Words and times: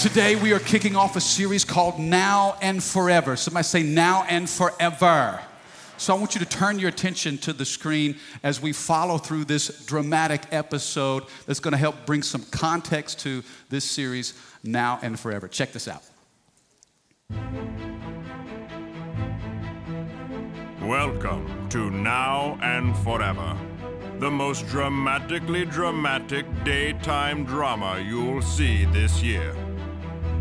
Today, 0.00 0.34
we 0.34 0.54
are 0.54 0.58
kicking 0.58 0.96
off 0.96 1.14
a 1.16 1.20
series 1.20 1.62
called 1.62 1.98
Now 1.98 2.56
and 2.62 2.82
Forever. 2.82 3.36
Somebody 3.36 3.64
say, 3.64 3.82
Now 3.82 4.24
and 4.30 4.48
Forever. 4.48 5.38
So 5.98 6.16
I 6.16 6.18
want 6.18 6.34
you 6.34 6.38
to 6.38 6.46
turn 6.46 6.78
your 6.78 6.88
attention 6.88 7.36
to 7.36 7.52
the 7.52 7.66
screen 7.66 8.16
as 8.42 8.62
we 8.62 8.72
follow 8.72 9.18
through 9.18 9.44
this 9.44 9.84
dramatic 9.84 10.40
episode 10.52 11.24
that's 11.44 11.60
going 11.60 11.72
to 11.72 11.78
help 11.78 12.06
bring 12.06 12.22
some 12.22 12.42
context 12.44 13.20
to 13.20 13.42
this 13.68 13.84
series, 13.84 14.32
Now 14.64 14.98
and 15.02 15.20
Forever. 15.20 15.48
Check 15.48 15.72
this 15.72 15.86
out. 15.86 16.02
Welcome 20.80 21.68
to 21.68 21.90
Now 21.90 22.58
and 22.62 22.96
Forever, 23.00 23.54
the 24.18 24.30
most 24.30 24.66
dramatically 24.68 25.66
dramatic 25.66 26.46
daytime 26.64 27.44
drama 27.44 28.02
you'll 28.02 28.40
see 28.40 28.86
this 28.86 29.22
year. 29.22 29.54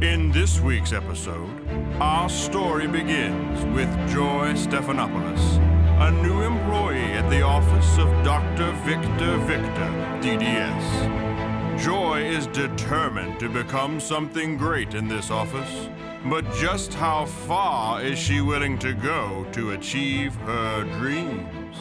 In 0.02 0.32
this 0.32 0.62
week's 0.62 0.94
episode, 0.94 1.52
our 2.00 2.30
story 2.30 2.88
begins 2.88 3.66
with 3.76 3.90
Joy 4.08 4.54
Stephanopoulos, 4.54 5.58
a 6.00 6.10
new 6.24 6.42
employee 6.42 7.12
at 7.12 7.30
the 7.30 7.42
office 7.42 7.98
of 7.98 8.08
Dr. 8.24 8.72
Victor 8.86 9.38
Victor, 9.40 9.90
DDS. 10.22 11.84
Joy 11.84 12.24
is 12.24 12.48
determined 12.48 13.42
to 13.42 13.50
become 13.50 14.00
something 14.00 14.56
great 14.56 14.94
in 14.94 15.10
this 15.10 15.30
office, 15.30 15.90
but 16.28 16.50
just 16.54 16.94
how 16.94 17.26
far 17.26 18.02
is 18.02 18.18
she 18.18 18.40
willing 18.40 18.80
to 18.80 18.94
go 18.94 19.46
to 19.52 19.72
achieve 19.72 20.34
her 20.36 20.86
dreams? 20.98 21.76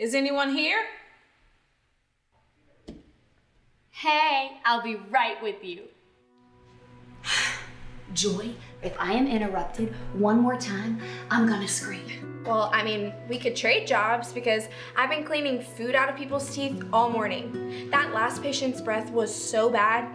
Is 0.00 0.14
anyone 0.14 0.54
here? 0.54 0.82
Hey, 3.90 4.52
I'll 4.64 4.80
be 4.80 4.94
right 4.94 5.36
with 5.42 5.62
you. 5.62 5.82
Joy, 8.14 8.54
if 8.82 8.98
I 8.98 9.12
am 9.12 9.26
interrupted 9.26 9.94
one 10.14 10.40
more 10.40 10.56
time, 10.56 11.02
I'm 11.30 11.46
gonna 11.46 11.68
scream. 11.68 12.42
Well, 12.46 12.70
I 12.72 12.82
mean, 12.82 13.12
we 13.28 13.38
could 13.38 13.54
trade 13.54 13.86
jobs 13.86 14.32
because 14.32 14.68
I've 14.96 15.10
been 15.10 15.22
cleaning 15.22 15.60
food 15.60 15.94
out 15.94 16.08
of 16.08 16.16
people's 16.16 16.48
teeth 16.54 16.82
all 16.94 17.10
morning. 17.10 17.90
That 17.90 18.14
last 18.14 18.42
patient's 18.42 18.80
breath 18.80 19.10
was 19.10 19.34
so 19.34 19.68
bad, 19.68 20.08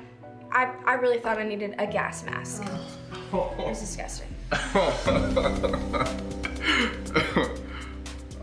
I, 0.52 0.74
I 0.86 0.94
really 0.96 1.20
thought 1.20 1.38
I 1.38 1.44
needed 1.44 1.76
a 1.78 1.86
gas 1.86 2.26
mask. 2.26 2.64
Oh. 3.32 3.54
It 3.60 3.68
was 3.68 3.82
disgusting. 3.82 4.34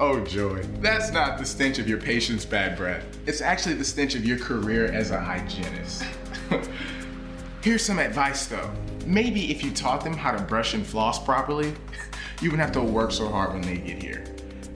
Oh, 0.04 0.18
Joy, 0.24 0.64
that's 0.80 1.12
not 1.12 1.38
the 1.38 1.46
stench 1.46 1.78
of 1.78 1.88
your 1.88 2.00
patient's 2.00 2.44
bad 2.44 2.76
breath. 2.76 3.04
It's 3.24 3.40
actually 3.40 3.76
the 3.76 3.84
stench 3.84 4.16
of 4.16 4.24
your 4.24 4.36
career 4.36 4.86
as 4.86 5.12
a 5.12 5.20
hygienist. 5.20 6.02
Here's 7.62 7.84
some 7.84 8.00
advice 8.00 8.46
though. 8.46 8.68
Maybe 9.06 9.52
if 9.52 9.62
you 9.62 9.70
taught 9.70 10.02
them 10.02 10.14
how 10.14 10.32
to 10.32 10.42
brush 10.42 10.74
and 10.74 10.84
floss 10.84 11.24
properly, 11.24 11.68
you 12.42 12.50
wouldn't 12.50 12.58
have 12.58 12.72
to 12.72 12.82
work 12.82 13.12
so 13.12 13.28
hard 13.28 13.52
when 13.52 13.62
they 13.62 13.76
get 13.76 14.02
here. 14.02 14.24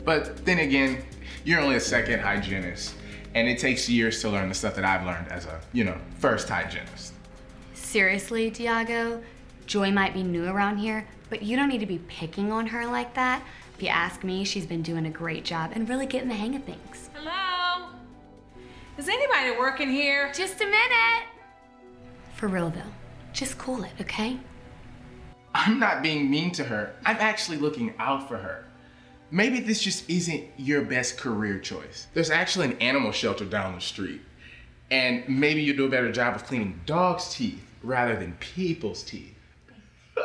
But 0.04 0.44
then 0.44 0.60
again, 0.60 1.04
you're 1.42 1.58
only 1.58 1.74
a 1.74 1.80
second 1.80 2.20
hygienist, 2.20 2.94
and 3.34 3.48
it 3.48 3.58
takes 3.58 3.88
years 3.88 4.20
to 4.20 4.30
learn 4.30 4.48
the 4.48 4.54
stuff 4.54 4.76
that 4.76 4.84
I've 4.84 5.04
learned 5.04 5.26
as 5.32 5.46
a, 5.46 5.60
you 5.72 5.82
know, 5.82 5.98
first 6.20 6.48
hygienist. 6.48 7.14
Seriously, 7.74 8.48
Diago, 8.48 9.20
Joy 9.66 9.90
might 9.90 10.14
be 10.14 10.22
new 10.22 10.46
around 10.46 10.76
here, 10.76 11.04
but 11.30 11.42
you 11.42 11.56
don't 11.56 11.68
need 11.68 11.80
to 11.80 11.86
be 11.86 11.98
picking 12.06 12.52
on 12.52 12.68
her 12.68 12.86
like 12.86 13.14
that. 13.14 13.42
If 13.76 13.82
you 13.82 13.90
ask 13.90 14.24
me, 14.24 14.42
she's 14.44 14.64
been 14.64 14.80
doing 14.80 15.04
a 15.04 15.10
great 15.10 15.44
job 15.44 15.72
and 15.74 15.86
really 15.86 16.06
getting 16.06 16.30
the 16.30 16.34
hang 16.34 16.56
of 16.56 16.64
things. 16.64 17.10
Hello? 17.12 17.88
Is 18.96 19.06
anybody 19.06 19.50
working 19.50 19.90
here? 19.90 20.32
Just 20.32 20.62
a 20.62 20.64
minute! 20.64 21.26
For 22.36 22.48
real 22.48 22.70
though, 22.70 22.80
just 23.34 23.58
cool 23.58 23.84
it, 23.84 23.90
okay? 24.00 24.40
I'm 25.54 25.78
not 25.78 26.02
being 26.02 26.30
mean 26.30 26.52
to 26.52 26.64
her. 26.64 26.94
I'm 27.04 27.18
actually 27.18 27.58
looking 27.58 27.92
out 27.98 28.26
for 28.26 28.38
her. 28.38 28.64
Maybe 29.30 29.60
this 29.60 29.82
just 29.82 30.08
isn't 30.08 30.44
your 30.56 30.80
best 30.80 31.18
career 31.18 31.58
choice. 31.58 32.06
There's 32.14 32.30
actually 32.30 32.68
an 32.68 32.78
animal 32.78 33.12
shelter 33.12 33.44
down 33.44 33.74
the 33.74 33.82
street. 33.82 34.22
And 34.90 35.28
maybe 35.28 35.60
you 35.60 35.76
do 35.76 35.84
a 35.84 35.90
better 35.90 36.10
job 36.10 36.34
of 36.34 36.46
cleaning 36.46 36.80
dogs' 36.86 37.34
teeth 37.34 37.62
rather 37.82 38.16
than 38.16 38.38
people's 38.40 39.02
teeth. 39.02 39.34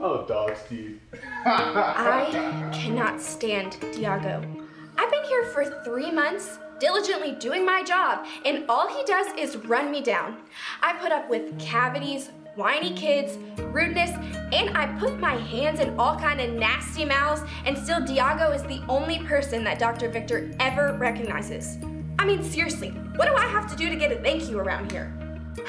oh, 0.00 0.24
dog's 0.26 0.60
teeth. 0.68 1.00
I 1.44 2.70
cannot 2.72 3.20
stand 3.20 3.72
Diago. 3.92 4.66
I've 4.96 5.10
been 5.10 5.24
here 5.24 5.44
for 5.46 5.82
three 5.84 6.10
months, 6.10 6.58
diligently 6.78 7.32
doing 7.32 7.64
my 7.64 7.82
job, 7.82 8.26
and 8.44 8.64
all 8.68 8.88
he 8.88 9.04
does 9.04 9.26
is 9.38 9.56
run 9.66 9.90
me 9.90 10.02
down. 10.02 10.38
I 10.82 10.94
put 10.94 11.12
up 11.12 11.28
with 11.30 11.58
cavities, 11.58 12.30
whiny 12.54 12.92
kids, 12.94 13.38
rudeness, 13.58 14.10
and 14.52 14.76
I 14.76 14.86
put 14.98 15.18
my 15.20 15.34
hands 15.36 15.80
in 15.80 15.98
all 15.98 16.18
kind 16.18 16.40
of 16.40 16.52
nasty 16.54 17.04
mouths, 17.04 17.42
and 17.64 17.76
still 17.76 18.00
Diago 18.00 18.54
is 18.54 18.62
the 18.64 18.82
only 18.88 19.20
person 19.20 19.64
that 19.64 19.78
Dr. 19.78 20.08
Victor 20.08 20.50
ever 20.60 20.96
recognizes. 20.98 21.78
I 22.18 22.24
mean, 22.24 22.42
seriously, 22.42 22.90
what 23.16 23.26
do 23.26 23.34
I 23.34 23.46
have 23.46 23.70
to 23.70 23.76
do 23.76 23.88
to 23.88 23.96
get 23.96 24.12
a 24.12 24.16
thank 24.16 24.48
you 24.50 24.58
around 24.58 24.92
here? 24.92 25.16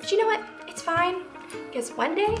But 0.00 0.10
you 0.10 0.18
know 0.18 0.26
what? 0.28 0.42
It's 0.66 0.80
fine, 0.80 1.24
because 1.70 1.90
one 1.90 2.14
day 2.14 2.34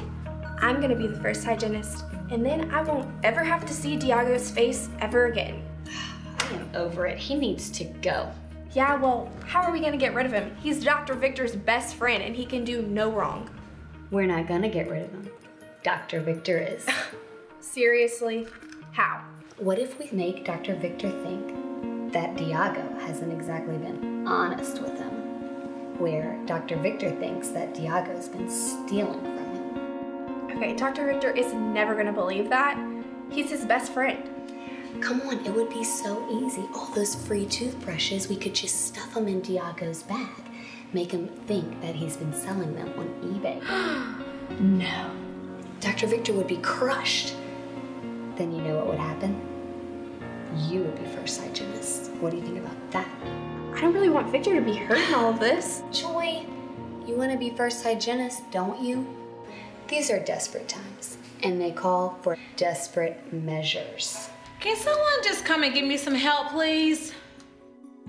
I'm 0.60 0.80
gonna 0.80 0.96
be 0.96 1.06
the 1.06 1.18
first 1.20 1.44
hygienist, 1.44 2.04
and 2.30 2.44
then 2.44 2.70
I 2.70 2.82
won't 2.82 3.08
ever 3.24 3.42
have 3.42 3.64
to 3.66 3.72
see 3.72 3.96
Diago's 3.96 4.50
face 4.50 4.88
ever 5.00 5.26
again. 5.26 5.62
I 6.38 6.52
am 6.52 6.70
over 6.74 7.06
it. 7.06 7.18
He 7.18 7.34
needs 7.34 7.70
to 7.70 7.84
go. 7.84 8.30
Yeah, 8.72 8.96
well, 8.96 9.30
how 9.46 9.62
are 9.62 9.72
we 9.72 9.80
gonna 9.80 9.96
get 9.96 10.14
rid 10.14 10.26
of 10.26 10.32
him? 10.32 10.54
He's 10.62 10.84
Dr. 10.84 11.14
Victor's 11.14 11.56
best 11.56 11.96
friend, 11.96 12.22
and 12.22 12.36
he 12.36 12.44
can 12.44 12.64
do 12.64 12.82
no 12.82 13.10
wrong. 13.10 13.48
We're 14.10 14.26
not 14.26 14.46
gonna 14.46 14.68
get 14.68 14.90
rid 14.90 15.04
of 15.04 15.10
him. 15.10 15.30
Dr. 15.82 16.20
Victor 16.20 16.58
is. 16.58 16.86
Seriously? 17.60 18.46
How? 18.92 19.24
What 19.56 19.78
if 19.78 19.98
we 19.98 20.10
make 20.12 20.44
Dr. 20.44 20.74
Victor 20.74 21.10
think 21.22 22.12
that 22.12 22.36
Diago 22.36 23.00
hasn't 23.00 23.32
exactly 23.32 23.78
been 23.78 24.26
honest 24.26 24.80
with 24.80 24.98
him? 24.98 25.10
Where 25.98 26.38
Dr. 26.46 26.76
Victor 26.76 27.10
thinks 27.10 27.48
that 27.48 27.74
Diago's 27.74 28.28
been 28.28 28.50
stealing. 28.50 29.39
Okay, 30.60 30.76
Dr. 30.76 31.06
Victor 31.06 31.30
is 31.30 31.54
never 31.54 31.94
gonna 31.94 32.12
believe 32.12 32.50
that. 32.50 32.78
He's 33.30 33.48
his 33.48 33.64
best 33.64 33.94
friend. 33.94 34.28
Come 35.00 35.22
on, 35.22 35.38
it 35.46 35.54
would 35.54 35.70
be 35.70 35.82
so 35.82 36.28
easy. 36.30 36.68
All 36.74 36.92
those 36.94 37.14
free 37.14 37.46
toothbrushes, 37.46 38.28
we 38.28 38.36
could 38.36 38.54
just 38.54 38.88
stuff 38.88 39.14
them 39.14 39.26
in 39.26 39.40
Diago's 39.40 40.02
bag. 40.02 40.28
Make 40.92 41.12
him 41.12 41.28
think 41.46 41.80
that 41.80 41.94
he's 41.94 42.18
been 42.18 42.34
selling 42.34 42.74
them 42.74 42.92
on 42.98 43.08
eBay. 43.22 44.60
no. 44.60 45.10
Dr. 45.80 46.06
Victor 46.06 46.34
would 46.34 46.46
be 46.46 46.58
crushed. 46.58 47.34
Then 48.36 48.52
you 48.52 48.60
know 48.60 48.76
what 48.76 48.88
would 48.88 48.98
happen? 48.98 49.40
You 50.68 50.80
would 50.80 51.02
be 51.02 51.06
first 51.16 51.40
hygienist. 51.40 52.10
What 52.20 52.32
do 52.32 52.36
you 52.36 52.42
think 52.42 52.58
about 52.58 52.90
that? 52.90 53.08
I 53.72 53.80
don't 53.80 53.94
really 53.94 54.10
want 54.10 54.30
Victor 54.30 54.54
to 54.54 54.60
be 54.60 54.74
hurt 54.74 54.98
in 54.98 55.14
all 55.14 55.30
of 55.30 55.40
this. 55.40 55.82
Joy, 55.90 56.44
you 57.06 57.14
want 57.14 57.32
to 57.32 57.38
be 57.38 57.48
first 57.48 57.82
hygienist, 57.82 58.42
don't 58.50 58.78
you? 58.78 59.19
These 59.90 60.08
are 60.08 60.20
desperate 60.20 60.68
times, 60.68 61.18
and 61.42 61.60
they 61.60 61.72
call 61.72 62.16
for 62.22 62.38
desperate 62.54 63.32
measures. 63.32 64.30
Can 64.60 64.76
someone 64.76 65.24
just 65.24 65.44
come 65.44 65.64
and 65.64 65.74
give 65.74 65.84
me 65.84 65.96
some 65.96 66.14
help, 66.14 66.50
please? 66.50 67.12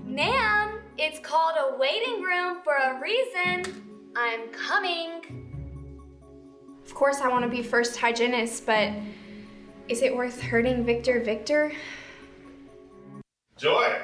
Ma'am, 0.04 0.78
it's 0.96 1.18
called 1.18 1.56
a 1.58 1.76
waiting 1.76 2.22
room 2.22 2.58
for 2.62 2.76
a 2.76 3.00
reason. 3.00 4.12
I'm 4.14 4.48
coming. 4.50 5.42
Of 6.86 6.94
course, 6.94 7.20
I 7.20 7.26
wanna 7.26 7.48
be 7.48 7.64
first 7.64 7.96
hygienist, 7.96 8.64
but 8.64 8.92
is 9.88 10.02
it 10.02 10.14
worth 10.14 10.40
hurting 10.40 10.84
Victor 10.84 11.18
Victor? 11.18 11.72
Joy, 13.56 13.98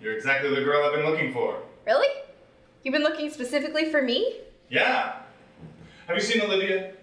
you're 0.00 0.14
exactly 0.14 0.52
the 0.52 0.64
girl 0.64 0.84
I've 0.84 0.96
been 0.96 1.08
looking 1.08 1.32
for. 1.32 1.62
Really? 1.86 2.08
You've 2.82 2.92
been 2.92 3.04
looking 3.04 3.30
specifically 3.30 3.88
for 3.92 4.02
me? 4.02 4.40
Yeah. 4.68 5.20
Have 6.08 6.16
you 6.16 6.22
seen 6.22 6.42
Olivia? 6.42 6.94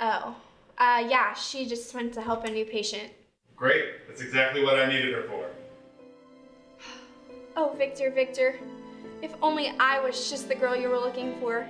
Oh, 0.00 0.36
Uh, 0.76 1.06
yeah, 1.08 1.32
she 1.34 1.66
just 1.66 1.94
went 1.94 2.12
to 2.14 2.20
help 2.20 2.44
a 2.44 2.50
new 2.50 2.64
patient. 2.64 3.12
Great. 3.54 4.08
That's 4.08 4.20
exactly 4.20 4.64
what 4.64 4.76
I 4.76 4.86
needed 4.86 5.14
her 5.14 5.22
for. 5.22 5.46
Oh, 7.56 7.74
Victor, 7.78 8.10
Victor. 8.10 8.58
If 9.22 9.32
only 9.40 9.72
I 9.78 10.00
was 10.00 10.28
just 10.28 10.48
the 10.48 10.54
girl 10.56 10.74
you 10.74 10.88
were 10.88 10.98
looking 10.98 11.38
for. 11.38 11.68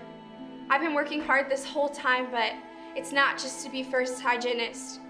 I've 0.71 0.81
been 0.81 0.94
working 0.94 1.21
hard 1.21 1.50
this 1.50 1.67
whole 1.67 1.91
time, 1.91 2.29
but 2.31 2.53
it's 2.97 3.12
not 3.12 3.37
just 3.37 3.62
to 3.67 3.71
be 3.71 3.82
first 3.82 4.23
hygienist. 4.23 5.00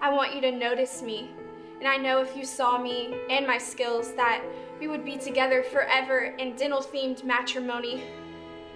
I 0.00 0.08
want 0.10 0.34
you 0.34 0.40
to 0.40 0.50
notice 0.50 1.02
me. 1.02 1.30
And 1.78 1.86
I 1.86 1.98
know 1.98 2.22
if 2.22 2.34
you 2.34 2.46
saw 2.46 2.78
me 2.78 3.14
and 3.28 3.46
my 3.46 3.58
skills 3.58 4.14
that 4.14 4.42
we 4.80 4.88
would 4.88 5.04
be 5.04 5.18
together 5.18 5.62
forever 5.62 6.34
in 6.38 6.56
dental 6.56 6.80
themed 6.80 7.22
matrimony. 7.22 8.02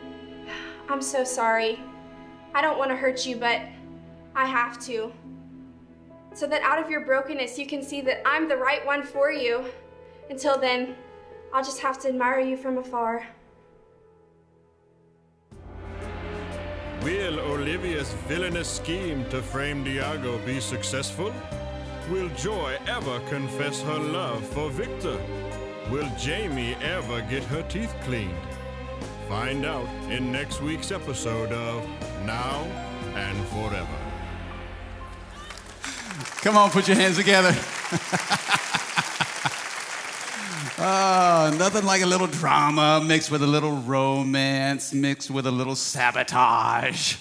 I'm 0.91 1.01
so 1.01 1.25
sorry. 1.25 1.81
I 2.55 2.61
don't 2.61 2.77
want 2.79 2.91
to 2.91 2.97
hurt 2.97 3.25
you, 3.25 3.37
but 3.37 3.63
I 4.37 4.45
have 4.45 4.79
to. 4.85 5.11
So 6.35 6.47
that 6.47 6.61
out 6.61 6.79
of 6.79 6.91
your 6.91 7.01
brokenness, 7.01 7.59
you 7.59 7.67
can 7.67 7.83
see 7.83 8.03
that 8.03 8.21
I'm 8.29 8.47
the 8.49 8.57
right 8.57 8.85
one 8.85 9.03
for 9.03 9.33
you. 9.33 9.65
Until 10.29 10.59
then, 10.59 10.95
I'll 11.55 11.65
just 11.65 11.81
have 11.81 11.99
to 12.03 12.09
admire 12.09 12.41
you 12.41 12.59
from 12.59 12.77
afar. 12.77 13.27
Will 17.03 17.41
Olivia's 17.41 18.13
villainous 18.29 18.69
scheme 18.69 19.25
to 19.31 19.41
frame 19.41 19.83
Diago 19.83 20.45
be 20.45 20.61
successful? 20.61 21.33
Will 22.11 22.29
Joy 22.37 22.77
ever 22.87 23.21
confess 23.31 23.81
her 23.81 23.99
love 23.99 24.47
for 24.49 24.69
Victor? 24.69 25.19
Will 25.91 26.11
Jamie 26.19 26.75
ever 26.83 27.23
get 27.23 27.45
her 27.45 27.63
teeth 27.63 27.95
cleaned? 28.03 28.35
Find 29.29 29.65
out 29.65 29.89
in 30.11 30.31
next 30.31 30.61
week's 30.61 30.93
episode 30.93 31.53
of 31.53 31.89
Now 32.27 32.65
and 33.15 33.39
Forever. 33.49 34.06
Come 36.47 36.57
on, 36.57 36.71
put 36.71 36.87
your 36.87 36.97
hands 36.97 37.17
together. 37.17 37.49
oh, 40.79 41.53
nothing 41.59 41.85
like 41.85 42.03
a 42.03 42.07
little 42.07 42.29
drama 42.29 43.03
mixed 43.05 43.33
with 43.33 43.43
a 43.43 43.47
little 43.49 43.73
romance, 43.79 44.95
mixed 44.95 45.29
with 45.29 45.49
a 45.49 45.51
little 45.51 45.75
sabotage. 45.75 47.17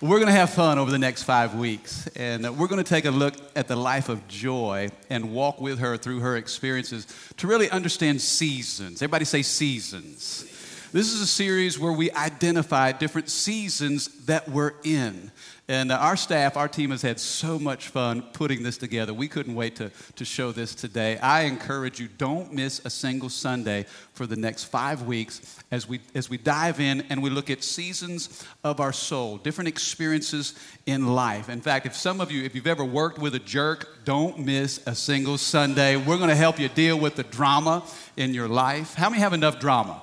We're 0.00 0.16
going 0.16 0.28
to 0.28 0.32
have 0.32 0.48
fun 0.48 0.78
over 0.78 0.90
the 0.90 0.98
next 0.98 1.24
five 1.24 1.54
weeks, 1.54 2.08
and 2.16 2.56
we're 2.56 2.68
going 2.68 2.82
to 2.82 2.88
take 2.88 3.04
a 3.04 3.10
look 3.10 3.34
at 3.54 3.68
the 3.68 3.76
life 3.76 4.08
of 4.08 4.26
Joy 4.26 4.88
and 5.10 5.34
walk 5.34 5.60
with 5.60 5.78
her 5.80 5.98
through 5.98 6.20
her 6.20 6.38
experiences 6.38 7.06
to 7.36 7.46
really 7.46 7.68
understand 7.68 8.22
seasons. 8.22 9.02
Everybody 9.02 9.26
say 9.26 9.42
seasons. 9.42 10.50
This 10.92 11.12
is 11.12 11.20
a 11.20 11.26
series 11.26 11.80
where 11.80 11.92
we 11.92 12.12
identify 12.12 12.92
different 12.92 13.28
seasons 13.28 14.06
that 14.26 14.48
we're 14.48 14.74
in. 14.84 15.32
And 15.68 15.90
uh, 15.90 15.96
our 15.96 16.16
staff, 16.16 16.56
our 16.56 16.68
team 16.68 16.92
has 16.92 17.02
had 17.02 17.18
so 17.18 17.58
much 17.58 17.88
fun 17.88 18.22
putting 18.32 18.62
this 18.62 18.78
together. 18.78 19.12
We 19.12 19.26
couldn't 19.26 19.56
wait 19.56 19.74
to, 19.76 19.90
to 20.14 20.24
show 20.24 20.52
this 20.52 20.76
today. 20.76 21.18
I 21.18 21.42
encourage 21.42 21.98
you, 21.98 22.06
don't 22.06 22.52
miss 22.52 22.80
a 22.84 22.90
single 22.90 23.28
Sunday 23.28 23.86
for 24.12 24.28
the 24.28 24.36
next 24.36 24.64
five 24.64 25.02
weeks 25.02 25.58
as 25.72 25.88
we, 25.88 26.00
as 26.14 26.30
we 26.30 26.38
dive 26.38 26.78
in 26.78 27.00
and 27.10 27.20
we 27.20 27.30
look 27.30 27.50
at 27.50 27.64
seasons 27.64 28.46
of 28.62 28.78
our 28.78 28.92
soul, 28.92 29.38
different 29.38 29.66
experiences 29.66 30.54
in 30.86 31.08
life. 31.08 31.48
In 31.48 31.60
fact, 31.60 31.86
if 31.86 31.96
some 31.96 32.20
of 32.20 32.30
you, 32.30 32.44
if 32.44 32.54
you've 32.54 32.68
ever 32.68 32.84
worked 32.84 33.18
with 33.18 33.34
a 33.34 33.40
jerk, 33.40 34.04
don't 34.04 34.38
miss 34.38 34.80
a 34.86 34.94
single 34.94 35.36
Sunday. 35.36 35.96
We're 35.96 36.18
going 36.18 36.30
to 36.30 36.36
help 36.36 36.60
you 36.60 36.68
deal 36.68 36.96
with 36.96 37.16
the 37.16 37.24
drama 37.24 37.82
in 38.16 38.34
your 38.34 38.46
life. 38.46 38.94
How 38.94 39.10
many 39.10 39.20
have 39.20 39.32
enough 39.32 39.58
drama? 39.58 40.00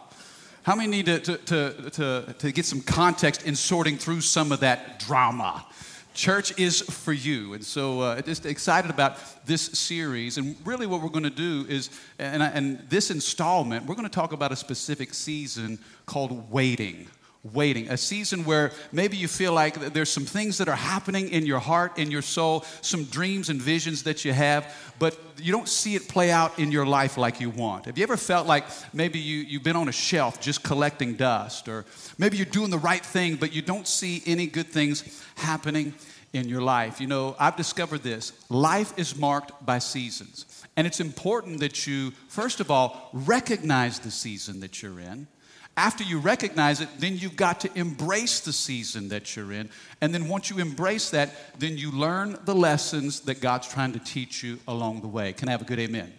How 0.64 0.76
many 0.76 0.90
need 0.90 1.06
to, 1.08 1.20
to, 1.20 1.38
to, 1.38 1.90
to, 1.90 2.36
to 2.40 2.52
get 2.54 2.66
some 2.66 2.80
context 2.80 3.46
in 3.46 3.54
sorting 3.54 3.98
through 3.98 4.22
some 4.22 4.54
of 4.54 4.62
that 4.62 4.98
drama? 5.00 5.66
Church 6.14 6.58
is 6.58 6.80
for 6.80 7.12
you. 7.12 7.54
And 7.54 7.66
so, 7.66 8.00
uh, 8.00 8.22
just 8.22 8.46
excited 8.46 8.90
about 8.90 9.46
this 9.46 9.62
series. 9.62 10.38
And 10.38 10.56
really, 10.64 10.88
what 10.88 11.02
we're 11.02 11.10
going 11.10 11.24
to 11.24 11.30
do 11.30 11.66
is, 11.68 11.90
and, 12.18 12.42
and 12.42 12.80
this 12.88 13.12
installment, 13.12 13.86
we're 13.88 13.96
going 13.96 14.08
to 14.08 14.14
talk 14.14 14.32
about 14.32 14.54
a 14.54 14.56
specific 14.56 15.14
season 15.14 15.80
called 16.06 16.50
waiting 16.50 17.08
waiting, 17.52 17.90
a 17.90 17.98
season 17.98 18.46
where 18.46 18.72
maybe 18.94 19.18
you 19.18 19.28
feel 19.28 19.52
like 19.52 19.76
there's 19.94 20.10
some 20.10 20.24
things 20.26 20.60
that 20.60 20.70
are 20.70 20.76
happening 20.76 21.30
in 21.30 21.46
your 21.46 21.60
heart, 21.60 21.98
in 21.98 22.10
your 22.10 22.22
soul, 22.22 22.64
some 22.82 23.04
dreams 23.06 23.50
and 23.50 23.62
visions 23.62 24.04
that 24.04 24.24
you 24.24 24.32
have, 24.32 24.74
but 24.98 25.18
you 25.38 25.52
don't 25.52 25.68
see 25.68 25.96
it 25.96 26.08
play 26.08 26.32
out 26.32 26.58
in 26.58 26.72
your 26.72 26.86
life 26.86 27.18
like 27.18 27.42
you 27.42 27.50
want. 27.50 27.86
Have 27.86 27.98
you 27.98 28.04
ever 28.04 28.16
felt 28.16 28.48
like 28.48 28.64
maybe 28.94 29.20
you, 29.20 29.40
you've 29.40 29.64
been 29.64 29.76
on 29.76 29.90
a 29.90 29.94
shelf 29.94 30.40
just 30.40 30.64
collecting 30.64 31.16
dust, 31.16 31.68
or 31.68 31.84
maybe 32.18 32.38
you're 32.38 32.46
doing 32.46 32.70
the 32.70 32.78
right 32.78 33.06
thing, 33.06 33.36
but 33.36 33.52
you 33.52 33.62
don't 33.62 33.88
see 33.88 34.24
any 34.26 34.48
good 34.48 34.68
things 34.68 35.22
happening 35.36 35.94
in 36.32 36.48
your 36.48 36.62
life? 36.62 37.02
You 37.02 37.08
know, 37.08 37.36
I've 37.38 37.58
discovered 37.58 38.04
this 38.04 38.32
life 38.50 38.98
is 38.98 39.18
marked 39.18 39.66
by 39.66 39.80
seasons. 39.80 40.46
And 40.76 40.88
it's 40.88 41.00
important 41.00 41.60
that 41.60 41.86
you, 41.86 42.12
first 42.30 42.60
of 42.60 42.72
all, 42.72 43.10
recognize 43.14 44.00
the 44.00 44.12
season 44.12 44.62
that 44.62 44.82
you're 44.82 45.00
in. 45.00 45.28
After 45.76 46.04
you 46.04 46.20
recognize 46.20 46.82
it, 46.82 46.90
then 47.00 47.18
you've 47.18 47.36
got 47.36 47.62
to 47.62 47.78
embrace 47.78 48.42
the 48.42 48.54
season 48.54 49.10
that 49.10 49.36
you're 49.36 49.52
in. 49.52 49.70
And 50.02 50.14
then 50.14 50.28
once 50.28 50.50
you 50.50 50.60
embrace 50.60 51.10
that, 51.10 51.60
then 51.60 51.78
you 51.78 51.92
learn 51.92 52.38
the 52.46 52.54
lessons 52.54 53.22
that 53.22 53.42
God's 53.42 53.68
trying 53.68 53.94
to 53.94 54.00
teach 54.00 54.44
you 54.44 54.60
along 54.68 55.02
the 55.02 55.08
way. 55.08 55.34
Can 55.34 55.48
I 55.48 55.52
have 55.52 55.64
a 55.64 55.66
good 55.66 55.80
amen? 55.80 56.14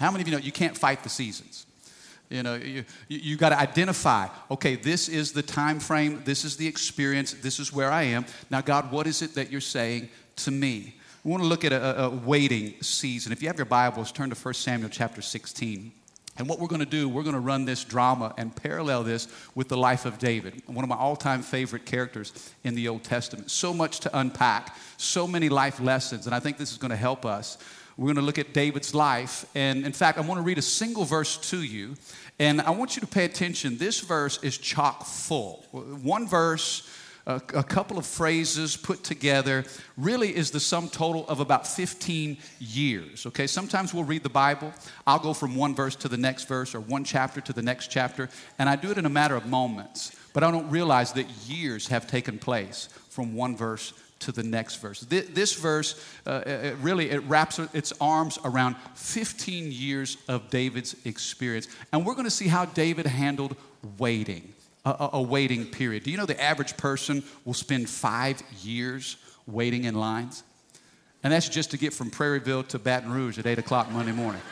How 0.00 0.10
many 0.10 0.22
of 0.22 0.28
you 0.28 0.32
know 0.32 0.40
you 0.40 0.52
can't 0.52 0.76
fight 0.76 1.02
the 1.02 1.10
seasons? 1.10 1.66
You 2.30 2.42
know, 2.42 2.54
you, 2.54 2.84
you 3.08 3.36
got 3.36 3.50
to 3.50 3.58
identify, 3.58 4.28
okay, 4.50 4.74
this 4.76 5.08
is 5.08 5.32
the 5.32 5.42
time 5.42 5.78
frame, 5.78 6.22
this 6.24 6.44
is 6.44 6.56
the 6.56 6.66
experience, 6.66 7.34
this 7.34 7.60
is 7.60 7.72
where 7.72 7.90
I 7.90 8.02
am. 8.02 8.26
Now, 8.50 8.62
God, 8.62 8.90
what 8.90 9.06
is 9.06 9.22
it 9.22 9.34
that 9.34 9.50
you're 9.50 9.60
saying 9.60 10.08
to 10.36 10.50
me? 10.50 10.96
We 11.22 11.30
want 11.30 11.42
to 11.42 11.48
look 11.48 11.64
at 11.64 11.72
a, 11.72 12.04
a 12.04 12.10
waiting 12.10 12.74
season. 12.80 13.30
If 13.30 13.42
you 13.42 13.48
have 13.48 13.58
your 13.58 13.66
Bibles, 13.66 14.10
turn 14.10 14.30
to 14.30 14.36
1 14.36 14.54
Samuel 14.54 14.90
chapter 14.90 15.22
16. 15.22 15.92
And 16.38 16.48
what 16.48 16.58
we're 16.58 16.68
going 16.68 16.80
to 16.80 16.86
do, 16.86 17.08
we're 17.08 17.22
going 17.22 17.34
to 17.34 17.40
run 17.40 17.64
this 17.64 17.84
drama 17.84 18.34
and 18.36 18.54
parallel 18.54 19.02
this 19.04 19.28
with 19.54 19.68
the 19.68 19.76
life 19.76 20.04
of 20.04 20.18
David, 20.18 20.62
one 20.66 20.84
of 20.84 20.88
my 20.88 20.96
all 20.96 21.16
time 21.16 21.42
favorite 21.42 21.86
characters 21.86 22.52
in 22.64 22.74
the 22.74 22.88
Old 22.88 23.04
Testament. 23.04 23.50
So 23.50 23.72
much 23.72 24.00
to 24.00 24.18
unpack, 24.18 24.76
so 24.96 25.26
many 25.26 25.48
life 25.48 25.80
lessons, 25.80 26.26
and 26.26 26.34
I 26.34 26.40
think 26.40 26.58
this 26.58 26.72
is 26.72 26.78
going 26.78 26.90
to 26.90 26.96
help 26.96 27.24
us. 27.24 27.58
We're 27.96 28.06
going 28.06 28.16
to 28.16 28.22
look 28.22 28.38
at 28.38 28.52
David's 28.52 28.94
life. 28.94 29.46
And 29.54 29.86
in 29.86 29.92
fact, 29.92 30.18
I 30.18 30.20
want 30.20 30.38
to 30.38 30.42
read 30.42 30.58
a 30.58 30.62
single 30.62 31.04
verse 31.04 31.38
to 31.50 31.62
you. 31.62 31.94
And 32.38 32.60
I 32.60 32.70
want 32.70 32.94
you 32.94 33.00
to 33.00 33.06
pay 33.06 33.24
attention. 33.24 33.78
This 33.78 34.00
verse 34.00 34.38
is 34.42 34.58
chock 34.58 35.06
full. 35.06 35.64
One 35.70 36.28
verse 36.28 36.86
a, 37.26 37.36
a 37.54 37.64
couple 37.64 37.98
of 37.98 38.06
phrases 38.06 38.76
put 38.76 39.02
together 39.02 39.64
really 39.96 40.34
is 40.34 40.50
the 40.50 40.60
sum 40.60 40.88
total 40.88 41.26
of 41.28 41.40
about 41.40 41.66
15 41.66 42.36
years. 42.60 43.26
Okay, 43.26 43.46
sometimes 43.46 43.92
we'll 43.92 44.04
read 44.04 44.22
the 44.22 44.28
Bible. 44.28 44.72
I'll 45.06 45.18
go 45.18 45.34
from 45.34 45.56
one 45.56 45.74
verse 45.74 45.96
to 45.96 46.08
the 46.08 46.16
next 46.16 46.46
verse 46.46 46.74
or 46.74 46.80
one 46.80 47.04
chapter 47.04 47.40
to 47.40 47.52
the 47.52 47.62
next 47.62 47.88
chapter, 47.88 48.28
and 48.58 48.68
I 48.68 48.76
do 48.76 48.90
it 48.90 48.98
in 48.98 49.06
a 49.06 49.10
matter 49.10 49.36
of 49.36 49.46
moments. 49.46 50.12
But 50.32 50.44
I 50.44 50.50
don't 50.50 50.70
realize 50.70 51.12
that 51.14 51.28
years 51.48 51.88
have 51.88 52.06
taken 52.06 52.38
place 52.38 52.88
from 53.08 53.34
one 53.34 53.56
verse 53.56 53.92
to 54.18 54.32
the 54.32 54.42
next 54.42 54.76
verse. 54.76 55.00
This, 55.00 55.54
verse 55.54 56.02
uh, 56.26 56.42
it 56.46 56.76
really 56.80 57.10
it 57.10 57.22
wraps 57.24 57.58
its 57.58 57.92
arms 58.00 58.38
around 58.44 58.76
15 58.94 59.72
years 59.72 60.16
of 60.28 60.48
David's 60.50 60.94
experience, 61.04 61.68
and 61.92 62.04
we're 62.06 62.14
going 62.14 62.24
to 62.24 62.30
see 62.30 62.48
how 62.48 62.66
David 62.66 63.06
handled 63.06 63.56
waiting 63.98 64.52
a, 64.86 65.10
a 65.14 65.22
waiting 65.22 65.66
period. 65.66 66.04
Do 66.04 66.10
you 66.10 66.16
know 66.16 66.26
the 66.26 66.40
average 66.40 66.76
person 66.76 67.22
will 67.44 67.54
spend 67.54 67.88
five 67.88 68.42
years 68.62 69.16
waiting 69.46 69.84
in 69.84 69.94
lines? 69.94 70.44
And 71.22 71.32
that's 71.32 71.48
just 71.48 71.72
to 71.72 71.78
get 71.78 71.92
from 71.92 72.10
Prairieville 72.10 72.68
to 72.68 72.78
Baton 72.78 73.10
Rouge 73.10 73.38
at 73.38 73.46
8 73.46 73.58
o'clock 73.58 73.90
Monday 73.90 74.12
morning. 74.12 74.42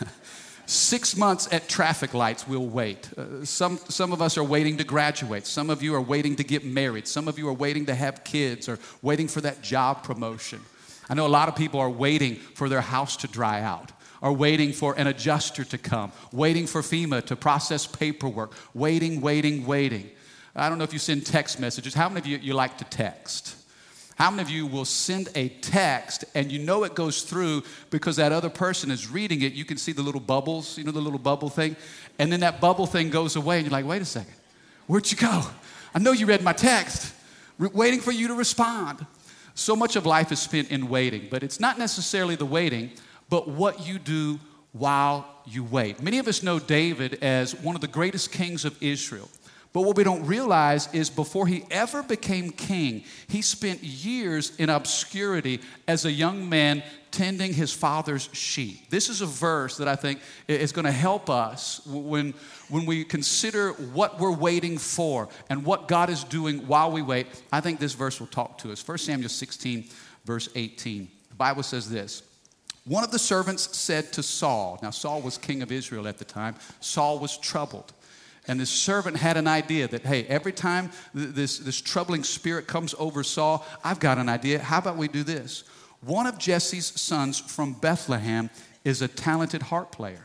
Six 0.66 1.16
months 1.16 1.48
at 1.52 1.68
traffic 1.68 2.14
lights, 2.14 2.46
we'll 2.46 2.66
wait. 2.66 3.10
Uh, 3.16 3.44
some, 3.44 3.78
some 3.88 4.12
of 4.12 4.20
us 4.20 4.36
are 4.38 4.44
waiting 4.44 4.76
to 4.78 4.84
graduate. 4.84 5.46
Some 5.46 5.70
of 5.70 5.82
you 5.82 5.94
are 5.94 6.00
waiting 6.00 6.36
to 6.36 6.44
get 6.44 6.64
married. 6.64 7.06
Some 7.06 7.28
of 7.28 7.38
you 7.38 7.48
are 7.48 7.54
waiting 7.54 7.86
to 7.86 7.94
have 7.94 8.24
kids 8.24 8.68
or 8.68 8.78
waiting 9.02 9.28
for 9.28 9.40
that 9.42 9.62
job 9.62 10.04
promotion. 10.04 10.60
I 11.10 11.14
know 11.14 11.26
a 11.26 11.28
lot 11.28 11.48
of 11.48 11.56
people 11.56 11.80
are 11.80 11.88
waiting 11.88 12.36
for 12.36 12.68
their 12.68 12.82
house 12.82 13.16
to 13.18 13.28
dry 13.28 13.60
out 13.62 13.92
are 14.22 14.32
waiting 14.32 14.72
for 14.72 14.98
an 14.98 15.06
adjuster 15.06 15.64
to 15.64 15.78
come, 15.78 16.12
waiting 16.32 16.66
for 16.66 16.80
FEMA 16.80 17.24
to 17.26 17.36
process 17.36 17.86
paperwork, 17.86 18.52
waiting, 18.74 19.20
waiting, 19.20 19.66
waiting. 19.66 20.10
I 20.56 20.68
don't 20.68 20.78
know 20.78 20.84
if 20.84 20.92
you 20.92 20.98
send 20.98 21.24
text 21.24 21.60
messages. 21.60 21.94
How 21.94 22.08
many 22.08 22.20
of 22.20 22.26
you, 22.26 22.38
you 22.38 22.54
like 22.54 22.78
to 22.78 22.84
text? 22.84 23.54
How 24.16 24.30
many 24.30 24.42
of 24.42 24.50
you 24.50 24.66
will 24.66 24.84
send 24.84 25.28
a 25.36 25.48
text 25.48 26.24
and 26.34 26.50
you 26.50 26.58
know 26.58 26.82
it 26.82 26.96
goes 26.96 27.22
through 27.22 27.62
because 27.90 28.16
that 28.16 28.32
other 28.32 28.50
person 28.50 28.90
is 28.90 29.08
reading 29.08 29.42
it? 29.42 29.52
You 29.52 29.64
can 29.64 29.76
see 29.76 29.92
the 29.92 30.02
little 30.02 30.20
bubbles, 30.20 30.76
you 30.76 30.82
know, 30.82 30.90
the 30.90 31.00
little 31.00 31.20
bubble 31.20 31.48
thing. 31.48 31.76
And 32.18 32.32
then 32.32 32.40
that 32.40 32.60
bubble 32.60 32.86
thing 32.86 33.10
goes 33.10 33.36
away 33.36 33.58
and 33.58 33.66
you're 33.66 33.72
like, 33.72 33.86
wait 33.86 34.02
a 34.02 34.04
second, 34.04 34.34
where'd 34.88 35.08
you 35.08 35.16
go? 35.16 35.44
I 35.94 36.00
know 36.00 36.10
you 36.10 36.26
read 36.26 36.42
my 36.42 36.52
text, 36.52 37.14
waiting 37.58 38.00
for 38.00 38.10
you 38.10 38.26
to 38.26 38.34
respond. 38.34 39.06
So 39.54 39.76
much 39.76 39.94
of 39.94 40.04
life 40.04 40.32
is 40.32 40.40
spent 40.40 40.72
in 40.72 40.88
waiting, 40.88 41.28
but 41.30 41.44
it's 41.44 41.60
not 41.60 41.78
necessarily 41.78 42.34
the 42.34 42.46
waiting 42.46 42.90
but 43.28 43.48
what 43.48 43.86
you 43.86 43.98
do 43.98 44.38
while 44.72 45.26
you 45.46 45.64
wait. 45.64 46.02
Many 46.02 46.18
of 46.18 46.28
us 46.28 46.42
know 46.42 46.58
David 46.58 47.18
as 47.22 47.54
one 47.54 47.74
of 47.74 47.80
the 47.80 47.88
greatest 47.88 48.32
kings 48.32 48.64
of 48.64 48.80
Israel. 48.82 49.28
But 49.72 49.82
what 49.82 49.96
we 49.96 50.04
don't 50.04 50.24
realize 50.24 50.92
is 50.94 51.10
before 51.10 51.46
he 51.46 51.64
ever 51.70 52.02
became 52.02 52.50
king, 52.50 53.04
he 53.28 53.42
spent 53.42 53.82
years 53.82 54.56
in 54.56 54.70
obscurity 54.70 55.60
as 55.86 56.04
a 56.04 56.10
young 56.10 56.48
man 56.48 56.82
tending 57.10 57.52
his 57.52 57.72
father's 57.72 58.28
sheep. 58.32 58.88
This 58.90 59.08
is 59.08 59.20
a 59.20 59.26
verse 59.26 59.76
that 59.76 59.88
I 59.88 59.94
think 59.96 60.20
is 60.46 60.72
going 60.72 60.84
to 60.84 60.92
help 60.92 61.28
us 61.28 61.84
when, 61.86 62.34
when 62.70 62.86
we 62.86 63.04
consider 63.04 63.72
what 63.72 64.18
we're 64.18 64.34
waiting 64.34 64.78
for 64.78 65.28
and 65.50 65.64
what 65.64 65.86
God 65.86 66.10
is 66.10 66.24
doing 66.24 66.66
while 66.66 66.90
we 66.90 67.02
wait. 67.02 67.26
I 67.52 67.60
think 67.60 67.78
this 67.78 67.94
verse 67.94 68.20
will 68.20 68.26
talk 68.26 68.58
to 68.58 68.72
us. 68.72 68.86
1 68.86 68.98
Samuel 68.98 69.28
16, 69.28 69.84
verse 70.24 70.48
18. 70.54 71.08
The 71.28 71.34
Bible 71.34 71.62
says 71.62 71.90
this. 71.90 72.22
One 72.88 73.04
of 73.04 73.10
the 73.10 73.18
servants 73.18 73.76
said 73.76 74.14
to 74.14 74.22
Saul, 74.22 74.78
now 74.82 74.90
Saul 74.90 75.20
was 75.20 75.36
king 75.36 75.60
of 75.60 75.70
Israel 75.70 76.08
at 76.08 76.16
the 76.16 76.24
time, 76.24 76.56
Saul 76.80 77.18
was 77.18 77.36
troubled. 77.36 77.92
And 78.46 78.58
this 78.58 78.70
servant 78.70 79.18
had 79.18 79.36
an 79.36 79.46
idea 79.46 79.88
that, 79.88 80.06
hey, 80.06 80.24
every 80.24 80.52
time 80.52 80.90
this, 81.12 81.58
this 81.58 81.82
troubling 81.82 82.24
spirit 82.24 82.66
comes 82.66 82.94
over 82.98 83.22
Saul, 83.22 83.66
I've 83.84 84.00
got 84.00 84.16
an 84.16 84.30
idea. 84.30 84.58
How 84.58 84.78
about 84.78 84.96
we 84.96 85.06
do 85.06 85.22
this? 85.22 85.64
One 86.00 86.26
of 86.26 86.38
Jesse's 86.38 86.86
sons 86.86 87.38
from 87.38 87.74
Bethlehem 87.74 88.48
is 88.84 89.02
a 89.02 89.08
talented 89.08 89.60
harp 89.60 89.92
player. 89.92 90.24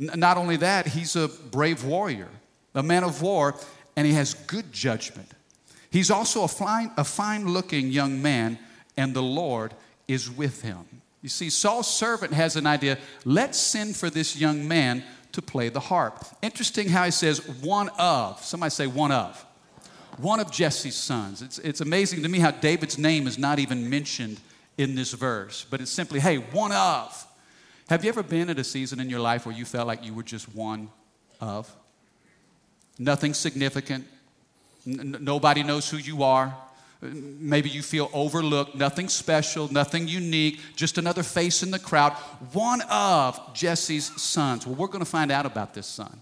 N- 0.00 0.18
not 0.18 0.38
only 0.38 0.56
that, 0.56 0.86
he's 0.86 1.14
a 1.14 1.28
brave 1.28 1.84
warrior, 1.84 2.28
a 2.74 2.82
man 2.82 3.04
of 3.04 3.20
war, 3.20 3.54
and 3.96 4.06
he 4.06 4.14
has 4.14 4.32
good 4.32 4.72
judgment. 4.72 5.30
He's 5.90 6.10
also 6.10 6.44
a 6.44 6.48
fine, 6.48 6.90
a 6.96 7.04
fine 7.04 7.48
looking 7.48 7.90
young 7.90 8.22
man, 8.22 8.58
and 8.96 9.12
the 9.12 9.22
Lord 9.22 9.74
is 10.06 10.30
with 10.30 10.62
him. 10.62 10.97
You 11.22 11.28
see, 11.28 11.50
Saul's 11.50 11.92
servant 11.92 12.32
has 12.32 12.56
an 12.56 12.66
idea 12.66 12.98
let's 13.24 13.58
send 13.58 13.96
for 13.96 14.08
this 14.08 14.36
young 14.36 14.68
man 14.68 15.02
to 15.32 15.42
play 15.42 15.68
the 15.68 15.80
harp. 15.80 16.24
Interesting 16.42 16.88
how 16.88 17.04
he 17.04 17.10
says 17.10 17.46
one 17.60 17.90
of. 17.98 18.42
Somebody 18.42 18.70
say 18.70 18.86
one 18.86 19.12
of. 19.12 19.44
One 20.18 20.40
of 20.40 20.50
Jesse's 20.50 20.96
sons. 20.96 21.42
It's, 21.42 21.58
it's 21.58 21.80
amazing 21.80 22.22
to 22.22 22.28
me 22.28 22.38
how 22.38 22.50
David's 22.50 22.98
name 22.98 23.26
is 23.26 23.38
not 23.38 23.58
even 23.58 23.88
mentioned 23.88 24.40
in 24.76 24.94
this 24.94 25.12
verse, 25.12 25.66
but 25.70 25.80
it's 25.80 25.90
simply, 25.90 26.20
hey, 26.20 26.36
one 26.36 26.72
of. 26.72 27.26
Have 27.88 28.04
you 28.04 28.10
ever 28.10 28.22
been 28.22 28.50
at 28.50 28.58
a 28.58 28.64
season 28.64 29.00
in 29.00 29.10
your 29.10 29.20
life 29.20 29.46
where 29.46 29.54
you 29.54 29.64
felt 29.64 29.86
like 29.86 30.04
you 30.04 30.14
were 30.14 30.22
just 30.22 30.54
one 30.54 30.90
of? 31.40 31.74
Nothing 32.98 33.34
significant. 33.34 34.06
N- 34.86 35.16
nobody 35.20 35.62
knows 35.62 35.88
who 35.88 35.96
you 35.96 36.22
are. 36.22 36.54
Maybe 37.00 37.70
you 37.70 37.82
feel 37.82 38.10
overlooked, 38.12 38.74
nothing 38.74 39.08
special, 39.08 39.72
nothing 39.72 40.08
unique, 40.08 40.60
just 40.74 40.98
another 40.98 41.22
face 41.22 41.62
in 41.62 41.70
the 41.70 41.78
crowd. 41.78 42.12
One 42.52 42.80
of 42.90 43.54
Jesse's 43.54 44.06
sons. 44.20 44.66
Well, 44.66 44.74
we're 44.74 44.88
going 44.88 45.04
to 45.04 45.10
find 45.10 45.30
out 45.30 45.46
about 45.46 45.74
this 45.74 45.86
son. 45.86 46.20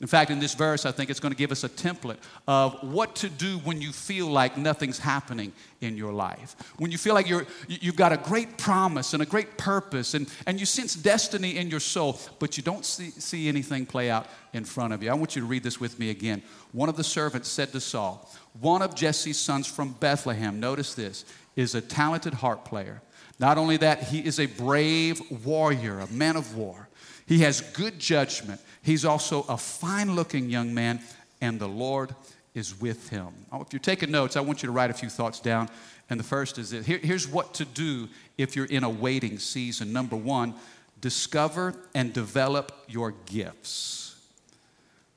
In 0.00 0.06
fact, 0.06 0.30
in 0.30 0.38
this 0.38 0.54
verse, 0.54 0.86
I 0.86 0.92
think 0.92 1.10
it's 1.10 1.18
going 1.18 1.32
to 1.32 1.36
give 1.36 1.50
us 1.50 1.64
a 1.64 1.68
template 1.68 2.18
of 2.46 2.92
what 2.92 3.16
to 3.16 3.28
do 3.28 3.58
when 3.58 3.82
you 3.82 3.90
feel 3.90 4.28
like 4.28 4.56
nothing's 4.56 5.00
happening 5.00 5.52
in 5.80 5.96
your 5.96 6.12
life. 6.12 6.54
When 6.76 6.92
you 6.92 6.98
feel 6.98 7.14
like 7.14 7.28
you're, 7.28 7.46
you've 7.66 7.96
got 7.96 8.12
a 8.12 8.16
great 8.16 8.58
promise 8.58 9.12
and 9.12 9.22
a 9.24 9.26
great 9.26 9.58
purpose, 9.58 10.14
and, 10.14 10.32
and 10.46 10.60
you 10.60 10.66
sense 10.66 10.94
destiny 10.94 11.56
in 11.56 11.68
your 11.68 11.80
soul, 11.80 12.20
but 12.38 12.56
you 12.56 12.62
don't 12.62 12.84
see, 12.84 13.10
see 13.10 13.48
anything 13.48 13.86
play 13.86 14.08
out 14.08 14.28
in 14.52 14.64
front 14.64 14.92
of 14.92 15.02
you. 15.02 15.10
I 15.10 15.14
want 15.14 15.34
you 15.34 15.42
to 15.42 15.48
read 15.48 15.64
this 15.64 15.80
with 15.80 15.98
me 15.98 16.10
again. 16.10 16.42
One 16.70 16.88
of 16.88 16.96
the 16.96 17.02
servants 17.02 17.48
said 17.48 17.72
to 17.72 17.80
Saul, 17.80 18.30
One 18.60 18.82
of 18.82 18.94
Jesse's 18.94 19.38
sons 19.38 19.66
from 19.66 19.92
Bethlehem, 19.92 20.60
notice 20.60 20.94
this, 20.94 21.24
is 21.56 21.74
a 21.74 21.80
talented 21.80 22.34
harp 22.34 22.64
player. 22.64 23.02
Not 23.38 23.58
only 23.58 23.76
that, 23.78 24.04
he 24.04 24.18
is 24.18 24.40
a 24.40 24.46
brave 24.46 25.20
warrior, 25.44 26.00
a 26.00 26.08
man 26.08 26.36
of 26.36 26.56
war. 26.56 26.88
He 27.26 27.40
has 27.40 27.60
good 27.60 27.98
judgment. 27.98 28.60
He's 28.82 29.04
also 29.04 29.42
a 29.48 29.56
fine 29.56 30.14
looking 30.14 30.50
young 30.50 30.74
man, 30.74 31.00
and 31.40 31.60
the 31.60 31.68
Lord 31.68 32.14
is 32.54 32.80
with 32.80 33.10
him. 33.10 33.28
Oh, 33.52 33.60
if 33.60 33.72
you're 33.72 33.80
taking 33.80 34.10
notes, 34.10 34.36
I 34.36 34.40
want 34.40 34.62
you 34.62 34.66
to 34.66 34.72
write 34.72 34.90
a 34.90 34.94
few 34.94 35.08
thoughts 35.08 35.40
down. 35.40 35.68
And 36.10 36.18
the 36.18 36.24
first 36.24 36.58
is 36.58 36.70
this 36.70 36.86
Here, 36.86 36.98
here's 36.98 37.28
what 37.28 37.54
to 37.54 37.64
do 37.64 38.08
if 38.36 38.56
you're 38.56 38.66
in 38.66 38.82
a 38.82 38.90
waiting 38.90 39.38
season. 39.38 39.92
Number 39.92 40.16
one, 40.16 40.54
discover 41.00 41.74
and 41.94 42.12
develop 42.12 42.72
your 42.88 43.12
gifts. 43.26 44.16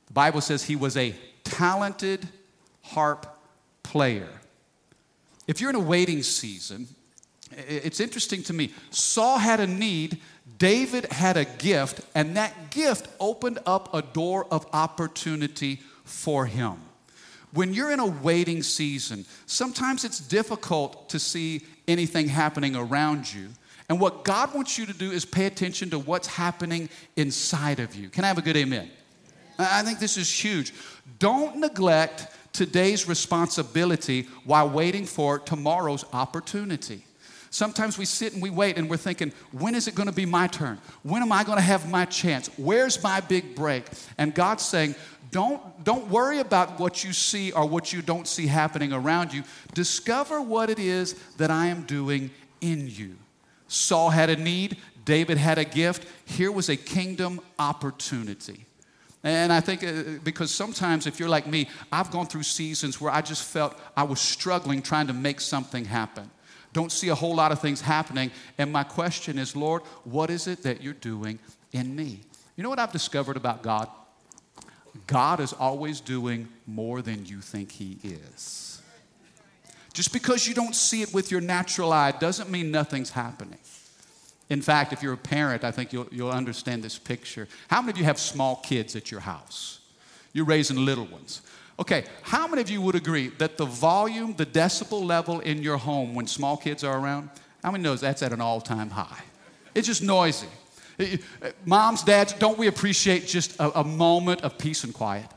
The 0.07 0.13
Bible 0.13 0.41
says 0.41 0.63
he 0.63 0.75
was 0.75 0.97
a 0.97 1.15
talented 1.43 2.27
harp 2.93 3.25
player. 3.83 4.29
If 5.47 5.59
you're 5.59 5.69
in 5.69 5.75
a 5.75 5.79
waiting 5.79 6.23
season, 6.23 6.87
it's 7.51 7.99
interesting 7.99 8.43
to 8.43 8.53
me. 8.53 8.71
Saul 8.91 9.37
had 9.37 9.59
a 9.59 9.67
need 9.67 10.19
David 10.61 11.11
had 11.11 11.37
a 11.37 11.45
gift, 11.45 12.01
and 12.13 12.37
that 12.37 12.69
gift 12.69 13.07
opened 13.19 13.57
up 13.65 13.95
a 13.95 14.03
door 14.03 14.45
of 14.51 14.67
opportunity 14.73 15.79
for 16.03 16.45
him. 16.45 16.75
When 17.51 17.73
you're 17.73 17.91
in 17.91 17.99
a 17.99 18.05
waiting 18.05 18.61
season, 18.61 19.25
sometimes 19.47 20.05
it's 20.05 20.19
difficult 20.19 21.09
to 21.09 21.17
see 21.17 21.61
anything 21.87 22.27
happening 22.27 22.75
around 22.75 23.33
you. 23.33 23.47
And 23.89 23.99
what 23.99 24.23
God 24.23 24.53
wants 24.53 24.77
you 24.77 24.85
to 24.85 24.93
do 24.93 25.09
is 25.09 25.25
pay 25.25 25.47
attention 25.47 25.89
to 25.89 25.97
what's 25.97 26.27
happening 26.27 26.89
inside 27.15 27.79
of 27.79 27.95
you. 27.95 28.09
Can 28.09 28.23
I 28.23 28.27
have 28.27 28.37
a 28.37 28.43
good 28.43 28.55
amen? 28.55 28.91
I 29.57 29.81
think 29.81 29.97
this 29.97 30.15
is 30.15 30.29
huge. 30.31 30.73
Don't 31.17 31.57
neglect 31.57 32.27
today's 32.53 33.07
responsibility 33.07 34.27
while 34.45 34.69
waiting 34.69 35.05
for 35.05 35.39
tomorrow's 35.39 36.05
opportunity. 36.13 37.05
Sometimes 37.49 37.97
we 37.97 38.05
sit 38.05 38.33
and 38.33 38.41
we 38.41 38.49
wait 38.49 38.77
and 38.77 38.89
we're 38.89 38.95
thinking, 38.95 39.33
when 39.51 39.75
is 39.75 39.89
it 39.89 39.95
going 39.95 40.07
to 40.07 40.15
be 40.15 40.25
my 40.25 40.47
turn? 40.47 40.79
When 41.03 41.21
am 41.21 41.33
I 41.33 41.43
going 41.43 41.57
to 41.57 41.63
have 41.63 41.89
my 41.89 42.05
chance? 42.05 42.49
Where's 42.57 43.03
my 43.03 43.19
big 43.19 43.55
break? 43.55 43.85
And 44.17 44.33
God's 44.33 44.63
saying, 44.63 44.95
don't, 45.31 45.83
don't 45.83 46.09
worry 46.09 46.39
about 46.39 46.79
what 46.79 47.03
you 47.03 47.11
see 47.11 47.51
or 47.51 47.65
what 47.65 47.91
you 47.91 48.01
don't 48.01 48.27
see 48.27 48.47
happening 48.47 48.93
around 48.93 49.33
you. 49.33 49.43
Discover 49.73 50.41
what 50.41 50.69
it 50.69 50.79
is 50.79 51.13
that 51.37 51.51
I 51.51 51.67
am 51.67 51.83
doing 51.83 52.31
in 52.61 52.87
you. 52.87 53.17
Saul 53.67 54.09
had 54.09 54.29
a 54.29 54.35
need, 54.35 54.77
David 55.03 55.37
had 55.37 55.57
a 55.57 55.65
gift. 55.65 56.05
Here 56.25 56.51
was 56.51 56.69
a 56.69 56.77
kingdom 56.77 57.41
opportunity. 57.59 58.65
And 59.23 59.53
I 59.53 59.59
think 59.59 59.83
uh, 59.83 60.19
because 60.23 60.51
sometimes, 60.51 61.05
if 61.05 61.19
you're 61.19 61.29
like 61.29 61.45
me, 61.45 61.69
I've 61.91 62.09
gone 62.09 62.25
through 62.25 62.43
seasons 62.43 62.99
where 62.99 63.11
I 63.11 63.21
just 63.21 63.43
felt 63.43 63.79
I 63.95 64.03
was 64.03 64.19
struggling 64.19 64.81
trying 64.81 65.07
to 65.07 65.13
make 65.13 65.39
something 65.39 65.85
happen 65.85 66.29
don't 66.73 66.91
see 66.91 67.09
a 67.09 67.15
whole 67.15 67.35
lot 67.35 67.51
of 67.51 67.59
things 67.59 67.81
happening. 67.81 68.31
And 68.57 68.71
my 68.71 68.83
question 68.83 69.37
is, 69.37 69.55
Lord, 69.55 69.83
what 70.03 70.29
is 70.29 70.47
it 70.47 70.63
that 70.63 70.81
you're 70.81 70.93
doing 70.93 71.39
in 71.71 71.95
me? 71.95 72.21
You 72.55 72.63
know 72.63 72.69
what 72.69 72.79
I've 72.79 72.91
discovered 72.91 73.37
about 73.37 73.61
God? 73.61 73.89
God 75.07 75.39
is 75.39 75.53
always 75.53 76.01
doing 76.01 76.47
more 76.67 77.01
than 77.01 77.25
you 77.25 77.41
think 77.41 77.71
He 77.71 77.97
is. 78.03 78.81
Just 79.93 80.13
because 80.13 80.47
you 80.47 80.53
don't 80.53 80.75
see 80.75 81.01
it 81.01 81.13
with 81.13 81.31
your 81.31 81.41
natural 81.41 81.91
eye 81.91 82.11
doesn't 82.11 82.49
mean 82.49 82.71
nothing's 82.71 83.09
happening. 83.09 83.59
In 84.51 84.61
fact, 84.61 84.91
if 84.91 85.01
you're 85.01 85.13
a 85.13 85.17
parent, 85.17 85.63
I 85.63 85.71
think 85.71 85.93
you'll, 85.93 86.09
you'll 86.11 86.29
understand 86.29 86.83
this 86.83 86.97
picture. 86.99 87.47
How 87.69 87.79
many 87.81 87.93
of 87.93 87.97
you 87.97 88.03
have 88.03 88.19
small 88.19 88.57
kids 88.57 88.97
at 88.97 89.09
your 89.09 89.21
house? 89.21 89.79
You're 90.33 90.43
raising 90.43 90.75
little 90.75 91.05
ones. 91.05 91.41
Okay, 91.79 92.03
how 92.21 92.47
many 92.49 92.61
of 92.61 92.69
you 92.69 92.81
would 92.81 92.95
agree 92.95 93.29
that 93.37 93.55
the 93.55 93.63
volume, 93.63 94.35
the 94.35 94.45
decibel 94.45 95.05
level 95.05 95.39
in 95.39 95.63
your 95.63 95.77
home 95.77 96.13
when 96.13 96.27
small 96.27 96.57
kids 96.57 96.83
are 96.83 96.99
around, 96.99 97.29
how 97.63 97.71
many 97.71 97.81
knows 97.81 98.01
that's 98.01 98.21
at 98.23 98.33
an 98.33 98.41
all-time 98.41 98.89
high? 98.89 99.23
It's 99.73 99.87
just 99.87 100.03
noisy. 100.03 100.49
Moms, 101.65 102.03
dads, 102.03 102.33
don't 102.33 102.57
we 102.57 102.67
appreciate 102.67 103.27
just 103.27 103.57
a, 103.57 103.79
a 103.79 103.83
moment 103.85 104.41
of 104.41 104.57
peace 104.57 104.83
and 104.83 104.93
quiet? 104.93 105.27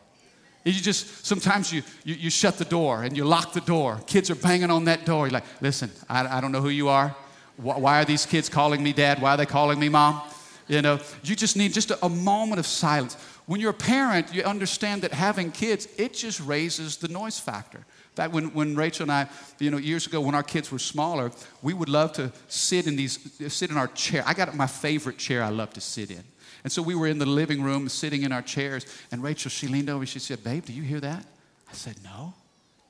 You 0.64 0.72
just, 0.72 1.24
sometimes 1.24 1.72
you, 1.72 1.84
you, 2.02 2.16
you, 2.16 2.30
shut 2.30 2.58
the 2.58 2.64
door 2.64 3.04
and 3.04 3.16
you 3.16 3.24
lock 3.24 3.52
the 3.52 3.60
door. 3.60 4.00
Kids 4.08 4.28
are 4.28 4.34
banging 4.34 4.72
on 4.72 4.86
that 4.86 5.06
door. 5.06 5.26
You're 5.26 5.34
like, 5.34 5.44
listen, 5.60 5.92
I, 6.08 6.38
I 6.38 6.40
don't 6.40 6.50
know 6.50 6.62
who 6.62 6.70
you 6.70 6.88
are. 6.88 7.14
Why 7.56 8.00
are 8.00 8.04
these 8.04 8.26
kids 8.26 8.48
calling 8.48 8.82
me 8.82 8.92
dad? 8.92 9.22
Why 9.22 9.34
are 9.34 9.36
they 9.36 9.46
calling 9.46 9.78
me 9.78 9.88
mom? 9.88 10.20
You 10.66 10.82
know, 10.82 10.98
you 11.22 11.36
just 11.36 11.56
need 11.56 11.72
just 11.72 11.90
a, 11.90 12.04
a 12.04 12.08
moment 12.08 12.58
of 12.58 12.66
silence. 12.66 13.16
When 13.46 13.60
you're 13.60 13.70
a 13.70 13.74
parent, 13.74 14.34
you 14.34 14.42
understand 14.42 15.02
that 15.02 15.12
having 15.12 15.52
kids, 15.52 15.86
it 15.98 16.14
just 16.14 16.40
raises 16.40 16.96
the 16.96 17.08
noise 17.08 17.38
factor. 17.38 17.78
In 17.78 18.16
fact, 18.16 18.32
when, 18.32 18.54
when 18.54 18.74
Rachel 18.74 19.02
and 19.02 19.12
I, 19.12 19.28
you 19.58 19.70
know, 19.70 19.76
years 19.76 20.06
ago 20.06 20.20
when 20.20 20.34
our 20.34 20.42
kids 20.42 20.72
were 20.72 20.78
smaller, 20.78 21.32
we 21.62 21.74
would 21.74 21.88
love 21.88 22.12
to 22.14 22.32
sit 22.48 22.86
in 22.86 22.96
these, 22.96 23.18
sit 23.52 23.70
in 23.70 23.76
our 23.76 23.88
chair. 23.88 24.22
I 24.26 24.34
got 24.34 24.54
my 24.56 24.66
favorite 24.66 25.18
chair 25.18 25.42
I 25.42 25.50
love 25.50 25.72
to 25.74 25.80
sit 25.80 26.10
in. 26.10 26.22
And 26.62 26.72
so 26.72 26.80
we 26.80 26.94
were 26.94 27.08
in 27.08 27.18
the 27.18 27.26
living 27.26 27.62
room 27.62 27.88
sitting 27.90 28.22
in 28.22 28.32
our 28.32 28.40
chairs, 28.40 28.86
and 29.12 29.22
Rachel, 29.22 29.50
she 29.50 29.68
leaned 29.68 29.90
over, 29.90 30.06
she 30.06 30.18
said, 30.18 30.42
Babe, 30.42 30.64
do 30.64 30.72
you 30.72 30.82
hear 30.82 31.00
that? 31.00 31.26
I 31.68 31.74
said, 31.74 31.96
No. 32.02 32.32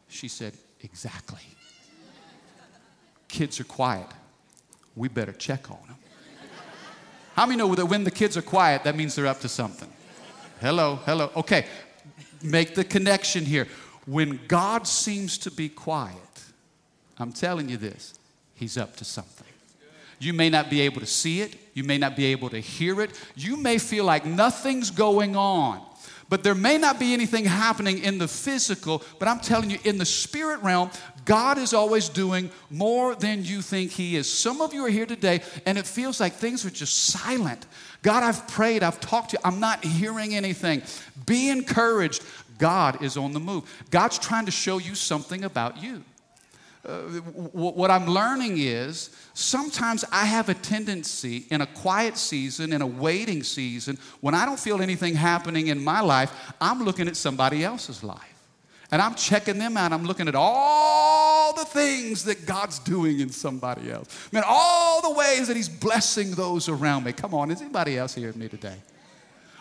She 0.09 0.29
said, 0.29 0.53
Exactly. 0.83 1.41
Kids 3.27 3.59
are 3.59 3.65
quiet. 3.65 4.07
We 4.97 5.09
better 5.09 5.33
check 5.33 5.71
on 5.71 5.79
them. 5.87 5.97
How 7.35 7.47
many 7.47 7.59
know 7.59 7.75
that 7.75 7.87
when 7.87 8.05
the 8.05 8.11
kids 8.11 8.37
are 8.37 8.43
quiet, 8.43 8.85
that 8.85 8.95
means 8.95 9.17
they're 9.17 9.27
up 9.27 9.41
to 9.41 9.49
something? 9.49 9.93
Hello, 10.61 11.01
hello. 11.05 11.31
Okay, 11.35 11.67
make 12.43 12.75
the 12.75 12.85
connection 12.85 13.45
here. 13.45 13.67
When 14.07 14.39
God 14.47 14.87
seems 14.87 15.37
to 15.39 15.51
be 15.51 15.69
quiet, 15.69 16.17
I'm 17.19 17.33
telling 17.33 17.69
you 17.69 17.77
this, 17.77 18.15
He's 18.55 18.79
up 18.79 18.97
to 18.97 19.05
something. 19.05 19.47
You 20.21 20.33
may 20.33 20.49
not 20.49 20.71
be 20.71 20.81
able 20.83 21.01
to 21.01 21.07
see 21.07 21.41
it, 21.41 21.57
you 21.75 21.83
may 21.83 21.99
not 21.99 22.17
be 22.17 22.27
able 22.27 22.51
to 22.51 22.61
hear 22.61 23.01
it, 23.01 23.11
you 23.35 23.57
may 23.57 23.79
feel 23.79 24.05
like 24.05 24.25
nothing's 24.25 24.91
going 24.91 25.35
on. 25.35 25.85
But 26.29 26.43
there 26.43 26.55
may 26.55 26.79
not 26.79 26.99
be 26.99 27.13
anything 27.13 27.45
happening 27.45 27.99
in 27.99 28.19
the 28.19 28.29
physical, 28.29 29.03
but 29.19 29.29
I'm 29.29 29.41
telling 29.41 29.71
you, 29.71 29.79
in 29.85 29.99
the 29.99 30.07
spirit 30.07 30.63
realm, 30.63 30.91
God 31.25 31.59
is 31.59 31.73
always 31.73 32.09
doing 32.09 32.51
more 32.71 33.15
than 33.15 33.45
you 33.45 33.63
think 33.63 33.93
He 33.93 34.17
is. 34.17 34.31
Some 34.31 34.61
of 34.61 34.75
you 34.75 34.85
are 34.85 34.91
here 34.91 35.07
today 35.07 35.43
and 35.67 35.79
it 35.79 35.87
feels 35.87 36.21
like 36.21 36.35
things 36.35 36.65
are 36.65 36.71
just 36.71 37.07
silent. 37.07 37.67
God, 38.03 38.23
I've 38.23 38.47
prayed, 38.49 38.83
I've 38.83 39.01
talked 39.01 39.31
to 39.31 39.37
you, 39.37 39.41
I'm 39.45 39.61
not 39.61 39.85
hearing 39.85 40.35
anything. 40.35 40.83
Be 41.27 41.49
encouraged. 41.49 42.23
God 42.59 43.03
is 43.03 43.17
on 43.17 43.33
the 43.33 43.41
move. 43.41 43.65
God's 43.91 44.19
trying 44.19 44.47
to 44.47 44.53
show 44.53 44.79
you 44.79 44.95
something 44.95 45.45
about 45.45 45.83
you. 45.83 46.05
Uh, 46.85 47.21
what 47.53 47.91
I'm 47.91 48.07
learning 48.07 48.59
is 48.59 49.11
sometimes 49.33 50.05
I 50.13 50.27
have 50.27 50.51
a 50.51 50.55
tendency 50.55 51.47
in 51.51 51.63
a 51.63 51.67
quiet 51.67 52.19
season, 52.19 52.73
in 52.73 52.83
a 52.83 52.87
waiting 52.87 53.43
season, 53.43 53.99
when 54.21 54.35
I 54.35 54.45
don't 54.45 54.61
feel 54.61 54.83
anything 54.83 55.15
happening 55.15 55.69
in 55.69 55.83
my 55.83 56.01
life, 56.01 56.53
I'm 56.61 56.83
looking 56.85 57.09
at 57.09 57.17
somebody 57.17 57.65
else's 57.65 58.05
life. 58.05 58.21
And 58.91 59.01
I'm 59.01 59.15
checking 59.15 59.59
them 59.59 59.77
out. 59.77 59.93
I'm 59.93 60.05
looking 60.05 60.29
at 60.29 60.35
all 60.35 61.55
the 61.55 61.65
things 61.65 62.25
that 62.25 62.47
God's 62.47 62.79
doing 62.79 63.21
in 63.21 63.31
somebody 63.31 63.91
else. 63.91 64.29
Man, 64.31 64.45
all 64.47 65.01
the 65.01 65.19
ways 65.19 65.49
that 65.49 65.57
He's 65.57 65.71
blessing 65.71 66.33
those 66.33 66.69
around 66.69 67.05
me. 67.05 67.13
Come 67.13 67.35
on, 67.35 67.51
is 67.51 67.61
anybody 67.61 67.99
else 67.99 68.15
here 68.15 68.29
with 68.29 68.37
me 68.37 68.49
today? 68.49 68.77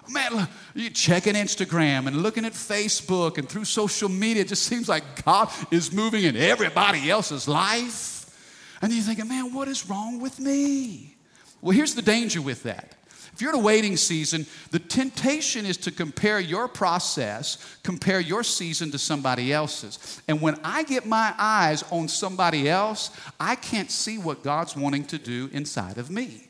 Man, 0.10 0.48
you 0.74 0.90
checking 0.90 1.34
Instagram 1.36 2.08
and 2.08 2.18
looking 2.22 2.46
at 2.46 2.54
Facebook 2.54 3.38
and 3.38 3.48
through 3.48 3.66
social 3.66 4.10
media, 4.10 4.42
it 4.42 4.50
just 4.50 4.64
seems 4.64 4.90
like 4.90 5.24
God 5.24 5.50
is 5.72 5.92
moving 5.92 6.24
in 6.24 6.36
everybody 6.36 7.10
else's 7.10 7.48
life. 7.48 8.78
And 8.82 8.92
you're 8.92 9.04
thinking, 9.04 9.28
man, 9.28 9.54
what 9.54 9.68
is 9.68 9.90
wrong 9.90 10.20
with 10.20 10.40
me? 10.40 11.16
Well, 11.62 11.76
here's 11.76 11.96
the 11.96 12.02
danger 12.02 12.42
with 12.42 12.64
that. 12.64 12.96
If 13.34 13.42
you're 13.42 13.54
in 13.54 13.60
a 13.60 13.64
waiting 13.64 13.98
season, 13.98 14.46
the 14.70 14.78
temptation 14.78 15.66
is 15.66 15.78
to 15.78 15.92
compare 15.92 16.40
your 16.40 16.68
process, 16.68 17.58
compare 17.82 18.20
your 18.20 18.44
season 18.44 18.92
to 18.92 19.00
somebody 19.00 19.52
else's. 19.52 20.22
And 20.28 20.40
when 20.40 20.60
I 20.64 20.84
get 20.84 21.08
my 21.08 21.34
eyes 21.40 21.84
on 21.92 22.08
somebody 22.08 22.70
else, 22.70 23.10
I 23.40 23.56
can't 23.56 23.90
see 23.90 24.20
what 24.20 24.44
God's 24.44 24.76
wanting 24.76 25.06
to 25.06 25.18
do 25.18 25.50
inside 25.52 25.98
of 25.98 26.12
me. 26.12 26.50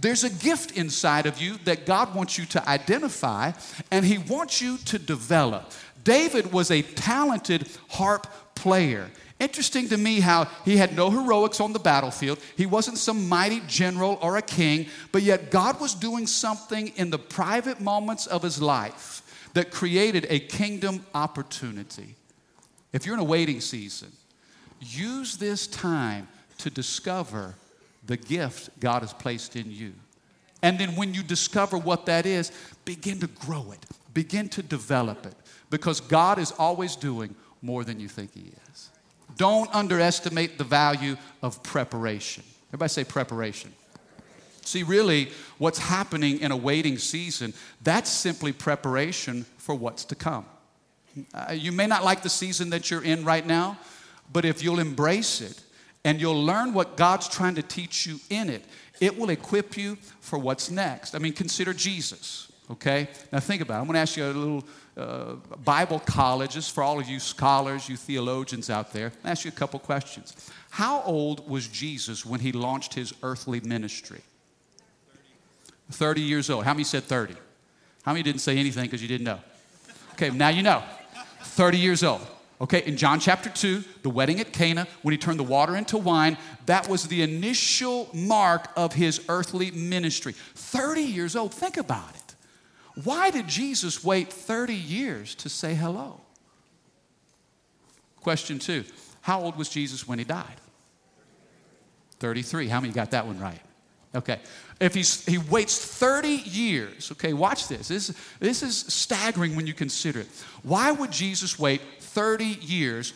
There's 0.00 0.24
a 0.24 0.30
gift 0.30 0.76
inside 0.76 1.26
of 1.26 1.40
you 1.40 1.58
that 1.64 1.86
God 1.86 2.14
wants 2.14 2.36
you 2.36 2.44
to 2.46 2.68
identify 2.68 3.52
and 3.90 4.04
He 4.04 4.18
wants 4.18 4.60
you 4.60 4.78
to 4.86 4.98
develop. 4.98 5.72
David 6.04 6.52
was 6.52 6.70
a 6.70 6.82
talented 6.82 7.68
harp 7.88 8.26
player. 8.54 9.10
Interesting 9.38 9.88
to 9.88 9.96
me 9.96 10.20
how 10.20 10.48
he 10.66 10.76
had 10.76 10.94
no 10.94 11.10
heroics 11.10 11.60
on 11.60 11.72
the 11.72 11.78
battlefield. 11.78 12.38
He 12.58 12.66
wasn't 12.66 12.98
some 12.98 13.26
mighty 13.26 13.62
general 13.66 14.18
or 14.20 14.36
a 14.36 14.42
king, 14.42 14.86
but 15.12 15.22
yet 15.22 15.50
God 15.50 15.80
was 15.80 15.94
doing 15.94 16.26
something 16.26 16.88
in 16.96 17.08
the 17.08 17.18
private 17.18 17.80
moments 17.80 18.26
of 18.26 18.42
his 18.42 18.60
life 18.60 19.22
that 19.54 19.70
created 19.70 20.26
a 20.28 20.40
kingdom 20.40 21.06
opportunity. 21.14 22.14
If 22.92 23.06
you're 23.06 23.14
in 23.14 23.20
a 23.20 23.24
waiting 23.24 23.62
season, 23.62 24.12
use 24.78 25.38
this 25.38 25.66
time 25.66 26.28
to 26.58 26.68
discover 26.68 27.54
the 28.04 28.16
gift 28.16 28.70
God 28.80 29.02
has 29.02 29.12
placed 29.12 29.56
in 29.56 29.70
you. 29.70 29.92
And 30.62 30.78
then 30.78 30.96
when 30.96 31.14
you 31.14 31.22
discover 31.22 31.78
what 31.78 32.06
that 32.06 32.26
is, 32.26 32.52
begin 32.84 33.18
to 33.20 33.26
grow 33.26 33.72
it, 33.72 33.86
begin 34.12 34.48
to 34.50 34.62
develop 34.62 35.26
it, 35.26 35.34
because 35.70 36.00
God 36.00 36.38
is 36.38 36.52
always 36.52 36.96
doing 36.96 37.34
more 37.62 37.84
than 37.84 38.00
you 38.00 38.08
think 38.08 38.34
He 38.34 38.52
is. 38.70 38.90
Don't 39.36 39.74
underestimate 39.74 40.58
the 40.58 40.64
value 40.64 41.16
of 41.42 41.62
preparation. 41.62 42.44
Everybody 42.70 42.88
say 42.90 43.04
preparation. 43.04 43.72
See, 44.62 44.82
really, 44.82 45.30
what's 45.58 45.78
happening 45.78 46.40
in 46.40 46.52
a 46.52 46.56
waiting 46.56 46.98
season, 46.98 47.54
that's 47.82 48.10
simply 48.10 48.52
preparation 48.52 49.46
for 49.56 49.74
what's 49.74 50.04
to 50.06 50.14
come. 50.14 50.44
Uh, 51.34 51.52
you 51.52 51.72
may 51.72 51.86
not 51.86 52.04
like 52.04 52.22
the 52.22 52.28
season 52.28 52.70
that 52.70 52.90
you're 52.90 53.02
in 53.02 53.24
right 53.24 53.46
now, 53.46 53.78
but 54.32 54.44
if 54.44 54.62
you'll 54.62 54.78
embrace 54.78 55.40
it, 55.40 55.60
and 56.04 56.20
you'll 56.20 56.44
learn 56.44 56.72
what 56.72 56.96
God's 56.96 57.28
trying 57.28 57.54
to 57.56 57.62
teach 57.62 58.06
you 58.06 58.18
in 58.30 58.48
it. 58.48 58.64
It 59.00 59.16
will 59.18 59.30
equip 59.30 59.76
you 59.76 59.96
for 60.20 60.38
what's 60.38 60.70
next. 60.70 61.14
I 61.14 61.18
mean, 61.18 61.32
consider 61.32 61.72
Jesus, 61.72 62.50
okay? 62.70 63.08
Now, 63.32 63.40
think 63.40 63.62
about 63.62 63.76
it. 63.76 63.80
I'm 63.80 63.86
going 63.86 63.94
to 63.94 64.00
ask 64.00 64.16
you 64.16 64.24
a 64.24 64.32
little 64.32 64.64
uh, 64.96 65.34
Bible 65.64 65.98
colleges 66.00 66.68
for 66.68 66.82
all 66.82 66.98
of 66.98 67.08
you 67.08 67.18
scholars, 67.18 67.88
you 67.88 67.96
theologians 67.96 68.68
out 68.70 68.92
there. 68.92 69.12
I'll 69.24 69.30
ask 69.30 69.44
you 69.44 69.50
a 69.50 69.54
couple 69.54 69.80
questions. 69.80 70.50
How 70.70 71.02
old 71.02 71.48
was 71.48 71.68
Jesus 71.68 72.24
when 72.24 72.40
he 72.40 72.52
launched 72.52 72.94
his 72.94 73.14
earthly 73.22 73.60
ministry? 73.60 74.20
30 75.90 76.20
years 76.20 76.50
old. 76.50 76.64
How 76.64 76.72
many 76.72 76.84
said 76.84 77.04
30? 77.04 77.34
How 78.02 78.12
many 78.12 78.22
didn't 78.22 78.40
say 78.40 78.56
anything 78.56 78.84
because 78.84 79.02
you 79.02 79.08
didn't 79.08 79.24
know? 79.24 79.40
Okay, 80.12 80.30
now 80.30 80.48
you 80.48 80.62
know. 80.62 80.82
30 81.42 81.78
years 81.78 82.04
old. 82.04 82.26
Okay, 82.60 82.82
in 82.84 82.98
John 82.98 83.20
chapter 83.20 83.48
2, 83.48 83.82
the 84.02 84.10
wedding 84.10 84.38
at 84.38 84.52
Cana, 84.52 84.86
when 85.00 85.12
he 85.12 85.18
turned 85.18 85.38
the 85.38 85.44
water 85.44 85.76
into 85.76 85.96
wine, 85.96 86.36
that 86.66 86.88
was 86.88 87.08
the 87.08 87.22
initial 87.22 88.10
mark 88.12 88.68
of 88.76 88.92
his 88.92 89.24
earthly 89.30 89.70
ministry. 89.70 90.34
30 90.54 91.00
years 91.00 91.36
old, 91.36 91.54
think 91.54 91.78
about 91.78 92.14
it. 92.14 92.34
Why 93.04 93.30
did 93.30 93.48
Jesus 93.48 94.04
wait 94.04 94.30
30 94.30 94.74
years 94.74 95.34
to 95.36 95.48
say 95.48 95.74
hello? 95.74 96.20
Question 98.20 98.58
two 98.58 98.84
How 99.22 99.40
old 99.40 99.56
was 99.56 99.70
Jesus 99.70 100.06
when 100.06 100.18
he 100.18 100.24
died? 100.26 100.60
33. 102.18 102.68
How 102.68 102.80
many 102.80 102.92
got 102.92 103.12
that 103.12 103.26
one 103.26 103.40
right? 103.40 103.60
Okay. 104.14 104.40
If 104.80 104.94
he's, 104.94 105.24
he 105.24 105.38
waits 105.38 105.78
30 105.78 106.28
years, 106.28 107.12
okay, 107.12 107.32
watch 107.32 107.68
this. 107.68 107.88
this. 107.88 108.12
This 108.40 108.62
is 108.62 108.76
staggering 108.76 109.54
when 109.54 109.66
you 109.66 109.74
consider 109.74 110.20
it. 110.20 110.28
Why 110.62 110.90
would 110.90 111.12
Jesus 111.12 111.58
wait 111.58 111.80
30 112.14 112.44
years 112.44 113.12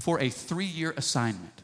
for 0.00 0.20
a 0.20 0.28
three 0.30 0.64
year 0.64 0.94
assignment. 0.96 1.62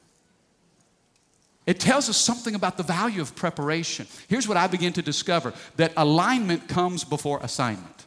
It 1.67 1.81
tells 1.81 2.11
us 2.11 2.17
something 2.19 2.55
about 2.55 2.77
the 2.77 2.83
value 2.83 3.23
of 3.23 3.35
preparation. 3.35 4.07
Here's 4.29 4.47
what 4.47 4.57
I 4.57 4.67
begin 4.67 4.93
to 4.95 5.03
discover 5.03 5.55
that 5.77 5.93
alignment 5.97 6.69
comes 6.69 7.05
before 7.05 7.41
assignment. 7.43 8.07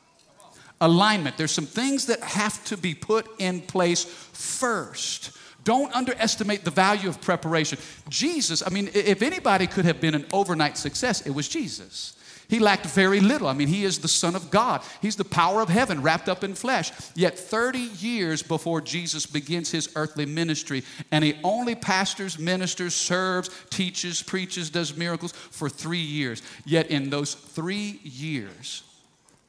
Alignment. 0.79 1.37
There's 1.37 1.51
some 1.51 1.65
things 1.65 2.05
that 2.05 2.21
have 2.21 2.63
to 2.65 2.77
be 2.77 2.93
put 2.93 3.27
in 3.39 3.61
place 3.61 4.03
first. 4.03 5.35
Don't 5.63 5.93
underestimate 5.95 6.63
the 6.63 6.71
value 6.71 7.09
of 7.09 7.19
preparation. 7.19 7.79
Jesus, 8.09 8.61
I 8.65 8.69
mean, 8.69 8.89
if 8.93 9.23
anybody 9.23 9.65
could 9.65 9.85
have 9.85 9.99
been 9.99 10.13
an 10.13 10.25
overnight 10.31 10.77
success, 10.77 11.25
it 11.25 11.31
was 11.31 11.49
Jesus. 11.49 12.15
He 12.49 12.59
lacked 12.59 12.85
very 12.85 13.19
little. 13.19 13.47
I 13.47 13.53
mean, 13.53 13.67
he 13.67 13.83
is 13.83 13.99
the 13.99 14.07
Son 14.07 14.35
of 14.35 14.49
God. 14.49 14.81
He's 15.01 15.17
the 15.17 15.25
power 15.25 15.61
of 15.61 15.67
heaven 15.67 16.01
wrapped 16.01 16.29
up 16.29 16.43
in 16.43 16.55
flesh. 16.55 16.91
Yet 17.13 17.37
30 17.37 17.79
years 17.79 18.41
before 18.41 18.79
Jesus 18.79 19.25
begins 19.25 19.69
his 19.69 19.89
earthly 19.95 20.25
ministry, 20.25 20.83
and 21.11 21.23
he 21.23 21.39
only 21.43 21.75
pastors, 21.75 22.39
ministers, 22.39 22.95
serves, 22.95 23.49
teaches, 23.69 24.23
preaches, 24.23 24.69
does 24.69 24.95
miracles 24.95 25.33
for 25.33 25.69
three 25.69 25.97
years. 25.97 26.41
Yet 26.65 26.87
in 26.87 27.09
those 27.09 27.33
three 27.33 27.99
years, 28.03 28.83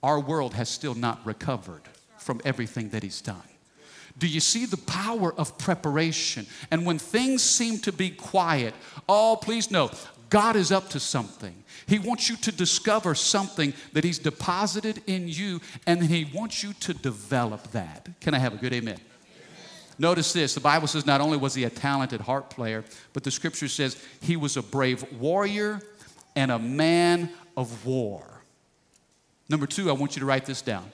our 0.02 0.18
world 0.18 0.54
has 0.54 0.68
still 0.68 0.94
not 0.94 1.24
recovered 1.24 1.82
from 2.18 2.40
everything 2.44 2.90
that 2.90 3.04
he's 3.04 3.20
done. 3.20 3.42
Do 4.18 4.26
you 4.26 4.40
see 4.40 4.66
the 4.66 4.76
power 4.76 5.32
of 5.34 5.56
preparation? 5.58 6.46
And 6.72 6.84
when 6.84 6.98
things 6.98 7.42
seem 7.42 7.78
to 7.80 7.92
be 7.92 8.10
quiet, 8.10 8.74
oh, 9.08 9.38
please 9.40 9.70
know, 9.70 9.90
God 10.30 10.56
is 10.56 10.72
up 10.72 10.90
to 10.90 11.00
something. 11.00 11.54
He 11.86 11.98
wants 11.98 12.28
you 12.28 12.36
to 12.36 12.52
discover 12.52 13.14
something 13.14 13.72
that 13.92 14.04
He's 14.04 14.18
deposited 14.18 15.02
in 15.06 15.28
you, 15.28 15.60
and 15.86 16.02
He 16.02 16.24
wants 16.24 16.62
you 16.62 16.72
to 16.74 16.94
develop 16.94 17.70
that. 17.72 18.08
Can 18.20 18.34
I 18.34 18.38
have 18.38 18.54
a 18.54 18.56
good 18.58 18.72
amen? 18.72 18.94
amen? 18.94 19.06
Notice 19.98 20.32
this 20.32 20.54
the 20.54 20.60
Bible 20.60 20.86
says 20.86 21.06
not 21.06 21.20
only 21.20 21.38
was 21.38 21.54
he 21.54 21.64
a 21.64 21.70
talented 21.70 22.20
harp 22.20 22.50
player, 22.50 22.84
but 23.12 23.24
the 23.24 23.30
scripture 23.30 23.68
says 23.68 24.02
he 24.20 24.36
was 24.36 24.56
a 24.56 24.62
brave 24.62 25.04
warrior 25.12 25.80
and 26.36 26.50
a 26.50 26.58
man 26.58 27.30
of 27.56 27.86
war. 27.86 28.24
Number 29.48 29.66
two, 29.66 29.88
I 29.88 29.92
want 29.94 30.14
you 30.14 30.20
to 30.20 30.26
write 30.26 30.44
this 30.44 30.60
down. 30.60 30.90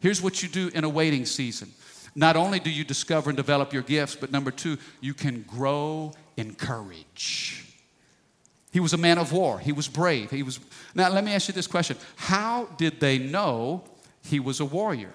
Here's 0.00 0.22
what 0.22 0.42
you 0.42 0.48
do 0.48 0.70
in 0.74 0.84
a 0.84 0.88
waiting 0.88 1.26
season. 1.26 1.70
Not 2.14 2.36
only 2.36 2.60
do 2.60 2.70
you 2.70 2.84
discover 2.84 3.30
and 3.30 3.36
develop 3.36 3.72
your 3.72 3.82
gifts, 3.82 4.16
but 4.16 4.30
number 4.30 4.50
two, 4.50 4.78
you 5.00 5.14
can 5.14 5.42
grow 5.42 6.12
in 6.36 6.54
courage. 6.54 7.63
He 8.74 8.80
was 8.80 8.92
a 8.92 8.96
man 8.96 9.18
of 9.18 9.30
war. 9.30 9.60
He 9.60 9.70
was 9.70 9.86
brave. 9.86 10.32
He 10.32 10.42
was 10.42 10.58
Now 10.96 11.08
let 11.08 11.22
me 11.22 11.32
ask 11.32 11.46
you 11.46 11.54
this 11.54 11.68
question. 11.68 11.96
How 12.16 12.64
did 12.76 12.98
they 12.98 13.18
know 13.18 13.84
he 14.24 14.40
was 14.40 14.58
a 14.58 14.64
warrior? 14.64 15.12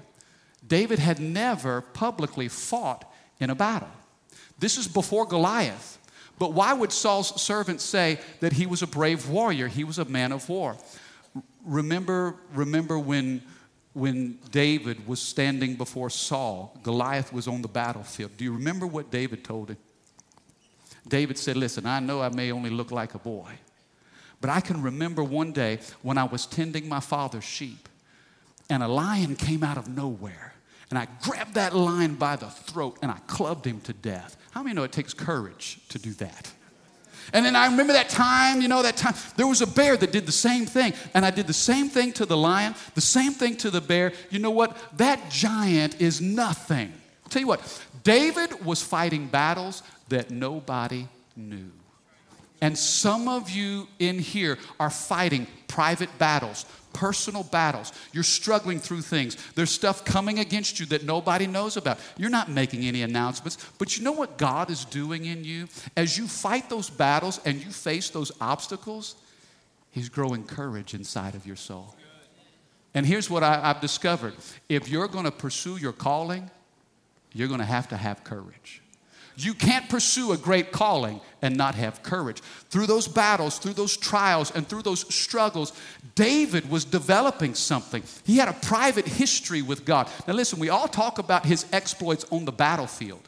David 0.66 0.98
had 0.98 1.20
never 1.20 1.82
publicly 1.82 2.48
fought 2.48 3.04
in 3.38 3.50
a 3.50 3.56
battle. 3.56 3.92
This 4.58 4.78
is 4.78 4.88
before 4.88 5.26
Goliath. 5.26 5.98
But 6.38 6.54
why 6.54 6.72
would 6.72 6.94
Saul's 6.94 7.42
servants 7.42 7.84
say 7.84 8.20
that 8.40 8.54
he 8.54 8.66
was 8.66 8.82
a 8.82 8.88
brave 8.88 9.28
warrior? 9.28 9.68
He 9.68 9.84
was 9.84 10.00
a 10.00 10.06
man 10.06 10.32
of 10.32 10.48
war. 10.48 10.78
Remember 11.66 12.38
remember 12.54 12.98
when 12.98 13.42
when 13.92 14.40
David 14.52 15.06
was 15.06 15.20
standing 15.22 15.76
before 15.76 16.10
Saul, 16.10 16.80
Goliath 16.82 17.34
was 17.34 17.46
on 17.50 17.62
the 17.62 17.68
battlefield. 17.68 18.38
Do 18.38 18.46
you 18.46 18.54
remember 18.54 18.88
what 18.88 19.12
David 19.12 19.44
told 19.44 19.72
him? 19.72 19.78
David 21.08 21.38
said, 21.38 21.58
Listen, 21.58 21.86
I 21.86 22.00
know 22.00 22.22
I 22.22 22.30
may 22.30 22.52
only 22.52 22.70
look 22.70 22.92
like 22.92 23.16
a 23.16 23.20
boy, 23.20 23.52
but 24.42 24.50
I 24.50 24.62
can 24.62 24.82
remember 24.82 25.24
one 25.24 25.52
day 25.52 25.80
when 26.02 26.18
I 26.18 26.24
was 26.24 26.46
tending 26.46 26.88
my 26.88 27.00
father's 27.00 27.44
sheep. 27.44 27.88
and 28.72 28.84
a 28.84 28.88
lion 28.88 29.36
came 29.36 29.64
out 29.64 29.78
of 29.78 29.88
nowhere. 29.88 30.54
And 30.90 30.98
I 30.98 31.08
grabbed 31.24 31.56
that 31.56 31.76
lion 31.76 32.16
by 32.16 32.36
the 32.36 32.48
throat 32.48 32.98
and 33.02 33.12
I 33.12 33.18
clubbed 33.28 33.66
him 33.66 33.82
to 33.82 33.94
death. 33.94 34.38
How 34.52 34.64
many 34.64 34.76
know 34.76 34.84
it 34.84 34.92
takes 34.92 35.14
courage 35.14 35.80
to 35.90 36.00
do 36.00 36.12
that? 36.14 36.52
And 37.34 37.46
then 37.46 37.56
I 37.56 37.68
remember 37.68 37.94
that 37.94 38.10
time, 38.10 38.62
you 38.62 38.68
know, 38.68 38.82
that 38.82 38.98
time, 38.98 39.14
there 39.36 39.46
was 39.46 39.62
a 39.62 39.68
bear 39.68 39.96
that 39.98 40.12
did 40.12 40.26
the 40.26 40.32
same 40.32 40.66
thing. 40.66 40.94
And 41.14 41.26
I 41.26 41.32
did 41.32 41.46
the 41.46 41.54
same 41.54 41.90
thing 41.90 42.12
to 42.14 42.26
the 42.26 42.38
lion, 42.38 42.74
the 42.96 43.02
same 43.02 43.34
thing 43.34 43.56
to 43.58 43.70
the 43.70 43.82
bear. 43.82 44.14
You 44.32 44.40
know 44.40 44.50
what? 44.50 44.78
That 44.98 45.30
giant 45.30 46.02
is 46.02 46.22
nothing. 46.22 46.92
I'll 47.24 47.30
tell 47.30 47.42
you 47.42 47.48
what, 47.48 47.84
David 48.04 48.66
was 48.66 48.82
fighting 48.82 49.28
battles 49.28 49.84
that 50.10 50.32
nobody 50.32 51.08
knew. 51.36 51.72
And 52.62 52.78
some 52.78 53.28
of 53.28 53.50
you 53.50 53.88
in 54.00 54.20
here 54.20 54.58
are 54.80 54.90
fighting 54.90 55.48
private 55.68 56.10
battles, 56.18 56.66
personal 56.92 57.44
battles. 57.44 57.94
You're 58.12 58.24
struggling 58.24 58.80
through 58.80 59.02
things. 59.02 59.38
There's 59.54 59.70
stuff 59.70 60.04
coming 60.04 60.40
against 60.40 60.80
you 60.80 60.86
that 60.88 61.04
nobody 61.04 61.48
knows 61.48 61.78
about. 61.78 62.00
You're 62.18 62.30
not 62.30 62.50
making 62.50 62.84
any 62.84 63.02
announcements, 63.02 63.58
but 63.78 63.98
you 63.98 64.04
know 64.04 64.12
what 64.12 64.38
God 64.38 64.70
is 64.70 64.84
doing 64.86 65.26
in 65.26 65.46
you? 65.46 65.68
As 65.96 66.18
you 66.18 66.28
fight 66.28 66.70
those 66.70 66.90
battles 66.90 67.40
and 67.46 67.64
you 67.64 67.72
face 67.72 68.10
those 68.10 68.32
obstacles, 68.42 69.16
He's 69.92 70.10
growing 70.10 70.44
courage 70.44 70.94
inside 70.94 71.34
of 71.36 71.48
your 71.48 71.56
soul. 71.56 71.96
And 72.94 73.06
here's 73.06 73.30
what 73.30 73.44
I, 73.44 73.60
have 73.62 73.82
discovered 73.82 74.34
if 74.68 74.90
you're 74.90 75.08
going 75.08 75.26
to 75.26 75.32
pursue 75.32 75.78
your 75.78 75.94
calling, 75.94 76.50
you're 77.34 77.48
going 77.48 77.60
to 77.60 77.66
have 77.66 77.88
to 77.90 77.98
have 77.98 78.24
courage. 78.24 78.82
You 79.42 79.54
can't 79.54 79.88
pursue 79.88 80.34
a 80.34 80.38
great 80.38 80.74
calling 80.74 81.22
and 81.42 81.56
not 81.56 81.76
have 81.76 82.04
courage. 82.04 82.42
Through 82.70 82.88
those 82.88 83.08
battles, 83.08 83.58
through 83.58 83.74
those 83.74 83.96
trials, 83.96 84.52
and 84.52 84.68
through 84.68 84.82
those 84.82 85.14
struggles, 85.14 85.72
David 86.16 86.70
was 86.70 86.84
developing 86.84 87.56
something. 87.56 88.04
He 88.26 88.38
had 88.38 88.50
a 88.50 88.54
private 88.54 89.08
history 89.08 89.62
with 89.62 89.86
God. 89.86 90.10
Now, 90.28 90.34
listen, 90.34 90.60
we 90.60 90.68
all 90.68 90.90
talk 90.90 91.20
about 91.20 91.46
his 91.46 91.66
exploits 91.72 92.26
on 92.32 92.44
the 92.44 92.52
battlefield, 92.52 93.22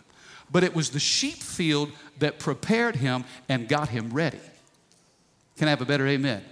but 0.52 0.66
it 0.66 0.76
was 0.76 0.90
the 0.90 1.00
sheep 1.00 1.38
field 1.38 1.92
that 2.20 2.40
prepared 2.40 2.98
him 2.98 3.24
and 3.48 3.70
got 3.70 3.88
him 3.88 4.10
ready. 4.12 4.42
Can 5.56 5.70
I 5.70 5.72
have 5.72 5.82
a 5.82 5.86
better 5.86 6.08
amen? 6.08 6.44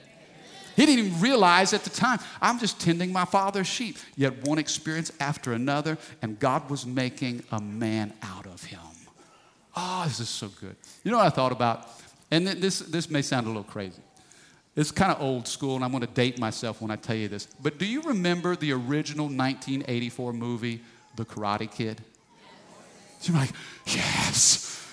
He 0.77 0.85
didn't 0.85 1.05
even 1.05 1.19
realize 1.19 1.73
at 1.73 1.83
the 1.83 1.89
time, 1.89 2.19
I'm 2.41 2.59
just 2.59 2.79
tending 2.79 3.11
my 3.11 3.25
father's 3.25 3.67
sheep. 3.67 3.97
Yet 4.15 4.47
one 4.47 4.57
experience 4.57 5.11
after 5.19 5.51
another, 5.51 5.97
and 6.21 6.39
God 6.39 6.69
was 6.69 6.85
making 6.85 7.43
a 7.51 7.59
man 7.59 8.13
out 8.23 8.45
of 8.45 8.63
him. 8.63 8.79
Oh, 9.81 10.03
this 10.05 10.19
is 10.19 10.27
so 10.27 10.49
good. 10.59 10.75
You 11.05 11.11
know 11.11 11.17
what 11.17 11.27
I 11.27 11.29
thought 11.29 11.53
about? 11.53 11.87
And 12.31 12.45
this, 12.45 12.79
this 12.79 13.09
may 13.09 13.21
sound 13.21 13.45
a 13.45 13.49
little 13.49 13.63
crazy. 13.63 14.01
It's 14.75 14.91
kind 14.91 15.09
of 15.09 15.21
old 15.21 15.47
school, 15.47 15.75
and 15.75 15.85
I'm 15.85 15.91
going 15.91 16.01
to 16.01 16.13
date 16.13 16.37
myself 16.37 16.81
when 16.81 16.91
I 16.91 16.97
tell 16.97 17.15
you 17.15 17.29
this. 17.29 17.47
But 17.61 17.77
do 17.77 17.85
you 17.85 18.01
remember 18.01 18.57
the 18.57 18.73
original 18.73 19.27
1984 19.27 20.33
movie, 20.33 20.81
The 21.15 21.23
Karate 21.23 21.71
Kid? 21.71 22.01
You're 23.23 23.37
like, 23.37 23.51
yes, 23.85 24.85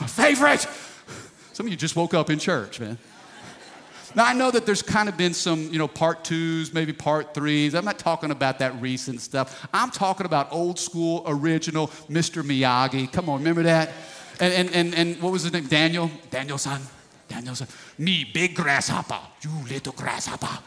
my 0.00 0.06
favorite. 0.06 0.66
Some 1.54 1.66
of 1.66 1.70
you 1.70 1.76
just 1.76 1.96
woke 1.96 2.12
up 2.12 2.28
in 2.28 2.38
church, 2.38 2.78
man. 2.78 2.98
Now, 4.14 4.24
I 4.26 4.32
know 4.32 4.50
that 4.50 4.66
there's 4.66 4.82
kind 4.82 5.08
of 5.08 5.16
been 5.16 5.34
some, 5.34 5.70
you 5.70 5.78
know, 5.78 5.86
part 5.88 6.24
twos, 6.24 6.74
maybe 6.74 6.92
part 6.92 7.32
threes. 7.34 7.74
I'm 7.74 7.84
not 7.84 7.98
talking 7.98 8.30
about 8.30 8.58
that 8.58 8.80
recent 8.80 9.20
stuff. 9.20 9.68
I'm 9.72 9.90
talking 9.90 10.26
about 10.26 10.52
old 10.52 10.78
school, 10.78 11.22
original 11.26 11.88
Mr. 12.08 12.42
Miyagi. 12.42 13.12
Come 13.12 13.28
on, 13.28 13.38
remember 13.38 13.62
that? 13.62 13.90
And, 14.40 14.52
and, 14.54 14.74
and, 14.74 14.94
and 14.94 15.22
what 15.22 15.32
was 15.32 15.42
his 15.42 15.52
name? 15.52 15.66
Daniel? 15.66 16.10
Daniel-san? 16.30 16.80
Daniel 17.28 17.54
son. 17.54 17.68
Me, 17.96 18.24
big 18.24 18.56
grasshopper. 18.56 19.20
You 19.42 19.50
little 19.68 19.92
grasshopper. 19.92 20.58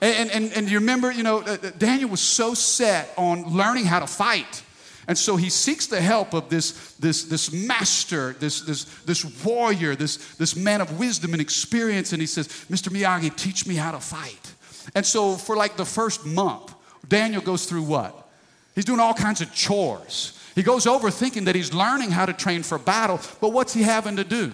And, 0.00 0.30
and, 0.30 0.52
and 0.52 0.70
you 0.70 0.78
remember, 0.78 1.10
you 1.10 1.22
know, 1.22 1.42
Daniel 1.78 2.10
was 2.10 2.20
so 2.20 2.54
set 2.54 3.12
on 3.16 3.44
learning 3.44 3.86
how 3.86 3.98
to 4.00 4.06
fight. 4.06 4.62
And 5.08 5.16
so 5.16 5.36
he 5.36 5.50
seeks 5.50 5.86
the 5.86 6.00
help 6.00 6.34
of 6.34 6.48
this, 6.48 6.94
this, 6.94 7.24
this 7.24 7.52
master, 7.52 8.34
this, 8.40 8.60
this, 8.62 8.84
this 9.04 9.44
warrior, 9.44 9.94
this, 9.94 10.16
this 10.34 10.56
man 10.56 10.80
of 10.80 10.98
wisdom 10.98 11.32
and 11.32 11.40
experience. 11.40 12.12
And 12.12 12.20
he 12.20 12.26
says, 12.26 12.48
Mr. 12.68 12.88
Miyagi, 12.88 13.34
teach 13.36 13.66
me 13.66 13.76
how 13.76 13.92
to 13.92 14.00
fight. 14.00 14.54
And 14.94 15.06
so 15.06 15.34
for 15.34 15.56
like 15.56 15.76
the 15.76 15.84
first 15.84 16.26
month, 16.26 16.74
Daniel 17.08 17.40
goes 17.40 17.66
through 17.66 17.84
what? 17.84 18.28
He's 18.74 18.84
doing 18.84 19.00
all 19.00 19.14
kinds 19.14 19.40
of 19.40 19.54
chores. 19.54 20.38
He 20.56 20.62
goes 20.62 20.86
over 20.86 21.10
thinking 21.10 21.44
that 21.44 21.54
he's 21.54 21.72
learning 21.72 22.10
how 22.10 22.26
to 22.26 22.32
train 22.32 22.62
for 22.62 22.78
battle, 22.78 23.20
but 23.40 23.52
what's 23.52 23.72
he 23.72 23.82
having 23.82 24.16
to 24.16 24.24
do? 24.24 24.52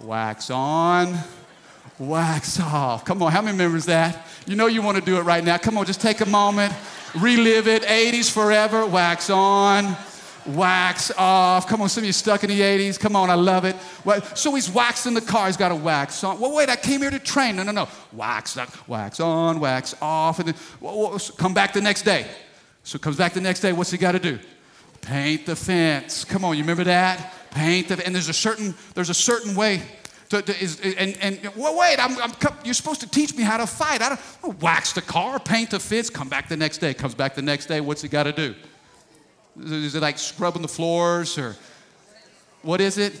Wax 0.00 0.50
on, 0.50 1.18
wax 1.98 2.60
off. 2.60 3.04
Come 3.04 3.22
on, 3.22 3.32
how 3.32 3.40
many 3.40 3.52
remembers 3.52 3.86
that? 3.86 4.26
You 4.46 4.54
know 4.54 4.66
you 4.66 4.82
want 4.82 4.98
to 4.98 5.04
do 5.04 5.16
it 5.16 5.22
right 5.22 5.42
now. 5.42 5.58
Come 5.58 5.78
on, 5.78 5.86
just 5.86 6.00
take 6.00 6.20
a 6.20 6.26
moment 6.26 6.74
relive 7.16 7.68
it. 7.68 7.82
80s 7.82 8.30
forever, 8.30 8.86
wax 8.86 9.30
on, 9.30 9.96
wax 10.46 11.10
off. 11.16 11.66
Come 11.68 11.82
on, 11.82 11.88
some 11.88 12.02
of 12.02 12.06
you 12.06 12.12
stuck 12.12 12.44
in 12.44 12.50
the 12.50 12.60
80s. 12.60 12.98
Come 12.98 13.16
on, 13.16 13.30
I 13.30 13.34
love 13.34 13.64
it. 13.64 13.76
So 14.34 14.54
he's 14.54 14.70
waxing 14.70 15.14
the 15.14 15.20
car. 15.20 15.46
He's 15.46 15.56
got 15.56 15.72
a 15.72 15.76
wax 15.76 16.22
on. 16.24 16.40
Well, 16.40 16.54
wait, 16.54 16.68
I 16.68 16.76
came 16.76 17.00
here 17.00 17.10
to 17.10 17.18
train. 17.18 17.56
No, 17.56 17.62
no, 17.62 17.72
no. 17.72 17.88
Wax, 18.12 18.58
wax 18.86 19.20
on, 19.20 19.60
wax 19.60 19.94
off, 20.00 20.38
and 20.38 20.48
then 20.48 21.18
come 21.36 21.54
back 21.54 21.72
the 21.72 21.80
next 21.80 22.02
day. 22.02 22.26
So 22.84 22.98
comes 22.98 23.16
back 23.16 23.34
the 23.34 23.40
next 23.40 23.60
day. 23.60 23.72
What's 23.72 23.90
he 23.90 23.98
got 23.98 24.12
to 24.12 24.18
do? 24.18 24.38
Paint 25.02 25.46
the 25.46 25.56
fence. 25.56 26.24
Come 26.24 26.44
on, 26.44 26.56
you 26.56 26.62
remember 26.62 26.84
that? 26.84 27.34
Paint 27.50 27.88
the. 27.88 28.04
And 28.04 28.14
there's 28.14 28.28
a 28.28 28.34
certain 28.34 28.74
there's 28.94 29.10
a 29.10 29.14
certain 29.14 29.54
way 29.54 29.82
to, 30.28 30.42
to, 30.42 30.62
is, 30.62 30.80
and, 30.80 31.16
and 31.20 31.40
well, 31.56 31.78
wait, 31.78 31.96
I'm, 31.98 32.20
I'm, 32.20 32.32
you're 32.64 32.74
supposed 32.74 33.00
to 33.00 33.08
teach 33.08 33.34
me 33.34 33.42
how 33.42 33.56
to 33.56 33.66
fight. 33.66 34.02
I 34.02 34.18
don't 34.42 34.60
wax 34.60 34.92
the 34.92 35.00
car, 35.00 35.40
paint 35.40 35.70
the 35.70 35.80
fence, 35.80 36.10
come 36.10 36.28
back 36.28 36.48
the 36.48 36.56
next 36.56 36.78
day. 36.78 36.92
Comes 36.92 37.14
back 37.14 37.34
the 37.34 37.42
next 37.42 37.66
day. 37.66 37.80
What's 37.80 38.02
he 38.02 38.08
got 38.08 38.24
to 38.24 38.32
do? 38.32 38.54
Is 39.58 39.94
it 39.94 40.02
like 40.02 40.18
scrubbing 40.18 40.62
the 40.62 40.68
floors 40.68 41.38
or 41.38 41.56
what 42.62 42.80
is 42.80 42.98
it? 42.98 43.18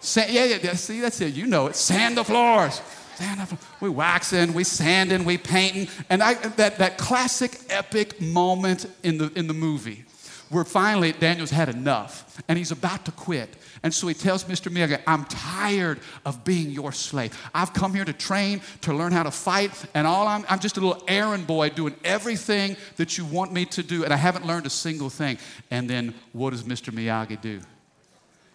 Sand, 0.00 0.32
yeah, 0.32 0.44
yeah, 0.44 0.74
see, 0.74 1.00
that's 1.00 1.20
it. 1.20 1.34
You 1.34 1.46
know 1.46 1.66
it. 1.66 1.74
Sand 1.74 2.16
the 2.16 2.24
floors. 2.24 2.80
Sand 3.16 3.40
the 3.40 3.46
floors. 3.46 3.64
We 3.80 3.88
waxing, 3.88 4.54
we 4.54 4.62
sanding, 4.62 5.24
we 5.24 5.38
painting. 5.38 5.88
And 6.08 6.22
I, 6.22 6.34
that, 6.34 6.78
that 6.78 6.98
classic 6.98 7.58
epic 7.68 8.20
moment 8.20 8.86
in 9.02 9.18
the, 9.18 9.32
in 9.34 9.48
the 9.48 9.54
movie 9.54 10.04
where 10.48 10.64
finally 10.64 11.12
Daniel's 11.12 11.50
had 11.50 11.68
enough 11.68 12.42
and 12.48 12.56
he's 12.56 12.70
about 12.70 13.04
to 13.04 13.12
quit. 13.12 13.56
And 13.82 13.92
so 13.92 14.06
he 14.06 14.14
tells 14.14 14.44
Mr. 14.44 14.70
Miyagi, 14.70 15.00
I'm 15.06 15.24
tired 15.24 16.00
of 16.24 16.44
being 16.44 16.70
your 16.70 16.92
slave. 16.92 17.38
I've 17.54 17.72
come 17.72 17.94
here 17.94 18.04
to 18.04 18.12
train, 18.12 18.60
to 18.82 18.92
learn 18.92 19.12
how 19.12 19.22
to 19.22 19.30
fight, 19.30 19.72
and 19.94 20.06
all 20.06 20.26
I'm, 20.26 20.44
I'm 20.48 20.58
just 20.58 20.76
a 20.76 20.80
little 20.80 21.02
errand 21.08 21.46
boy 21.46 21.70
doing 21.70 21.94
everything 22.04 22.76
that 22.96 23.18
you 23.18 23.24
want 23.24 23.52
me 23.52 23.64
to 23.66 23.82
do, 23.82 24.04
and 24.04 24.12
I 24.12 24.16
haven't 24.16 24.46
learned 24.46 24.66
a 24.66 24.70
single 24.70 25.10
thing. 25.10 25.38
And 25.70 25.88
then 25.90 26.14
what 26.32 26.50
does 26.50 26.62
Mr. 26.62 26.92
Miyagi 26.92 27.40
do? 27.40 27.60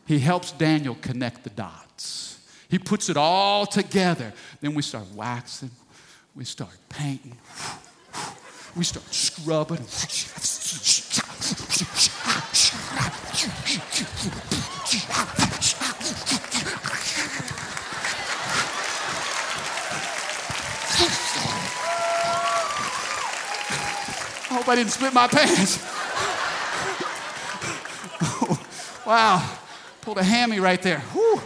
He 0.06 0.19
helps 0.19 0.51
Daniel 0.51 0.95
connect 1.01 1.43
the 1.43 1.49
dots. 1.51 2.39
He 2.69 2.80
puts 2.80 3.10
it 3.10 3.17
all 3.17 3.65
together. 3.65 4.34
Then 4.62 4.73
we 4.73 4.82
start 4.82 5.06
waxing, 5.13 5.71
we 6.36 6.45
start 6.45 6.71
painting, 6.89 7.38
we 8.75 8.84
start 8.84 9.06
scrubbing. 9.13 9.86
I 11.52 11.56
hope 24.54 24.68
I 24.70 24.76
didn't 24.76 24.92
split 24.92 25.14
my 25.14 25.28
pants. 25.28 25.80
oh, 28.22 28.66
wow, 29.06 29.50
pulled 30.00 30.20
a 30.20 30.24
hammy 30.24 30.62
right 30.62 30.82
there. 30.82 31.00
Whew. 31.00 31.42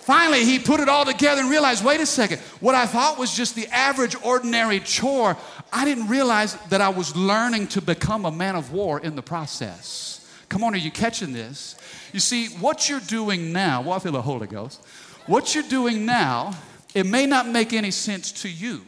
Finally, 0.00 0.44
he 0.44 0.58
put 0.58 0.80
it 0.80 0.88
all 0.90 1.06
together 1.06 1.40
and 1.40 1.50
realized 1.50 1.82
wait 1.82 2.00
a 2.00 2.06
second, 2.06 2.40
what 2.60 2.74
I 2.74 2.84
thought 2.84 3.18
was 3.18 3.34
just 3.34 3.54
the 3.54 3.68
average, 3.68 4.16
ordinary 4.22 4.80
chore, 4.80 5.38
I 5.72 5.84
didn't 5.86 6.08
realize 6.08 6.54
that 6.68 6.80
I 6.82 6.90
was 6.90 7.16
learning 7.16 7.68
to 7.68 7.80
become 7.80 8.26
a 8.26 8.30
man 8.30 8.56
of 8.56 8.72
war 8.72 9.00
in 9.00 9.16
the 9.16 9.22
process. 9.22 10.28
Come 10.50 10.62
on, 10.64 10.74
are 10.74 10.78
you 10.78 10.90
catching 10.90 11.32
this? 11.32 11.76
You 12.12 12.20
see, 12.20 12.48
what 12.48 12.90
you're 12.90 13.00
doing 13.00 13.52
now, 13.52 13.80
well, 13.80 13.94
I 13.94 13.98
feel 13.98 14.12
the 14.12 14.20
Holy 14.20 14.46
Ghost. 14.46 14.84
What 15.26 15.54
you're 15.54 15.64
doing 15.64 16.04
now, 16.04 16.52
it 16.94 17.06
may 17.06 17.24
not 17.24 17.48
make 17.48 17.72
any 17.72 17.90
sense 17.90 18.32
to 18.42 18.50
you, 18.50 18.82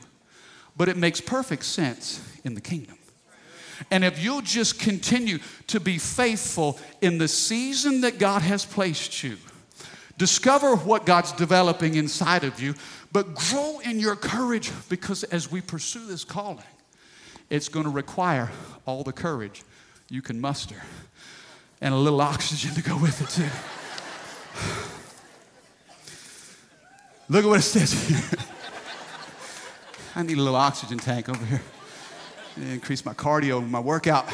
but 0.77 0.90
it 0.90 0.99
makes 0.99 1.23
perfect 1.23 1.64
sense 1.64 2.20
in 2.44 2.55
the 2.55 2.61
kingdom. 2.61 2.99
And 3.90 4.05
if 4.05 4.23
you'll 4.23 4.42
just 4.42 4.79
continue 4.79 5.38
to 5.68 5.81
be 5.81 5.97
faithful 5.97 6.79
in 7.01 7.16
the 7.16 7.29
season 7.29 8.03
that 8.03 8.18
God 8.18 8.42
has 8.42 8.66
placed 8.66 9.23
you, 9.23 9.38
discover 10.18 10.77
what 10.77 11.07
God's 11.07 11.33
developing 11.33 11.94
inside 11.94 12.44
of 12.44 12.61
you, 12.61 12.75
but 13.11 13.35
grow 13.35 13.81
in 13.81 14.01
your 14.01 14.16
courage 14.16 14.70
because 14.88 15.25
as 15.25 15.51
we 15.51 15.61
pursue 15.61 16.07
this 16.07 16.25
calling, 16.25 16.62
it's 17.55 17.69
going 17.69 17.85
to 17.85 17.90
require 17.90 18.51
all 18.85 19.05
the 19.05 19.12
courage 19.12 19.62
you 20.11 20.21
can 20.21 20.40
muster 20.40 20.83
and 21.81 21.95
a 21.95 21.97
little 21.97 22.21
oxygen 22.21 22.75
to 22.75 22.83
go 22.83 22.97
with 22.99 23.21
it, 23.23 23.29
too. 23.31 23.49
Look 27.33 27.45
at 27.45 27.49
what 27.49 27.61
it 27.61 27.62
says 27.62 27.93
here. 28.09 28.21
I 30.17 30.23
need 30.23 30.37
a 30.37 30.40
little 30.40 30.57
oxygen 30.57 30.99
tank 30.99 31.29
over 31.29 31.45
here. 31.47 31.62
Increase 32.57 33.05
my 33.05 33.14
cardio, 33.14 33.64
my 33.69 33.81
workout. 33.81 34.29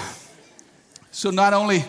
So 1.10 1.30
not 1.30 1.52
only 1.52 1.84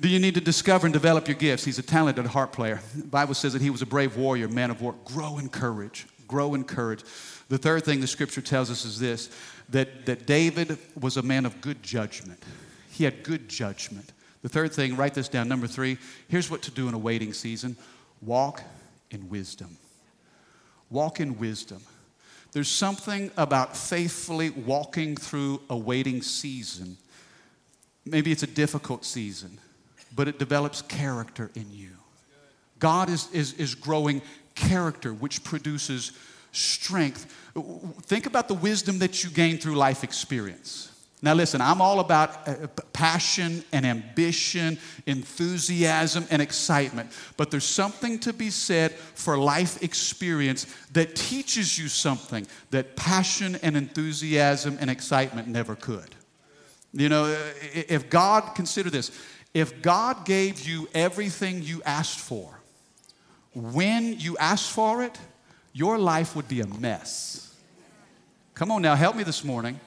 do 0.00 0.08
you 0.08 0.18
need 0.18 0.34
to 0.34 0.40
discover 0.40 0.86
and 0.86 0.92
develop 0.92 1.28
your 1.28 1.36
gifts, 1.36 1.64
he's 1.64 1.78
a 1.78 1.82
talented 1.82 2.26
harp 2.26 2.52
player. 2.52 2.80
The 2.96 3.04
Bible 3.04 3.34
says 3.34 3.52
that 3.52 3.60
he 3.62 3.70
was 3.70 3.82
a 3.82 3.86
brave 3.86 4.16
warrior, 4.16 4.48
man 4.48 4.70
of 4.70 4.80
war. 4.80 4.94
Grow 5.04 5.38
in 5.38 5.50
courage. 5.50 6.06
Grow 6.26 6.54
in 6.54 6.64
courage. 6.64 7.04
The 7.52 7.58
third 7.58 7.84
thing 7.84 8.00
the 8.00 8.06
scripture 8.06 8.40
tells 8.40 8.70
us 8.70 8.86
is 8.86 8.98
this 8.98 9.28
that, 9.68 10.06
that 10.06 10.24
David 10.24 10.78
was 10.98 11.18
a 11.18 11.22
man 11.22 11.44
of 11.44 11.60
good 11.60 11.82
judgment. 11.82 12.42
He 12.88 13.04
had 13.04 13.22
good 13.22 13.46
judgment. 13.46 14.10
The 14.40 14.48
third 14.48 14.72
thing, 14.72 14.96
write 14.96 15.12
this 15.12 15.28
down. 15.28 15.48
Number 15.48 15.66
three, 15.66 15.98
here's 16.28 16.50
what 16.50 16.62
to 16.62 16.70
do 16.70 16.88
in 16.88 16.94
a 16.94 16.98
waiting 16.98 17.34
season 17.34 17.76
walk 18.22 18.62
in 19.10 19.28
wisdom. 19.28 19.76
Walk 20.88 21.20
in 21.20 21.38
wisdom. 21.38 21.82
There's 22.52 22.70
something 22.70 23.30
about 23.36 23.76
faithfully 23.76 24.48
walking 24.48 25.14
through 25.14 25.60
a 25.68 25.76
waiting 25.76 26.22
season. 26.22 26.96
Maybe 28.06 28.32
it's 28.32 28.42
a 28.42 28.46
difficult 28.46 29.04
season, 29.04 29.58
but 30.16 30.26
it 30.26 30.38
develops 30.38 30.80
character 30.80 31.50
in 31.54 31.70
you. 31.70 31.90
God 32.78 33.10
is, 33.10 33.30
is, 33.30 33.52
is 33.54 33.74
growing 33.74 34.22
character, 34.54 35.12
which 35.12 35.44
produces 35.44 36.12
strength. 36.52 37.26
Think 38.02 38.26
about 38.26 38.48
the 38.48 38.54
wisdom 38.54 38.98
that 39.00 39.22
you 39.22 39.30
gain 39.30 39.58
through 39.58 39.74
life 39.74 40.04
experience. 40.04 40.92
Now, 41.24 41.34
listen, 41.34 41.60
I'm 41.60 41.80
all 41.80 42.00
about 42.00 42.48
uh, 42.48 42.66
passion 42.92 43.62
and 43.72 43.86
ambition, 43.86 44.76
enthusiasm 45.06 46.26
and 46.30 46.42
excitement. 46.42 47.12
But 47.36 47.52
there's 47.52 47.64
something 47.64 48.18
to 48.20 48.32
be 48.32 48.50
said 48.50 48.92
for 48.92 49.38
life 49.38 49.80
experience 49.84 50.66
that 50.92 51.14
teaches 51.14 51.78
you 51.78 51.86
something 51.86 52.44
that 52.70 52.96
passion 52.96 53.56
and 53.62 53.76
enthusiasm 53.76 54.76
and 54.80 54.90
excitement 54.90 55.46
never 55.46 55.76
could. 55.76 56.12
You 56.92 57.08
know, 57.08 57.26
uh, 57.26 57.38
if 57.72 58.10
God, 58.10 58.56
consider 58.56 58.90
this, 58.90 59.12
if 59.54 59.80
God 59.80 60.24
gave 60.24 60.66
you 60.66 60.88
everything 60.92 61.62
you 61.62 61.82
asked 61.84 62.18
for, 62.18 62.58
when 63.54 64.18
you 64.18 64.36
asked 64.38 64.72
for 64.72 65.04
it, 65.04 65.16
your 65.72 65.98
life 65.98 66.36
would 66.36 66.48
be 66.48 66.60
a 66.60 66.66
mess. 66.66 67.54
Come 68.54 68.70
on 68.70 68.82
now, 68.82 68.94
help 68.94 69.16
me 69.16 69.24
this 69.24 69.44
morning. 69.44 69.80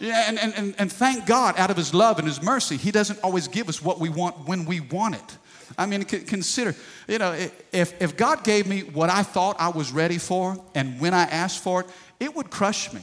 Yeah, 0.00 0.24
and, 0.28 0.38
and, 0.38 0.74
and 0.78 0.92
thank 0.92 1.24
God, 1.24 1.54
out 1.58 1.70
of 1.70 1.76
His 1.76 1.94
love 1.94 2.18
and 2.18 2.26
His 2.26 2.42
mercy, 2.42 2.76
He 2.76 2.90
doesn't 2.90 3.20
always 3.22 3.48
give 3.48 3.68
us 3.68 3.80
what 3.80 4.00
we 4.00 4.08
want 4.08 4.46
when 4.46 4.64
we 4.66 4.80
want 4.80 5.14
it. 5.14 5.38
I 5.78 5.86
mean, 5.86 6.04
consider, 6.04 6.74
you 7.08 7.18
know, 7.18 7.32
if, 7.72 8.00
if 8.02 8.16
God 8.16 8.44
gave 8.44 8.66
me 8.66 8.80
what 8.80 9.08
I 9.08 9.22
thought 9.22 9.56
I 9.58 9.68
was 9.68 9.92
ready 9.92 10.18
for 10.18 10.62
and 10.74 11.00
when 11.00 11.14
I 11.14 11.22
asked 11.22 11.62
for 11.62 11.80
it, 11.80 11.86
it 12.20 12.34
would 12.34 12.50
crush 12.50 12.92
me. 12.92 13.00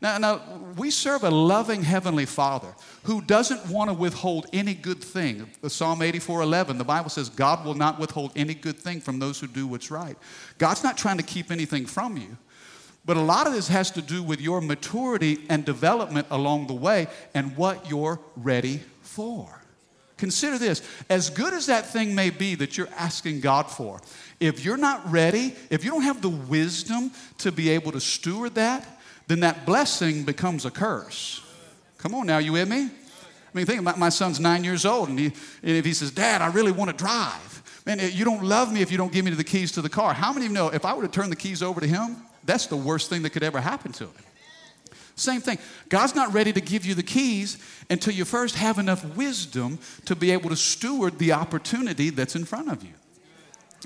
Now, 0.00 0.16
now 0.16 0.40
we 0.76 0.90
serve 0.90 1.24
a 1.24 1.30
loving 1.30 1.82
Heavenly 1.82 2.24
Father 2.24 2.74
who 3.04 3.20
doesn't 3.20 3.66
want 3.68 3.90
to 3.90 3.94
withhold 3.94 4.46
any 4.52 4.72
good 4.72 5.02
thing. 5.02 5.50
Psalm 5.68 6.00
84 6.00 6.42
11, 6.42 6.78
the 6.78 6.84
Bible 6.84 7.10
says, 7.10 7.28
God 7.28 7.64
will 7.64 7.74
not 7.74 7.98
withhold 7.98 8.32
any 8.34 8.54
good 8.54 8.78
thing 8.78 9.00
from 9.00 9.18
those 9.18 9.38
who 9.40 9.46
do 9.46 9.66
what's 9.66 9.90
right. 9.90 10.16
God's 10.58 10.82
not 10.82 10.96
trying 10.96 11.18
to 11.18 11.22
keep 11.22 11.50
anything 11.50 11.84
from 11.84 12.16
you. 12.16 12.38
But 13.04 13.16
a 13.16 13.22
lot 13.22 13.46
of 13.46 13.52
this 13.52 13.68
has 13.68 13.90
to 13.92 14.02
do 14.02 14.22
with 14.22 14.40
your 14.40 14.60
maturity 14.60 15.38
and 15.48 15.64
development 15.64 16.26
along 16.30 16.66
the 16.66 16.74
way 16.74 17.06
and 17.34 17.56
what 17.56 17.88
you're 17.88 18.20
ready 18.36 18.82
for. 19.02 19.60
Consider 20.18 20.58
this 20.58 20.82
as 21.08 21.30
good 21.30 21.54
as 21.54 21.66
that 21.66 21.86
thing 21.86 22.14
may 22.14 22.28
be 22.28 22.54
that 22.56 22.76
you're 22.76 22.90
asking 22.98 23.40
God 23.40 23.70
for, 23.70 24.02
if 24.38 24.64
you're 24.64 24.76
not 24.76 25.10
ready, 25.10 25.54
if 25.70 25.82
you 25.82 25.90
don't 25.90 26.02
have 26.02 26.20
the 26.20 26.28
wisdom 26.28 27.10
to 27.38 27.50
be 27.50 27.70
able 27.70 27.92
to 27.92 28.00
steward 28.00 28.54
that, 28.56 28.99
then 29.30 29.40
that 29.40 29.64
blessing 29.64 30.24
becomes 30.24 30.64
a 30.64 30.70
curse. 30.70 31.40
Come 31.98 32.14
on 32.14 32.26
now, 32.26 32.38
you 32.38 32.52
with 32.52 32.68
me? 32.68 32.82
I 32.82 33.56
mean, 33.56 33.64
think 33.64 33.80
about 33.80 33.98
my 33.98 34.08
son's 34.08 34.40
nine 34.40 34.64
years 34.64 34.84
old, 34.84 35.08
and, 35.08 35.18
he, 35.18 35.26
and 35.26 35.76
if 35.76 35.84
he 35.84 35.92
says, 35.92 36.10
Dad, 36.10 36.42
I 36.42 36.48
really 36.48 36.72
want 36.72 36.90
to 36.90 36.96
drive, 36.96 37.82
man, 37.86 38.00
eh, 38.00 38.08
you 38.08 38.24
don't 38.24 38.42
love 38.42 38.72
me 38.72 38.82
if 38.82 38.90
you 38.90 38.98
don't 38.98 39.12
give 39.12 39.24
me 39.24 39.30
the 39.30 39.44
keys 39.44 39.72
to 39.72 39.82
the 39.82 39.88
car. 39.88 40.14
How 40.14 40.32
many 40.32 40.46
of 40.46 40.52
you 40.52 40.54
know 40.56 40.68
if 40.68 40.84
I 40.84 40.94
were 40.94 41.02
to 41.02 41.08
turn 41.08 41.30
the 41.30 41.36
keys 41.36 41.62
over 41.62 41.80
to 41.80 41.86
him, 41.86 42.16
that's 42.44 42.66
the 42.66 42.76
worst 42.76 43.08
thing 43.08 43.22
that 43.22 43.30
could 43.30 43.42
ever 43.44 43.60
happen 43.60 43.92
to 43.92 44.04
him. 44.04 44.12
Same 45.14 45.40
thing. 45.40 45.58
God's 45.88 46.14
not 46.14 46.32
ready 46.32 46.52
to 46.52 46.60
give 46.60 46.84
you 46.84 46.94
the 46.94 47.02
keys 47.02 47.58
until 47.90 48.14
you 48.14 48.24
first 48.24 48.56
have 48.56 48.78
enough 48.78 49.04
wisdom 49.16 49.78
to 50.06 50.16
be 50.16 50.30
able 50.30 50.48
to 50.50 50.56
steward 50.56 51.18
the 51.18 51.32
opportunity 51.32 52.10
that's 52.10 52.34
in 52.34 52.44
front 52.44 52.70
of 52.70 52.82
you. 52.82 52.94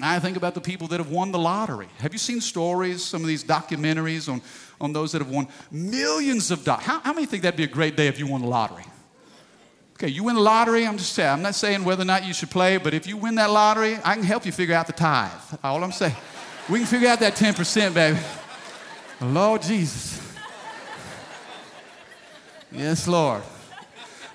I 0.03 0.19
think 0.19 0.37
about 0.37 0.55
the 0.55 0.61
people 0.61 0.89
that 0.89 0.99
have 0.99 1.11
won 1.11 1.31
the 1.31 1.39
lottery. 1.39 1.89
Have 1.99 2.13
you 2.13 2.19
seen 2.19 2.41
stories, 2.41 3.05
some 3.05 3.23
of 3.23 3.29
these 3.29 3.45
documentaries 3.45 4.33
on, 4.33 4.43
on 4.81 4.93
those 4.93 5.13
that 5.13 5.23
have 5.23 5.31
won 5.31 5.49
millions 5.71 6.51
of 6.51 6.65
dollars? 6.65 6.85
How, 6.85 7.01
how 7.01 7.13
many 7.13 7.27
think 7.27 7.43
that'd 7.43 7.57
be 7.57 7.65
a 7.65 7.69
great 7.69 7.97
day 7.97 8.09
if 8.09 8.19
you 8.19 8.27
won 8.27 8.41
the 8.41 8.49
lottery? 8.49 8.85
Okay, 9.95 10.09
you 10.09 10.25
win 10.25 10.35
the 10.35 10.41
lottery, 10.41 10.87
I'm 10.87 10.99
just 10.99 11.13
saying, 11.13 11.31
I'm 11.31 11.43
not 11.43 11.55
saying 11.55 11.85
whether 11.85 12.03
or 12.03 12.07
not 12.07 12.27
you 12.27 12.35
should 12.35 12.51
play, 12.51 12.79
but 12.79 12.95
if 12.95 13.07
you 13.07 13.17
win 13.17 13.37
that 13.37 13.51
lottery, 13.51 13.97
I 14.05 14.15
can 14.15 14.25
help 14.25 14.45
you 14.45 14.51
figure 14.51 14.75
out 14.75 14.89
the 14.89 14.93
tithe. 14.93 15.31
All 15.63 15.83
I'm 15.83 15.93
saying. 15.93 16.17
We 16.69 16.79
can 16.79 16.87
figure 16.87 17.09
out 17.09 17.21
that 17.21 17.35
10%, 17.35 17.95
baby. 17.95 18.19
Lord 19.21 19.63
Jesus. 19.63 20.21
Yes, 22.73 23.07
Lord. 23.07 23.43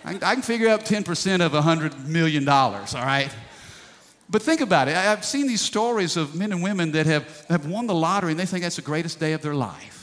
I, 0.05 0.15
I 0.15 0.33
can 0.33 0.41
figure 0.41 0.69
out 0.69 0.85
10% 0.85 1.45
of 1.45 1.51
$100 1.51 2.07
million, 2.07 2.47
all 2.47 2.77
right? 2.93 3.29
But 4.29 4.41
think 4.41 4.61
about 4.61 4.87
it. 4.87 4.95
I've 4.95 5.25
seen 5.25 5.47
these 5.47 5.61
stories 5.61 6.15
of 6.15 6.35
men 6.35 6.51
and 6.51 6.63
women 6.63 6.91
that 6.93 7.05
have, 7.05 7.45
have 7.49 7.65
won 7.65 7.87
the 7.87 7.95
lottery 7.95 8.31
and 8.31 8.39
they 8.39 8.45
think 8.45 8.63
that's 8.63 8.77
the 8.77 8.81
greatest 8.81 9.19
day 9.19 9.33
of 9.33 9.41
their 9.41 9.55
life. 9.55 9.98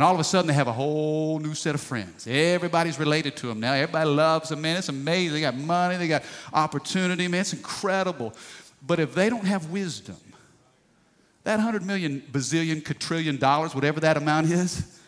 And 0.00 0.06
all 0.06 0.14
of 0.14 0.20
a 0.20 0.24
sudden 0.24 0.46
they 0.46 0.54
have 0.54 0.66
a 0.66 0.72
whole 0.72 1.38
new 1.40 1.54
set 1.54 1.74
of 1.74 1.80
friends. 1.82 2.26
Everybody's 2.26 2.98
related 2.98 3.36
to 3.36 3.48
them 3.48 3.60
now. 3.60 3.74
Everybody 3.74 4.08
loves 4.08 4.48
them, 4.48 4.62
man. 4.62 4.78
It's 4.78 4.88
amazing. 4.88 5.34
They 5.34 5.40
got 5.42 5.54
money, 5.54 5.98
they 5.98 6.08
got 6.08 6.22
opportunity, 6.54 7.28
man. 7.28 7.42
It's 7.42 7.52
incredible. 7.52 8.32
But 8.86 8.98
if 8.98 9.14
they 9.14 9.28
don't 9.28 9.44
have 9.44 9.68
wisdom, 9.68 10.16
that 11.44 11.56
100 11.56 11.84
million, 11.84 12.22
bazillion, 12.32 12.82
quadrillion 12.82 13.36
dollars, 13.36 13.74
whatever 13.74 14.00
that 14.00 14.16
amount 14.16 14.46
is, 14.46 14.98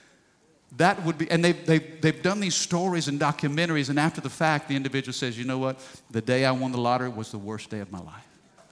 that 0.76 1.02
would 1.06 1.16
be, 1.16 1.30
and 1.30 1.42
they've, 1.42 1.64
they've, 1.64 2.00
they've 2.02 2.22
done 2.22 2.40
these 2.40 2.54
stories 2.54 3.08
and 3.08 3.18
documentaries, 3.18 3.88
and 3.88 3.98
after 3.98 4.20
the 4.20 4.28
fact, 4.28 4.68
the 4.68 4.76
individual 4.76 5.14
says, 5.14 5.38
you 5.38 5.46
know 5.46 5.56
what? 5.56 5.80
The 6.10 6.20
day 6.20 6.44
I 6.44 6.52
won 6.52 6.70
the 6.70 6.78
lottery 6.78 7.08
was 7.08 7.30
the 7.30 7.38
worst 7.38 7.70
day 7.70 7.80
of 7.80 7.90
my 7.90 8.00
life. 8.00 8.28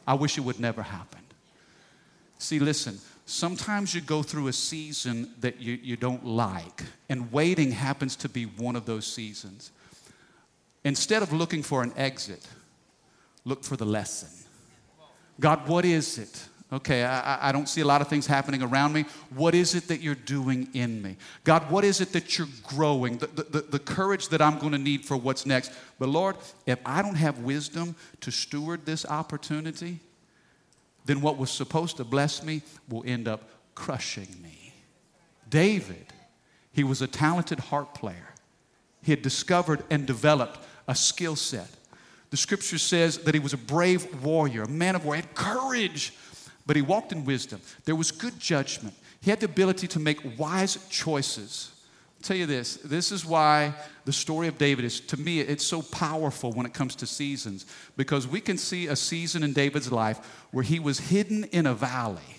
I 0.07 0.13
wish 0.13 0.37
it 0.37 0.43
would 0.43 0.61
never 0.61 0.83
happen. 0.83 1.21
See, 2.37 2.59
listen, 2.59 2.99
sometimes 3.31 3.95
you 3.95 4.01
go 4.01 4.23
through 4.23 4.49
a 4.49 4.53
season 4.53 5.33
that 5.41 5.61
you, 5.61 5.79
you 5.83 5.97
don't 5.97 6.25
like, 6.25 6.83
and 7.09 7.31
waiting 7.33 7.71
happens 7.71 8.17
to 8.17 8.29
be 8.29 8.45
one 8.45 8.77
of 8.77 8.87
those 8.87 9.07
seasons. 9.07 9.71
Instead 10.85 11.23
of 11.23 11.33
looking 11.33 11.63
for 11.63 11.83
an 11.83 11.93
exit, 11.97 12.47
look 13.45 13.63
for 13.63 13.77
the 13.77 13.85
lesson. 13.85 14.29
God, 15.39 15.69
what 15.69 15.85
is 15.85 16.19
it? 16.19 16.47
Okay, 16.73 17.03
I, 17.05 17.49
I, 17.49 17.53
don't 17.53 17.69
see 17.69 17.81
a 17.81 17.85
lot 17.85 18.01
of 18.01 18.07
things 18.07 18.29
happening 18.29 18.63
around 18.63 18.93
me. 18.93 19.05
What 19.35 19.57
is 19.57 19.75
it 19.75 19.89
that 19.89 20.01
you're 20.01 20.15
doing 20.15 20.69
in 20.73 21.03
me? 21.03 21.17
God, 21.43 21.69
what 21.69 21.85
is 21.85 22.01
it 22.01 22.13
that 22.13 22.39
you're 22.39 22.47
growing? 22.63 23.19
The, 23.19 23.27
the, 23.27 23.61
the 23.63 23.79
courage 23.81 24.29
that 24.29 24.41
I'm 24.41 24.57
going 24.61 24.71
to 24.73 24.79
need 24.79 25.05
for 25.05 25.17
what's 25.17 25.45
next. 25.45 25.73
But 25.99 26.11
Lord, 26.11 26.37
if 26.67 26.79
I 26.87 27.03
don't 27.03 27.17
have 27.17 27.41
wisdom 27.41 27.97
to 28.21 28.31
steward 28.31 28.87
this 28.87 29.05
opportunity, 29.05 29.99
then 31.05 31.21
what 31.21 31.39
was 31.39 31.51
supposed 31.51 31.97
to 31.99 32.05
bless 32.05 32.43
me 32.43 32.63
will 32.89 33.05
end 33.07 33.29
up 33.29 33.49
crushing 33.75 34.29
me. 34.43 34.75
David, 35.49 36.13
he 36.73 36.85
was 36.85 37.03
a 37.03 37.07
talented 37.07 37.59
harp 37.59 37.95
player. 37.95 38.35
He 39.03 39.13
had 39.13 39.23
discovered 39.23 39.83
and 39.91 40.07
developed 40.07 40.61
a 40.87 40.95
skill 40.95 41.37
set. 41.37 41.69
The 42.31 42.37
scripture 42.37 42.79
says 42.79 43.19
that 43.19 43.35
he 43.35 43.41
was 43.41 43.53
a 43.53 43.59
brave 43.59 44.23
warrior, 44.23 44.63
a 44.63 44.69
man 44.69 44.95
of 44.95 45.05
war, 45.05 45.17
he 45.17 45.23
had 45.23 45.35
courage 45.35 46.13
but 46.71 46.77
he 46.77 46.83
walked 46.83 47.11
in 47.11 47.25
wisdom. 47.25 47.61
There 47.85 47.97
was 47.97 48.13
good 48.13 48.39
judgment. 48.39 48.95
He 49.21 49.31
had 49.31 49.41
the 49.41 49.47
ability 49.47 49.89
to 49.89 49.99
make 49.99 50.39
wise 50.39 50.79
choices. 50.89 51.73
Tell 52.23 52.37
you 52.37 52.47
this 52.47 52.77
this 52.77 53.13
is 53.13 53.25
why 53.25 53.75
the 54.05 54.13
story 54.13 54.49
of 54.49 54.59
David 54.59 54.85
is, 54.85 55.01
to 55.01 55.17
me, 55.17 55.41
it's 55.41 55.65
so 55.65 55.83
powerful 55.83 56.53
when 56.53 56.67
it 56.67 56.75
comes 56.75 56.95
to 56.97 57.07
seasons 57.07 57.67
because 57.97 58.27
we 58.27 58.41
can 58.41 58.59
see 58.59 58.89
a 58.89 58.97
season 58.97 59.43
in 59.43 59.53
David's 59.53 59.91
life 59.91 60.19
where 60.51 60.65
he 60.65 60.79
was 60.79 60.99
hidden 60.99 61.45
in 61.45 61.67
a 61.67 61.75
valley, 61.75 62.37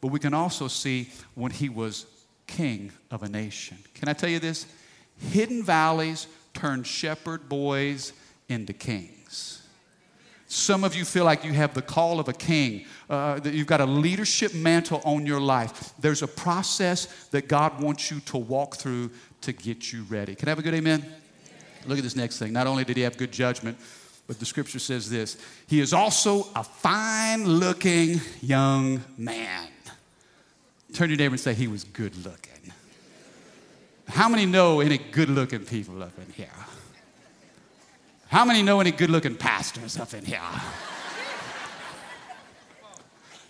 but 0.00 0.08
we 0.08 0.18
can 0.18 0.34
also 0.34 0.68
see 0.68 1.10
when 1.34 1.50
he 1.50 1.68
was 1.68 2.06
king 2.46 2.92
of 3.10 3.22
a 3.22 3.28
nation. 3.28 3.78
Can 3.94 4.08
I 4.08 4.12
tell 4.12 4.28
you 4.28 4.38
this? 4.38 4.66
Hidden 5.18 5.62
valleys 5.62 6.26
turn 6.52 6.82
shepherd 6.82 7.48
boys 7.48 8.12
into 8.48 8.72
kings. 8.72 9.65
Some 10.48 10.84
of 10.84 10.94
you 10.94 11.04
feel 11.04 11.24
like 11.24 11.44
you 11.44 11.52
have 11.52 11.74
the 11.74 11.82
call 11.82 12.20
of 12.20 12.28
a 12.28 12.32
king, 12.32 12.86
uh, 13.10 13.40
that 13.40 13.52
you've 13.52 13.66
got 13.66 13.80
a 13.80 13.86
leadership 13.86 14.54
mantle 14.54 15.02
on 15.04 15.26
your 15.26 15.40
life. 15.40 15.92
There's 15.98 16.22
a 16.22 16.28
process 16.28 17.06
that 17.28 17.48
God 17.48 17.80
wants 17.80 18.10
you 18.10 18.20
to 18.20 18.36
walk 18.36 18.76
through 18.76 19.10
to 19.40 19.52
get 19.52 19.92
you 19.92 20.04
ready. 20.04 20.34
Can 20.34 20.48
I 20.48 20.50
have 20.52 20.58
a 20.58 20.62
good 20.62 20.74
amen? 20.74 21.00
amen? 21.00 21.16
Look 21.86 21.98
at 21.98 22.04
this 22.04 22.16
next 22.16 22.38
thing. 22.38 22.52
Not 22.52 22.66
only 22.66 22.84
did 22.84 22.96
he 22.96 23.02
have 23.02 23.16
good 23.16 23.32
judgment, 23.32 23.76
but 24.26 24.38
the 24.38 24.46
scripture 24.46 24.78
says 24.78 25.10
this 25.10 25.36
He 25.66 25.80
is 25.80 25.92
also 25.92 26.48
a 26.54 26.62
fine 26.62 27.44
looking 27.44 28.20
young 28.40 29.02
man. 29.16 29.68
Turn 30.92 31.08
to 31.08 31.14
your 31.14 31.18
neighbor 31.18 31.34
and 31.34 31.40
say, 31.40 31.54
He 31.54 31.68
was 31.68 31.84
good 31.84 32.16
looking. 32.24 32.72
How 34.08 34.28
many 34.28 34.46
know 34.46 34.80
any 34.80 34.98
good 34.98 35.28
looking 35.28 35.64
people 35.64 36.02
up 36.02 36.16
in 36.18 36.32
here? 36.32 36.46
How 38.28 38.44
many 38.44 38.62
know 38.62 38.80
any 38.80 38.90
good 38.90 39.10
looking 39.10 39.36
pastors 39.36 39.98
up 39.98 40.12
in 40.14 40.24
here? 40.24 40.40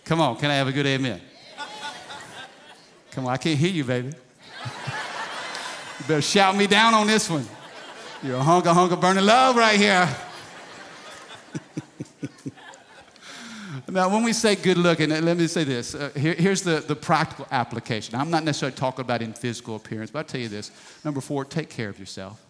Come 0.04 0.20
on, 0.20 0.36
can 0.36 0.50
I 0.50 0.54
have 0.54 0.68
a 0.68 0.72
good 0.72 0.86
amen? 0.86 1.20
Come 3.10 3.26
on, 3.26 3.32
I 3.32 3.36
can't 3.38 3.58
hear 3.58 3.70
you, 3.70 3.82
baby. 3.82 4.08
You 4.08 6.04
better 6.06 6.22
shout 6.22 6.54
me 6.54 6.66
down 6.66 6.94
on 6.94 7.06
this 7.06 7.30
one. 7.30 7.46
You're 8.22 8.36
a 8.36 8.42
hunker, 8.42 8.72
hunker, 8.72 8.96
burning 8.96 9.24
love 9.24 9.56
right 9.56 9.78
here. 9.78 10.08
now, 13.88 14.08
when 14.10 14.22
we 14.22 14.32
say 14.34 14.54
good 14.54 14.76
looking, 14.76 15.10
let 15.10 15.36
me 15.36 15.46
say 15.46 15.64
this. 15.64 15.94
Uh, 15.94 16.10
here, 16.14 16.34
here's 16.34 16.62
the, 16.62 16.80
the 16.80 16.94
practical 16.94 17.48
application. 17.50 18.14
I'm 18.14 18.30
not 18.30 18.44
necessarily 18.44 18.76
talking 18.76 19.00
about 19.00 19.22
in 19.22 19.32
physical 19.32 19.76
appearance, 19.76 20.10
but 20.10 20.18
I'll 20.20 20.24
tell 20.26 20.40
you 20.40 20.48
this. 20.48 20.70
Number 21.04 21.20
four, 21.20 21.44
take 21.44 21.70
care 21.70 21.88
of 21.88 21.98
yourself. 21.98 22.44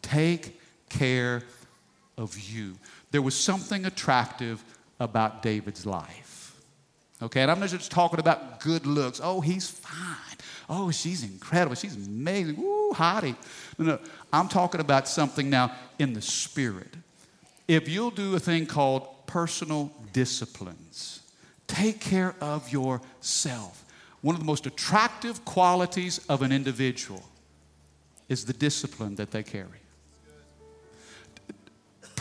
Take 0.00 0.58
care 0.92 1.42
of 2.16 2.38
you. 2.38 2.74
There 3.10 3.22
was 3.22 3.34
something 3.34 3.84
attractive 3.84 4.62
about 5.00 5.42
David's 5.42 5.84
life. 5.84 6.56
Okay, 7.20 7.42
and 7.42 7.50
I'm 7.50 7.60
not 7.60 7.68
just 7.68 7.90
talking 7.90 8.18
about 8.18 8.60
good 8.60 8.86
looks. 8.86 9.20
Oh, 9.22 9.40
he's 9.40 9.68
fine. 9.70 10.38
Oh, 10.68 10.90
she's 10.90 11.22
incredible. 11.22 11.76
She's 11.76 11.94
amazing. 11.94 12.58
Ooh, 12.58 12.92
hottie. 12.94 13.36
No, 13.78 13.84
no. 13.84 13.98
I'm 14.32 14.48
talking 14.48 14.80
about 14.80 15.06
something 15.06 15.48
now 15.48 15.72
in 15.98 16.14
the 16.14 16.22
spirit. 16.22 16.94
If 17.68 17.88
you'll 17.88 18.10
do 18.10 18.34
a 18.34 18.40
thing 18.40 18.66
called 18.66 19.26
personal 19.26 19.92
disciplines, 20.12 21.20
take 21.68 22.00
care 22.00 22.34
of 22.40 22.72
yourself. 22.72 23.84
One 24.20 24.34
of 24.34 24.40
the 24.40 24.46
most 24.46 24.66
attractive 24.66 25.44
qualities 25.44 26.20
of 26.28 26.42
an 26.42 26.52
individual 26.52 27.22
is 28.28 28.44
the 28.44 28.52
discipline 28.52 29.14
that 29.16 29.30
they 29.30 29.42
carry 29.42 29.81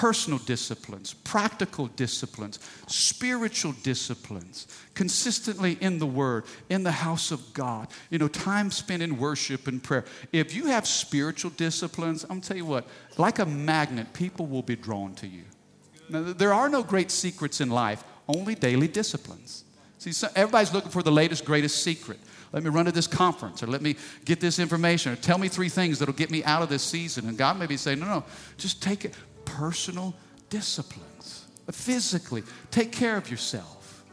personal 0.01 0.39
disciplines, 0.39 1.13
practical 1.13 1.85
disciplines, 1.85 2.57
spiritual 2.87 3.71
disciplines, 3.83 4.65
consistently 4.95 5.77
in 5.79 5.99
the 5.99 6.07
Word, 6.07 6.43
in 6.69 6.81
the 6.81 6.91
house 6.91 7.29
of 7.29 7.53
God, 7.53 7.87
you 8.09 8.17
know, 8.17 8.27
time 8.27 8.71
spent 8.71 9.03
in 9.03 9.19
worship 9.19 9.67
and 9.67 9.83
prayer. 9.83 10.03
If 10.31 10.55
you 10.55 10.65
have 10.65 10.87
spiritual 10.87 11.51
disciplines, 11.51 12.25
I'm 12.27 12.41
tell 12.41 12.57
you 12.57 12.65
what, 12.65 12.87
like 13.17 13.37
a 13.37 13.45
magnet, 13.45 14.11
people 14.11 14.47
will 14.47 14.63
be 14.63 14.75
drawn 14.75 15.13
to 15.17 15.27
you. 15.27 15.43
Now, 16.09 16.33
there 16.33 16.51
are 16.51 16.67
no 16.67 16.81
great 16.81 17.11
secrets 17.11 17.61
in 17.61 17.69
life, 17.69 18.03
only 18.27 18.55
daily 18.55 18.87
disciplines. 18.87 19.65
See, 19.99 20.13
so 20.13 20.29
everybody's 20.35 20.73
looking 20.73 20.89
for 20.89 21.03
the 21.03 21.11
latest, 21.11 21.45
greatest 21.45 21.83
secret. 21.83 22.17
Let 22.53 22.63
me 22.63 22.71
run 22.71 22.85
to 22.85 22.91
this 22.91 23.05
conference, 23.05 23.61
or 23.61 23.67
let 23.67 23.83
me 23.83 23.95
get 24.25 24.39
this 24.39 24.57
information, 24.57 25.11
or 25.11 25.15
tell 25.15 25.37
me 25.37 25.47
three 25.47 25.69
things 25.69 25.99
that'll 25.99 26.15
get 26.15 26.31
me 26.31 26.43
out 26.43 26.63
of 26.63 26.69
this 26.69 26.81
season. 26.81 27.29
And 27.29 27.37
God 27.37 27.59
may 27.59 27.67
be 27.67 27.77
saying, 27.77 27.99
no, 27.99 28.07
no, 28.07 28.23
just 28.57 28.81
take 28.81 29.05
it 29.05 29.15
personal 29.45 30.13
disciplines. 30.49 31.47
Physically, 31.71 32.43
take 32.69 32.91
care 32.91 33.15
of 33.15 33.29
yourself. 33.31 34.03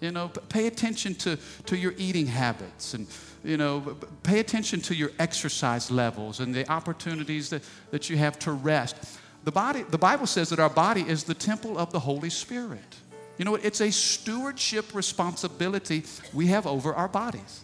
You 0.00 0.10
know, 0.10 0.28
pay 0.48 0.66
attention 0.66 1.14
to, 1.16 1.38
to 1.66 1.76
your 1.76 1.94
eating 1.96 2.26
habits 2.26 2.94
and, 2.94 3.06
you 3.44 3.56
know, 3.56 3.96
pay 4.22 4.40
attention 4.40 4.80
to 4.82 4.94
your 4.94 5.12
exercise 5.18 5.90
levels 5.90 6.40
and 6.40 6.54
the 6.54 6.68
opportunities 6.70 7.50
that, 7.50 7.62
that 7.90 8.10
you 8.10 8.16
have 8.16 8.38
to 8.40 8.52
rest. 8.52 8.96
The, 9.44 9.52
body, 9.52 9.82
the 9.82 9.98
Bible 9.98 10.26
says 10.26 10.48
that 10.50 10.58
our 10.58 10.70
body 10.70 11.02
is 11.02 11.24
the 11.24 11.34
temple 11.34 11.78
of 11.78 11.92
the 11.92 12.00
Holy 12.00 12.30
Spirit. 12.30 12.96
You 13.38 13.44
know, 13.44 13.54
it's 13.54 13.80
a 13.80 13.90
stewardship 13.90 14.94
responsibility 14.94 16.02
we 16.32 16.48
have 16.48 16.66
over 16.66 16.94
our 16.94 17.08
bodies. 17.08 17.62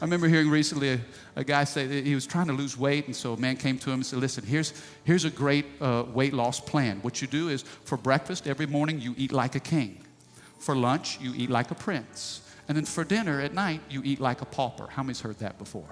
I 0.00 0.04
remember 0.04 0.28
hearing 0.28 0.50
recently 0.50 0.90
a, 0.90 1.00
a 1.36 1.44
guy 1.44 1.64
say 1.64 1.86
that 1.86 2.04
he 2.04 2.14
was 2.14 2.26
trying 2.26 2.48
to 2.48 2.52
lose 2.52 2.76
weight, 2.76 3.06
and 3.06 3.16
so 3.16 3.32
a 3.32 3.36
man 3.38 3.56
came 3.56 3.78
to 3.78 3.90
him 3.90 3.94
and 3.94 4.06
said, 4.06 4.18
Listen, 4.18 4.44
here's, 4.44 4.74
here's 5.04 5.24
a 5.24 5.30
great 5.30 5.64
uh, 5.80 6.04
weight 6.12 6.34
loss 6.34 6.60
plan. 6.60 6.98
What 7.00 7.22
you 7.22 7.28
do 7.28 7.48
is 7.48 7.62
for 7.62 7.96
breakfast 7.96 8.46
every 8.46 8.66
morning, 8.66 9.00
you 9.00 9.14
eat 9.16 9.32
like 9.32 9.54
a 9.54 9.60
king. 9.60 10.04
For 10.58 10.76
lunch, 10.76 11.18
you 11.20 11.32
eat 11.34 11.48
like 11.48 11.70
a 11.70 11.74
prince. 11.74 12.42
And 12.68 12.76
then 12.76 12.84
for 12.84 13.04
dinner 13.04 13.40
at 13.40 13.54
night, 13.54 13.80
you 13.88 14.02
eat 14.04 14.20
like 14.20 14.42
a 14.42 14.44
pauper. 14.44 14.88
How 14.90 15.02
many's 15.02 15.20
heard 15.20 15.38
that 15.38 15.58
before? 15.58 15.88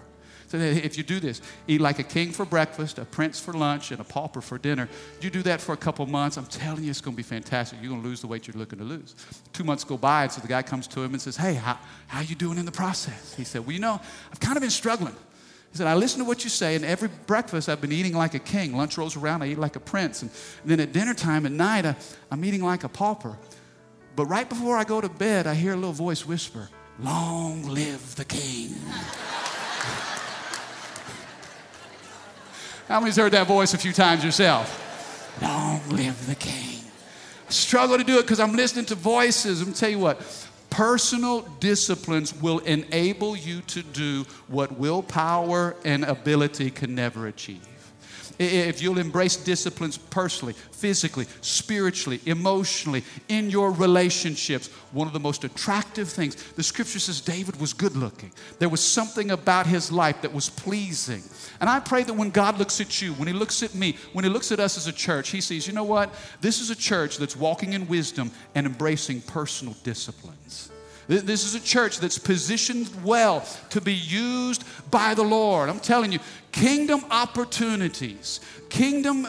So 0.48 0.58
if 0.58 0.96
you 0.98 1.04
do 1.04 1.20
this, 1.20 1.40
eat 1.66 1.80
like 1.80 1.98
a 1.98 2.02
king 2.02 2.30
for 2.30 2.44
breakfast, 2.44 2.98
a 2.98 3.04
prince 3.04 3.40
for 3.40 3.52
lunch, 3.52 3.90
and 3.90 4.00
a 4.00 4.04
pauper 4.04 4.40
for 4.40 4.58
dinner, 4.58 4.88
you 5.20 5.30
do 5.30 5.42
that 5.42 5.60
for 5.60 5.72
a 5.72 5.76
couple 5.76 6.06
months, 6.06 6.36
I'm 6.36 6.46
telling 6.46 6.84
you, 6.84 6.90
it's 6.90 7.00
going 7.00 7.14
to 7.14 7.16
be 7.16 7.22
fantastic. 7.22 7.78
You're 7.80 7.90
going 7.90 8.02
to 8.02 8.08
lose 8.08 8.20
the 8.20 8.26
weight 8.26 8.46
you're 8.46 8.56
looking 8.56 8.78
to 8.78 8.84
lose. 8.84 9.14
Two 9.52 9.64
months 9.64 9.84
go 9.84 9.96
by, 9.96 10.24
and 10.24 10.32
so 10.32 10.40
the 10.40 10.48
guy 10.48 10.62
comes 10.62 10.86
to 10.88 11.02
him 11.02 11.12
and 11.12 11.20
says, 11.20 11.36
hey, 11.36 11.54
how, 11.54 11.78
how 12.06 12.20
you 12.20 12.34
doing 12.34 12.58
in 12.58 12.66
the 12.66 12.72
process? 12.72 13.34
He 13.34 13.44
said, 13.44 13.62
well, 13.62 13.72
you 13.72 13.80
know, 13.80 14.00
I've 14.30 14.40
kind 14.40 14.56
of 14.56 14.60
been 14.60 14.70
struggling. 14.70 15.14
He 15.74 15.78
said, 15.78 15.88
I 15.88 15.94
listen 15.94 16.20
to 16.20 16.24
what 16.24 16.44
you 16.44 16.50
say, 16.50 16.76
and 16.76 16.84
every 16.84 17.08
breakfast 17.26 17.68
I've 17.68 17.80
been 17.80 17.90
eating 17.90 18.14
like 18.14 18.34
a 18.34 18.38
king. 18.38 18.76
Lunch 18.76 18.96
rolls 18.96 19.16
around, 19.16 19.42
I 19.42 19.48
eat 19.48 19.58
like 19.58 19.74
a 19.74 19.80
prince. 19.80 20.22
And 20.22 20.30
then 20.64 20.78
at 20.78 20.92
dinner 20.92 21.14
time 21.14 21.46
at 21.46 21.52
night, 21.52 21.84
I, 21.84 21.96
I'm 22.30 22.44
eating 22.44 22.62
like 22.62 22.84
a 22.84 22.88
pauper. 22.88 23.36
But 24.14 24.26
right 24.26 24.48
before 24.48 24.76
I 24.76 24.84
go 24.84 25.00
to 25.00 25.08
bed, 25.08 25.48
I 25.48 25.54
hear 25.54 25.72
a 25.72 25.76
little 25.76 25.92
voice 25.92 26.24
whisper, 26.24 26.68
Long 27.00 27.64
live 27.64 28.14
the 28.14 28.24
king. 28.24 28.76
How 32.88 33.00
many's 33.00 33.16
heard 33.16 33.32
that 33.32 33.46
voice 33.46 33.72
a 33.74 33.78
few 33.78 33.92
times 33.92 34.24
yourself? 34.24 35.38
Long 35.40 35.80
live 35.88 36.26
the 36.26 36.34
king. 36.34 36.80
I 37.48 37.50
struggle 37.50 37.96
to 37.96 38.04
do 38.04 38.18
it 38.18 38.22
because 38.22 38.40
I'm 38.40 38.52
listening 38.52 38.84
to 38.86 38.94
voices. 38.94 39.62
I'm 39.62 39.72
tell 39.72 39.88
you 39.88 39.98
what, 39.98 40.20
personal 40.70 41.42
disciplines 41.60 42.34
will 42.34 42.58
enable 42.60 43.36
you 43.36 43.62
to 43.62 43.82
do 43.82 44.24
what 44.48 44.78
willpower 44.78 45.76
and 45.84 46.04
ability 46.04 46.70
can 46.70 46.94
never 46.94 47.26
achieve 47.26 47.66
if 48.38 48.82
you'll 48.82 48.98
embrace 48.98 49.36
disciplines 49.36 49.96
personally, 49.96 50.54
physically, 50.72 51.26
spiritually, 51.40 52.20
emotionally, 52.26 53.04
in 53.28 53.50
your 53.50 53.70
relationships, 53.70 54.68
one 54.92 55.06
of 55.06 55.12
the 55.12 55.20
most 55.20 55.44
attractive 55.44 56.08
things, 56.08 56.34
the 56.52 56.62
scripture 56.62 56.98
says 56.98 57.20
David 57.20 57.60
was 57.60 57.72
good 57.72 57.96
looking. 57.96 58.32
There 58.58 58.68
was 58.68 58.82
something 58.82 59.30
about 59.30 59.66
his 59.66 59.92
life 59.92 60.22
that 60.22 60.32
was 60.32 60.50
pleasing. 60.50 61.22
And 61.60 61.70
I 61.70 61.80
pray 61.80 62.02
that 62.02 62.14
when 62.14 62.30
God 62.30 62.58
looks 62.58 62.80
at 62.80 63.00
you, 63.00 63.12
when 63.14 63.28
he 63.28 63.34
looks 63.34 63.62
at 63.62 63.74
me, 63.74 63.96
when 64.12 64.24
he 64.24 64.30
looks 64.30 64.52
at 64.52 64.60
us 64.60 64.76
as 64.76 64.86
a 64.86 64.92
church, 64.92 65.30
he 65.30 65.40
sees, 65.40 65.66
you 65.66 65.72
know 65.72 65.84
what? 65.84 66.14
This 66.40 66.60
is 66.60 66.70
a 66.70 66.76
church 66.76 67.18
that's 67.18 67.36
walking 67.36 67.72
in 67.72 67.86
wisdom 67.86 68.30
and 68.54 68.66
embracing 68.66 69.20
personal 69.22 69.74
disciplines. 69.84 70.70
This 71.06 71.44
is 71.44 71.54
a 71.54 71.60
church 71.60 71.98
that's 71.98 72.18
positioned 72.18 72.90
well 73.04 73.46
to 73.70 73.80
be 73.80 73.94
used 73.94 74.64
by 74.90 75.14
the 75.14 75.22
Lord. 75.22 75.68
I'm 75.68 75.80
telling 75.80 76.12
you, 76.12 76.18
kingdom 76.52 77.04
opportunities, 77.10 78.40
kingdom 78.70 79.26
uh, 79.26 79.28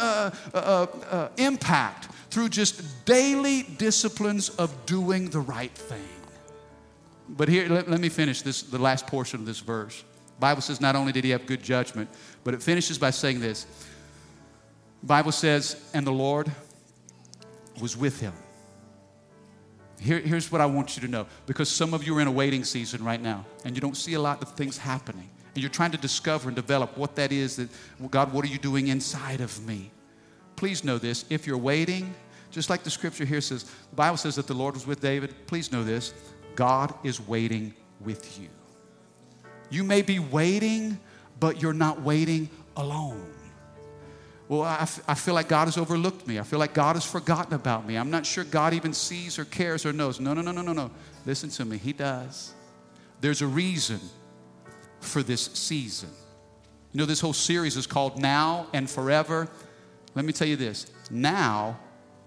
uh, 0.54 0.58
uh, 0.58 0.86
uh, 1.10 1.30
impact 1.38 2.10
through 2.30 2.50
just 2.50 3.06
daily 3.06 3.64
disciplines 3.64 4.50
of 4.50 4.86
doing 4.86 5.30
the 5.30 5.40
right 5.40 5.72
thing. 5.72 6.08
But 7.28 7.50
here, 7.50 7.68
let, 7.68 7.90
let 7.90 8.00
me 8.00 8.10
finish 8.10 8.42
this, 8.42 8.62
the 8.62 8.78
last 8.78 9.08
portion 9.08 9.40
of 9.40 9.46
this 9.46 9.60
verse. 9.60 10.04
The 10.36 10.42
Bible 10.42 10.62
says 10.62 10.80
not 10.80 10.96
only 10.96 11.12
did 11.12 11.24
he 11.24 11.32
have 11.32 11.46
good 11.46 11.64
judgment, 11.64 12.10
but 12.44 12.54
it 12.54 12.62
finishes 12.62 12.98
by 12.98 13.10
saying 13.10 13.40
this. 13.40 13.66
The 15.02 15.08
Bible 15.08 15.32
says, 15.32 15.90
and 15.94 16.06
the 16.06 16.12
Lord 16.12 16.52
was 17.82 17.98
with 17.98 18.20
him. 18.20 18.34
Here, 20.00 20.20
here's 20.20 20.52
what 20.52 20.62
I 20.62 20.66
want 20.66 20.96
you 20.96 21.02
to 21.02 21.08
know 21.08 21.26
because 21.46 21.70
some 21.70 21.94
of 21.94 22.06
you 22.06 22.18
are 22.18 22.22
in 22.22 22.28
a 22.28 22.32
waiting 22.32 22.64
season 22.64 23.04
right 23.04 23.22
now 23.22 23.46
and 23.64 23.76
you 23.76 23.82
don't 23.82 23.96
see 23.96 24.14
a 24.14 24.20
lot 24.20 24.42
of 24.42 24.52
things 24.52 24.78
happening. 24.78 25.30
And 25.54 25.64
you're 25.64 25.72
trying 25.72 25.92
to 25.92 25.98
discover 25.98 26.50
and 26.50 26.56
develop 26.56 26.98
what 26.98 27.16
that 27.16 27.32
is 27.32 27.56
that, 27.56 27.70
God, 28.12 28.34
what 28.34 28.44
are 28.44 28.50
you 28.50 28.58
doing 28.58 28.90
inside 28.90 29.40
of 29.40 29.66
me? 29.66 29.90
Please 30.58 30.84
know 30.84 30.98
this. 30.98 31.24
If 31.30 31.48
you're 31.48 31.58
waiting, 31.58 32.14
just 32.52 32.70
like 32.70 32.84
the 32.84 32.90
scripture 32.90 33.26
here 33.26 33.42
says, 33.42 33.64
the 33.64 33.96
Bible 33.96 34.18
says 34.18 34.36
that 34.36 34.48
the 34.48 34.54
Lord 34.54 34.74
was 34.74 34.86
with 34.86 35.00
David. 35.00 35.34
Please 35.48 35.72
know 35.72 35.84
this 35.84 36.14
God 36.56 36.94
is 37.04 37.26
waiting 37.26 37.74
with 38.02 38.40
you. 38.40 38.50
You 39.70 39.84
may 39.84 40.02
be 40.02 40.20
waiting, 40.20 41.00
but 41.40 41.62
you're 41.62 41.74
not 41.74 42.02
waiting 42.02 42.50
alone 42.76 43.26
well, 44.48 44.62
I, 44.62 44.82
f- 44.82 45.04
I 45.08 45.16
feel 45.16 45.34
like 45.34 45.48
God 45.48 45.66
has 45.66 45.78
overlooked 45.78 46.28
me. 46.28 46.38
I 46.40 46.44
feel 46.44 46.60
like 46.60 46.74
God 46.74 46.96
has 46.96 47.06
forgotten 47.06 47.54
about 47.54 47.88
me. 47.88 47.96
I'm 47.96 48.12
not 48.12 48.26
sure 48.26 48.44
God 48.44 48.74
even 48.74 48.94
sees 48.94 49.40
or 49.40 49.46
cares 49.46 49.86
or 49.86 49.94
knows. 49.94 50.20
No, 50.20 50.34
no, 50.34 50.42
no, 50.42 50.52
no, 50.52 50.62
no, 50.62 50.74
no. 50.74 50.92
Listen 51.26 51.50
to 51.50 51.66
me. 51.66 51.78
He 51.78 51.94
does. 51.94 52.54
There's 53.22 53.42
a 53.42 53.48
reason 53.48 54.00
for 55.00 55.24
this 55.24 55.46
season. 55.54 56.10
You 56.92 57.00
know, 57.00 57.06
this 57.06 57.20
whole 57.20 57.34
series 57.34 57.76
is 57.76 57.88
called 57.88 58.22
Now 58.22 58.68
and 58.72 58.90
Forever. 58.90 59.50
Let 60.14 60.26
me 60.26 60.32
tell 60.32 60.48
you 60.48 60.56
this 60.56 60.88
now 61.10 61.80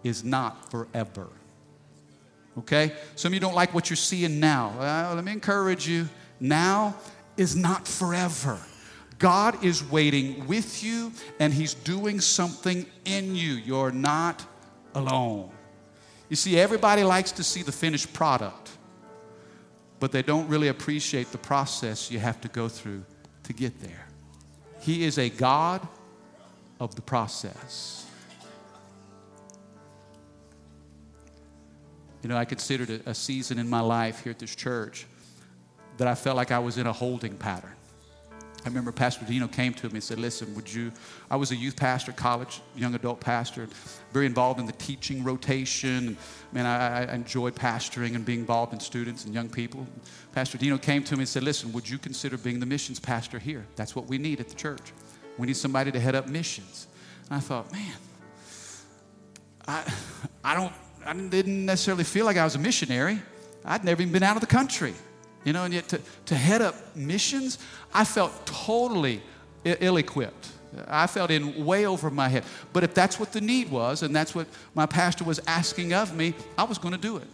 is 0.02 0.24
not 0.24 0.70
forever. 0.70 1.28
Okay? 2.58 2.92
Some 3.14 3.30
of 3.30 3.34
you 3.34 3.40
don't 3.40 3.54
like 3.54 3.72
what 3.72 3.90
you're 3.90 3.96
seeing 3.96 4.40
now. 4.40 4.74
Well, 4.78 5.14
let 5.14 5.24
me 5.24 5.32
encourage 5.32 5.86
you. 5.88 6.08
Now 6.40 6.96
is 7.36 7.54
not 7.56 7.86
forever. 7.86 8.58
God 9.18 9.64
is 9.64 9.84
waiting 9.84 10.46
with 10.46 10.82
you 10.82 11.12
and 11.40 11.52
He's 11.52 11.74
doing 11.74 12.20
something 12.20 12.86
in 13.04 13.34
you. 13.34 13.54
You're 13.54 13.90
not 13.90 14.44
alone. 14.94 15.50
You 16.28 16.36
see, 16.36 16.58
everybody 16.58 17.02
likes 17.04 17.32
to 17.32 17.44
see 17.44 17.62
the 17.62 17.72
finished 17.72 18.12
product, 18.12 18.70
but 19.98 20.12
they 20.12 20.22
don't 20.22 20.48
really 20.48 20.68
appreciate 20.68 21.32
the 21.32 21.38
process 21.38 22.10
you 22.10 22.18
have 22.18 22.40
to 22.42 22.48
go 22.48 22.68
through 22.68 23.04
to 23.44 23.52
get 23.52 23.80
there. 23.80 24.06
He 24.80 25.04
is 25.04 25.18
a 25.18 25.28
God 25.28 25.86
of 26.78 26.94
the 26.94 27.02
process. 27.02 28.06
You 32.22 32.28
know, 32.28 32.36
I 32.36 32.44
considered 32.44 33.02
a, 33.06 33.14
season 33.14 33.58
in 33.58 33.68
my 33.68 33.80
life 33.80 34.22
here 34.22 34.32
at 34.32 34.38
this 34.38 34.54
church 34.54 35.06
that 35.98 36.08
I 36.08 36.14
felt 36.14 36.36
like 36.36 36.50
I 36.50 36.58
was 36.58 36.76
in 36.76 36.86
a 36.86 36.92
holding 36.92 37.36
pattern. 37.36 37.77
I 38.64 38.68
remember 38.68 38.90
Pastor 38.90 39.24
Dino 39.24 39.46
came 39.46 39.72
to 39.74 39.86
me 39.86 39.94
and 39.94 40.02
said, 40.02 40.18
Listen, 40.18 40.54
would 40.54 40.72
you? 40.72 40.92
I 41.30 41.36
was 41.36 41.52
a 41.52 41.56
youth 41.56 41.76
pastor, 41.76 42.12
college, 42.12 42.60
young 42.76 42.94
adult 42.94 43.20
pastor, 43.20 43.68
very 44.12 44.26
involved 44.26 44.58
in 44.58 44.66
the 44.66 44.72
teaching 44.72 45.22
rotation. 45.22 46.16
Man, 46.52 46.66
I, 46.66 47.04
I 47.04 47.14
enjoyed 47.14 47.54
pastoring 47.54 48.14
and 48.14 48.24
being 48.24 48.40
involved 48.40 48.72
in 48.72 48.80
students 48.80 49.24
and 49.24 49.32
young 49.32 49.48
people. 49.48 49.86
Pastor 50.32 50.58
Dino 50.58 50.76
came 50.76 51.04
to 51.04 51.14
me 51.14 51.20
and 51.20 51.28
said, 51.28 51.44
Listen, 51.44 51.72
would 51.72 51.88
you 51.88 51.98
consider 51.98 52.36
being 52.36 52.58
the 52.58 52.66
missions 52.66 52.98
pastor 52.98 53.38
here? 53.38 53.64
That's 53.76 53.94
what 53.94 54.06
we 54.06 54.18
need 54.18 54.40
at 54.40 54.48
the 54.48 54.56
church. 54.56 54.92
We 55.38 55.46
need 55.46 55.56
somebody 55.56 55.92
to 55.92 56.00
head 56.00 56.14
up 56.14 56.28
missions. 56.28 56.88
And 57.30 57.36
I 57.36 57.40
thought, 57.40 57.70
man, 57.72 57.94
I, 59.66 59.92
I, 60.42 60.54
don't, 60.54 60.72
I 61.06 61.14
didn't 61.14 61.64
necessarily 61.64 62.04
feel 62.04 62.26
like 62.26 62.36
I 62.36 62.44
was 62.44 62.56
a 62.56 62.58
missionary. 62.58 63.20
I'd 63.64 63.84
never 63.84 64.02
even 64.02 64.12
been 64.12 64.22
out 64.22 64.36
of 64.36 64.40
the 64.40 64.46
country. 64.46 64.94
You 65.44 65.52
know, 65.52 65.64
and 65.64 65.72
yet 65.72 65.88
to, 65.88 66.00
to 66.26 66.34
head 66.34 66.62
up 66.62 66.74
missions, 66.96 67.58
I 67.94 68.04
felt 68.04 68.46
totally 68.46 69.22
ill 69.64 69.96
equipped. 69.96 70.50
I 70.86 71.06
felt 71.06 71.30
in 71.30 71.64
way 71.64 71.86
over 71.86 72.10
my 72.10 72.28
head. 72.28 72.44
But 72.72 72.84
if 72.84 72.94
that's 72.94 73.18
what 73.18 73.32
the 73.32 73.40
need 73.40 73.70
was, 73.70 74.02
and 74.02 74.14
that's 74.14 74.34
what 74.34 74.46
my 74.74 74.86
pastor 74.86 75.24
was 75.24 75.40
asking 75.46 75.94
of 75.94 76.14
me, 76.14 76.34
I 76.56 76.64
was 76.64 76.78
going 76.78 76.92
to 76.92 77.00
do 77.00 77.16
it. 77.16 77.26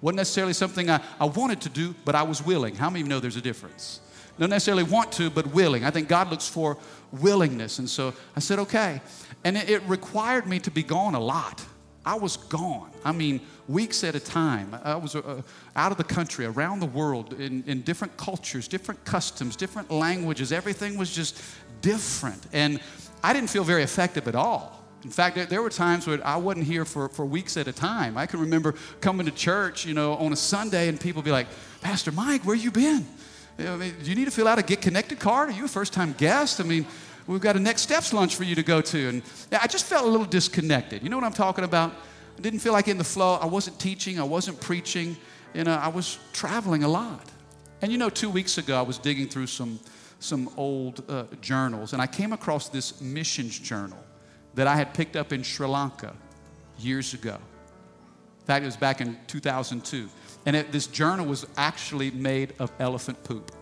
Wasn't 0.00 0.16
necessarily 0.16 0.52
something 0.52 0.90
I, 0.90 1.00
I 1.20 1.26
wanted 1.26 1.60
to 1.62 1.68
do, 1.68 1.94
but 2.04 2.14
I 2.14 2.24
was 2.24 2.44
willing. 2.44 2.74
How 2.74 2.90
many 2.90 3.00
of 3.00 3.06
you 3.06 3.10
know 3.10 3.20
there's 3.20 3.36
a 3.36 3.42
difference? 3.42 4.00
Don't 4.38 4.50
necessarily 4.50 4.82
want 4.82 5.12
to, 5.12 5.30
but 5.30 5.46
willing. 5.48 5.84
I 5.84 5.90
think 5.90 6.08
God 6.08 6.30
looks 6.30 6.48
for 6.48 6.76
willingness. 7.12 7.78
And 7.78 7.88
so 7.88 8.12
I 8.34 8.40
said, 8.40 8.58
okay. 8.58 9.00
And 9.44 9.56
it, 9.56 9.70
it 9.70 9.82
required 9.86 10.46
me 10.46 10.58
to 10.60 10.70
be 10.70 10.82
gone 10.82 11.14
a 11.14 11.20
lot. 11.20 11.64
I 12.04 12.16
was 12.16 12.36
gone. 12.36 12.90
I 13.04 13.12
mean, 13.12 13.40
weeks 13.68 14.02
at 14.02 14.14
a 14.14 14.20
time. 14.20 14.76
I 14.82 14.96
was 14.96 15.14
uh, 15.14 15.42
out 15.76 15.92
of 15.92 15.98
the 15.98 16.04
country, 16.04 16.46
around 16.46 16.80
the 16.80 16.86
world, 16.86 17.34
in, 17.34 17.62
in 17.66 17.82
different 17.82 18.16
cultures, 18.16 18.66
different 18.66 19.04
customs, 19.04 19.54
different 19.54 19.90
languages. 19.90 20.52
Everything 20.52 20.96
was 20.96 21.14
just 21.14 21.40
different. 21.80 22.46
And 22.52 22.80
I 23.22 23.32
didn't 23.32 23.50
feel 23.50 23.64
very 23.64 23.82
effective 23.82 24.26
at 24.26 24.34
all. 24.34 24.82
In 25.04 25.10
fact, 25.10 25.48
there 25.48 25.62
were 25.62 25.70
times 25.70 26.06
where 26.06 26.24
I 26.24 26.36
wasn't 26.36 26.66
here 26.66 26.84
for, 26.84 27.08
for 27.08 27.24
weeks 27.24 27.56
at 27.56 27.66
a 27.66 27.72
time. 27.72 28.16
I 28.16 28.26
can 28.26 28.40
remember 28.40 28.74
coming 29.00 29.26
to 29.26 29.32
church, 29.32 29.84
you 29.84 29.94
know, 29.94 30.14
on 30.14 30.32
a 30.32 30.36
Sunday 30.36 30.88
and 30.88 31.00
people 31.00 31.22
be 31.22 31.32
like, 31.32 31.48
Pastor 31.80 32.12
Mike, 32.12 32.42
where 32.42 32.54
you 32.54 32.70
been? 32.70 33.04
You 33.58 33.64
know, 33.64 33.78
do 33.78 34.10
you 34.10 34.14
need 34.14 34.26
to 34.26 34.30
fill 34.30 34.46
out 34.46 34.58
a 34.58 34.62
Get 34.62 34.80
Connected 34.80 35.18
card? 35.18 35.50
Are 35.50 35.52
you 35.52 35.64
a 35.64 35.68
first 35.68 35.92
time 35.92 36.14
guest? 36.16 36.60
I 36.60 36.64
mean, 36.64 36.86
we've 37.26 37.40
got 37.40 37.56
a 37.56 37.60
Next 37.60 37.82
Steps 37.82 38.12
lunch 38.12 38.36
for 38.36 38.44
you 38.44 38.54
to 38.54 38.62
go 38.62 38.80
to. 38.80 39.08
And 39.08 39.22
I 39.52 39.66
just 39.66 39.86
felt 39.86 40.04
a 40.04 40.08
little 40.08 40.26
disconnected. 40.26 41.02
You 41.02 41.08
know 41.08 41.16
what 41.16 41.24
I'm 41.24 41.32
talking 41.32 41.64
about? 41.64 41.92
I 42.36 42.40
didn't 42.40 42.60
feel 42.60 42.72
like 42.72 42.88
in 42.88 42.98
the 42.98 43.04
flow. 43.04 43.34
I 43.34 43.46
wasn't 43.46 43.78
teaching, 43.78 44.18
I 44.18 44.24
wasn't 44.24 44.60
preaching. 44.60 45.16
You 45.54 45.64
know, 45.64 45.74
I 45.74 45.88
was 45.88 46.18
traveling 46.32 46.82
a 46.82 46.88
lot. 46.88 47.28
And 47.82 47.92
you 47.92 47.98
know, 47.98 48.08
two 48.08 48.30
weeks 48.30 48.58
ago, 48.58 48.78
I 48.78 48.82
was 48.82 48.98
digging 48.98 49.28
through 49.28 49.48
some, 49.48 49.78
some 50.20 50.48
old 50.56 51.02
uh, 51.08 51.24
journals, 51.40 51.92
and 51.92 52.00
I 52.00 52.06
came 52.06 52.32
across 52.32 52.68
this 52.68 53.00
missions 53.00 53.58
journal 53.58 53.98
that 54.54 54.66
I 54.66 54.76
had 54.76 54.94
picked 54.94 55.16
up 55.16 55.32
in 55.32 55.42
Sri 55.42 55.66
Lanka 55.66 56.14
years 56.78 57.12
ago. 57.12 57.36
In 58.40 58.46
fact, 58.46 58.62
it 58.62 58.66
was 58.66 58.76
back 58.76 59.00
in 59.00 59.18
2002. 59.26 60.08
And 60.46 60.56
it, 60.56 60.72
this 60.72 60.86
journal 60.86 61.26
was 61.26 61.46
actually 61.56 62.10
made 62.10 62.54
of 62.58 62.72
elephant 62.80 63.22
poop. 63.24 63.52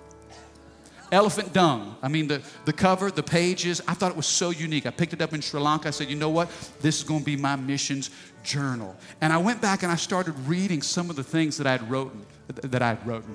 Elephant 1.12 1.52
dung. 1.52 1.96
I 2.02 2.08
mean, 2.08 2.28
the, 2.28 2.42
the 2.64 2.72
cover, 2.72 3.10
the 3.10 3.22
pages, 3.22 3.80
I 3.88 3.94
thought 3.94 4.10
it 4.12 4.16
was 4.16 4.26
so 4.26 4.50
unique. 4.50 4.86
I 4.86 4.90
picked 4.90 5.12
it 5.12 5.20
up 5.20 5.32
in 5.32 5.40
Sri 5.40 5.60
Lanka. 5.60 5.88
I 5.88 5.90
said, 5.90 6.08
you 6.08 6.16
know 6.16 6.30
what? 6.30 6.50
This 6.80 6.98
is 6.98 7.02
going 7.02 7.20
to 7.20 7.26
be 7.26 7.36
my 7.36 7.56
missions 7.56 8.10
journal. 8.44 8.96
And 9.20 9.32
I 9.32 9.38
went 9.38 9.60
back 9.60 9.82
and 9.82 9.90
I 9.90 9.96
started 9.96 10.38
reading 10.46 10.82
some 10.82 11.10
of 11.10 11.16
the 11.16 11.24
things 11.24 11.56
that 11.58 11.66
I 11.66 11.72
had 11.72 11.90
written, 11.90 12.24
that 12.48 12.82
I 12.82 12.88
had 12.88 13.06
written. 13.06 13.34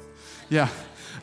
Yeah, 0.49 0.69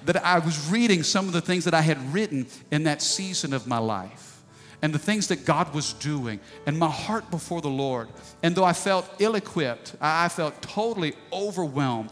that 0.04 0.24
I 0.24 0.38
was 0.38 0.68
reading 0.70 1.02
some 1.02 1.26
of 1.26 1.32
the 1.32 1.40
things 1.40 1.64
that 1.64 1.74
I 1.74 1.80
had 1.80 2.12
written 2.12 2.46
in 2.70 2.84
that 2.84 3.02
season 3.02 3.52
of 3.52 3.66
my 3.66 3.78
life 3.78 4.42
and 4.82 4.92
the 4.92 4.98
things 4.98 5.28
that 5.28 5.44
God 5.44 5.72
was 5.72 5.92
doing 5.94 6.40
and 6.66 6.78
my 6.78 6.90
heart 6.90 7.30
before 7.30 7.60
the 7.60 7.70
Lord. 7.70 8.08
And 8.42 8.54
though 8.54 8.64
I 8.64 8.72
felt 8.72 9.08
ill 9.20 9.36
equipped, 9.36 9.94
I 10.00 10.28
felt 10.28 10.60
totally 10.60 11.14
overwhelmed, 11.32 12.10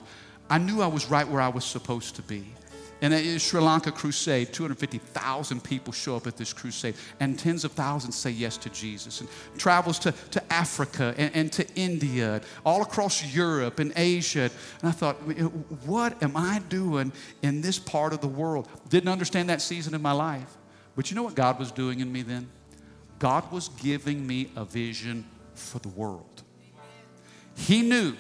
I 0.48 0.58
knew 0.58 0.80
I 0.80 0.86
was 0.86 1.10
right 1.10 1.26
where 1.28 1.40
I 1.40 1.48
was 1.48 1.64
supposed 1.64 2.16
to 2.16 2.22
be. 2.22 2.46
In 3.00 3.12
the 3.12 3.38
Sri 3.38 3.60
Lanka 3.60 3.90
crusade, 3.90 4.52
250,000 4.52 5.64
people 5.64 5.92
show 5.92 6.16
up 6.16 6.26
at 6.26 6.36
this 6.36 6.52
crusade, 6.52 6.94
and 7.18 7.38
tens 7.38 7.64
of 7.64 7.72
thousands 7.72 8.16
say 8.16 8.30
yes 8.30 8.58
to 8.58 8.68
Jesus. 8.70 9.20
And 9.20 9.28
travels 9.56 9.98
to, 10.00 10.12
to 10.32 10.52
Africa 10.52 11.14
and, 11.16 11.34
and 11.34 11.52
to 11.52 11.66
India, 11.74 12.42
all 12.64 12.82
across 12.82 13.34
Europe 13.34 13.78
and 13.78 13.92
Asia. 13.96 14.50
And 14.80 14.88
I 14.88 14.92
thought, 14.92 15.16
what 15.86 16.22
am 16.22 16.36
I 16.36 16.60
doing 16.68 17.12
in 17.42 17.62
this 17.62 17.78
part 17.78 18.12
of 18.12 18.20
the 18.20 18.28
world? 18.28 18.68
Didn't 18.90 19.08
understand 19.08 19.48
that 19.48 19.62
season 19.62 19.94
of 19.94 20.02
my 20.02 20.12
life. 20.12 20.58
But 20.94 21.10
you 21.10 21.14
know 21.14 21.22
what 21.22 21.34
God 21.34 21.58
was 21.58 21.72
doing 21.72 22.00
in 22.00 22.12
me 22.12 22.22
then? 22.22 22.50
God 23.18 23.50
was 23.50 23.68
giving 23.68 24.26
me 24.26 24.50
a 24.56 24.64
vision 24.64 25.24
for 25.54 25.78
the 25.78 25.88
world. 25.88 26.42
He 27.54 27.82
knew 27.82 28.16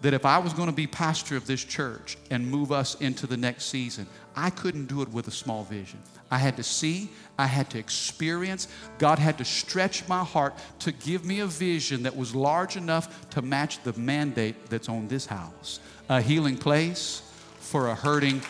that 0.00 0.14
if 0.14 0.24
I 0.24 0.38
was 0.38 0.52
going 0.52 0.68
to 0.68 0.74
be 0.74 0.86
pastor 0.86 1.36
of 1.36 1.46
this 1.46 1.64
church 1.64 2.16
and 2.30 2.48
move 2.48 2.70
us 2.70 2.94
into 3.00 3.26
the 3.26 3.36
next 3.36 3.66
season, 3.66 4.06
I 4.36 4.50
couldn't 4.50 4.86
do 4.86 5.02
it 5.02 5.08
with 5.08 5.26
a 5.26 5.32
small 5.32 5.64
vision. 5.64 5.98
I 6.30 6.38
had 6.38 6.56
to 6.58 6.62
see, 6.62 7.10
I 7.38 7.46
had 7.46 7.70
to 7.70 7.78
experience. 7.78 8.68
God 8.98 9.18
had 9.18 9.38
to 9.38 9.44
stretch 9.44 10.06
my 10.08 10.22
heart 10.22 10.54
to 10.80 10.92
give 10.92 11.24
me 11.24 11.40
a 11.40 11.46
vision 11.46 12.04
that 12.04 12.16
was 12.16 12.34
large 12.34 12.76
enough 12.76 13.28
to 13.30 13.42
match 13.42 13.82
the 13.82 13.92
mandate 13.94 14.66
that's 14.68 14.88
on 14.88 15.08
this 15.08 15.26
house 15.26 15.80
a 16.10 16.22
healing 16.22 16.56
place 16.56 17.20
for 17.60 17.88
a 17.88 17.94
hurting 17.94 18.40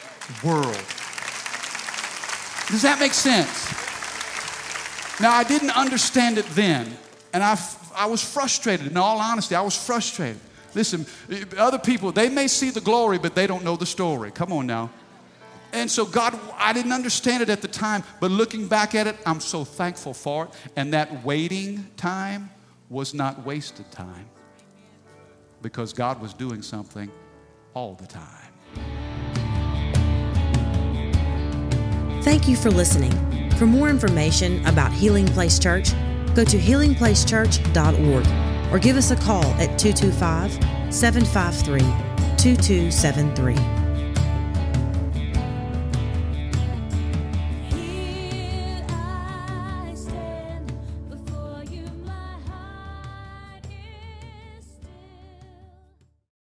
world. 0.44 0.80
Does 2.68 2.82
that 2.82 2.98
make 3.00 3.14
sense? 3.14 3.72
Now, 5.20 5.32
I 5.32 5.42
didn't 5.42 5.70
understand 5.70 6.38
it 6.38 6.46
then, 6.50 6.96
and 7.32 7.42
I, 7.42 7.58
I 7.96 8.06
was 8.06 8.22
frustrated. 8.22 8.86
In 8.86 8.96
all 8.96 9.18
honesty, 9.18 9.56
I 9.56 9.60
was 9.62 9.76
frustrated. 9.76 10.40
Listen, 10.78 11.06
other 11.58 11.80
people, 11.80 12.12
they 12.12 12.28
may 12.28 12.46
see 12.46 12.70
the 12.70 12.80
glory, 12.80 13.18
but 13.18 13.34
they 13.34 13.48
don't 13.48 13.64
know 13.64 13.74
the 13.74 13.84
story. 13.84 14.30
Come 14.30 14.52
on 14.52 14.68
now. 14.68 14.90
And 15.72 15.90
so, 15.90 16.06
God, 16.06 16.38
I 16.56 16.72
didn't 16.72 16.92
understand 16.92 17.42
it 17.42 17.50
at 17.50 17.62
the 17.62 17.66
time, 17.66 18.04
but 18.20 18.30
looking 18.30 18.68
back 18.68 18.94
at 18.94 19.08
it, 19.08 19.16
I'm 19.26 19.40
so 19.40 19.64
thankful 19.64 20.14
for 20.14 20.44
it. 20.44 20.50
And 20.76 20.92
that 20.94 21.24
waiting 21.24 21.84
time 21.96 22.48
was 22.88 23.12
not 23.12 23.44
wasted 23.44 23.90
time 23.90 24.26
because 25.62 25.92
God 25.92 26.22
was 26.22 26.32
doing 26.32 26.62
something 26.62 27.10
all 27.74 27.94
the 27.94 28.06
time. 28.06 28.52
Thank 32.22 32.46
you 32.46 32.54
for 32.54 32.70
listening. 32.70 33.10
For 33.56 33.66
more 33.66 33.88
information 33.88 34.64
about 34.64 34.92
Healing 34.92 35.26
Place 35.26 35.58
Church, 35.58 35.90
go 36.36 36.44
to 36.44 36.56
healingplacechurch.org 36.56 38.47
or 38.70 38.78
give 38.78 38.96
us 38.96 39.10
a 39.10 39.16
call 39.16 39.44
at 39.60 39.78
225 39.78 40.52
753 40.92 41.80
2273. 42.36 43.77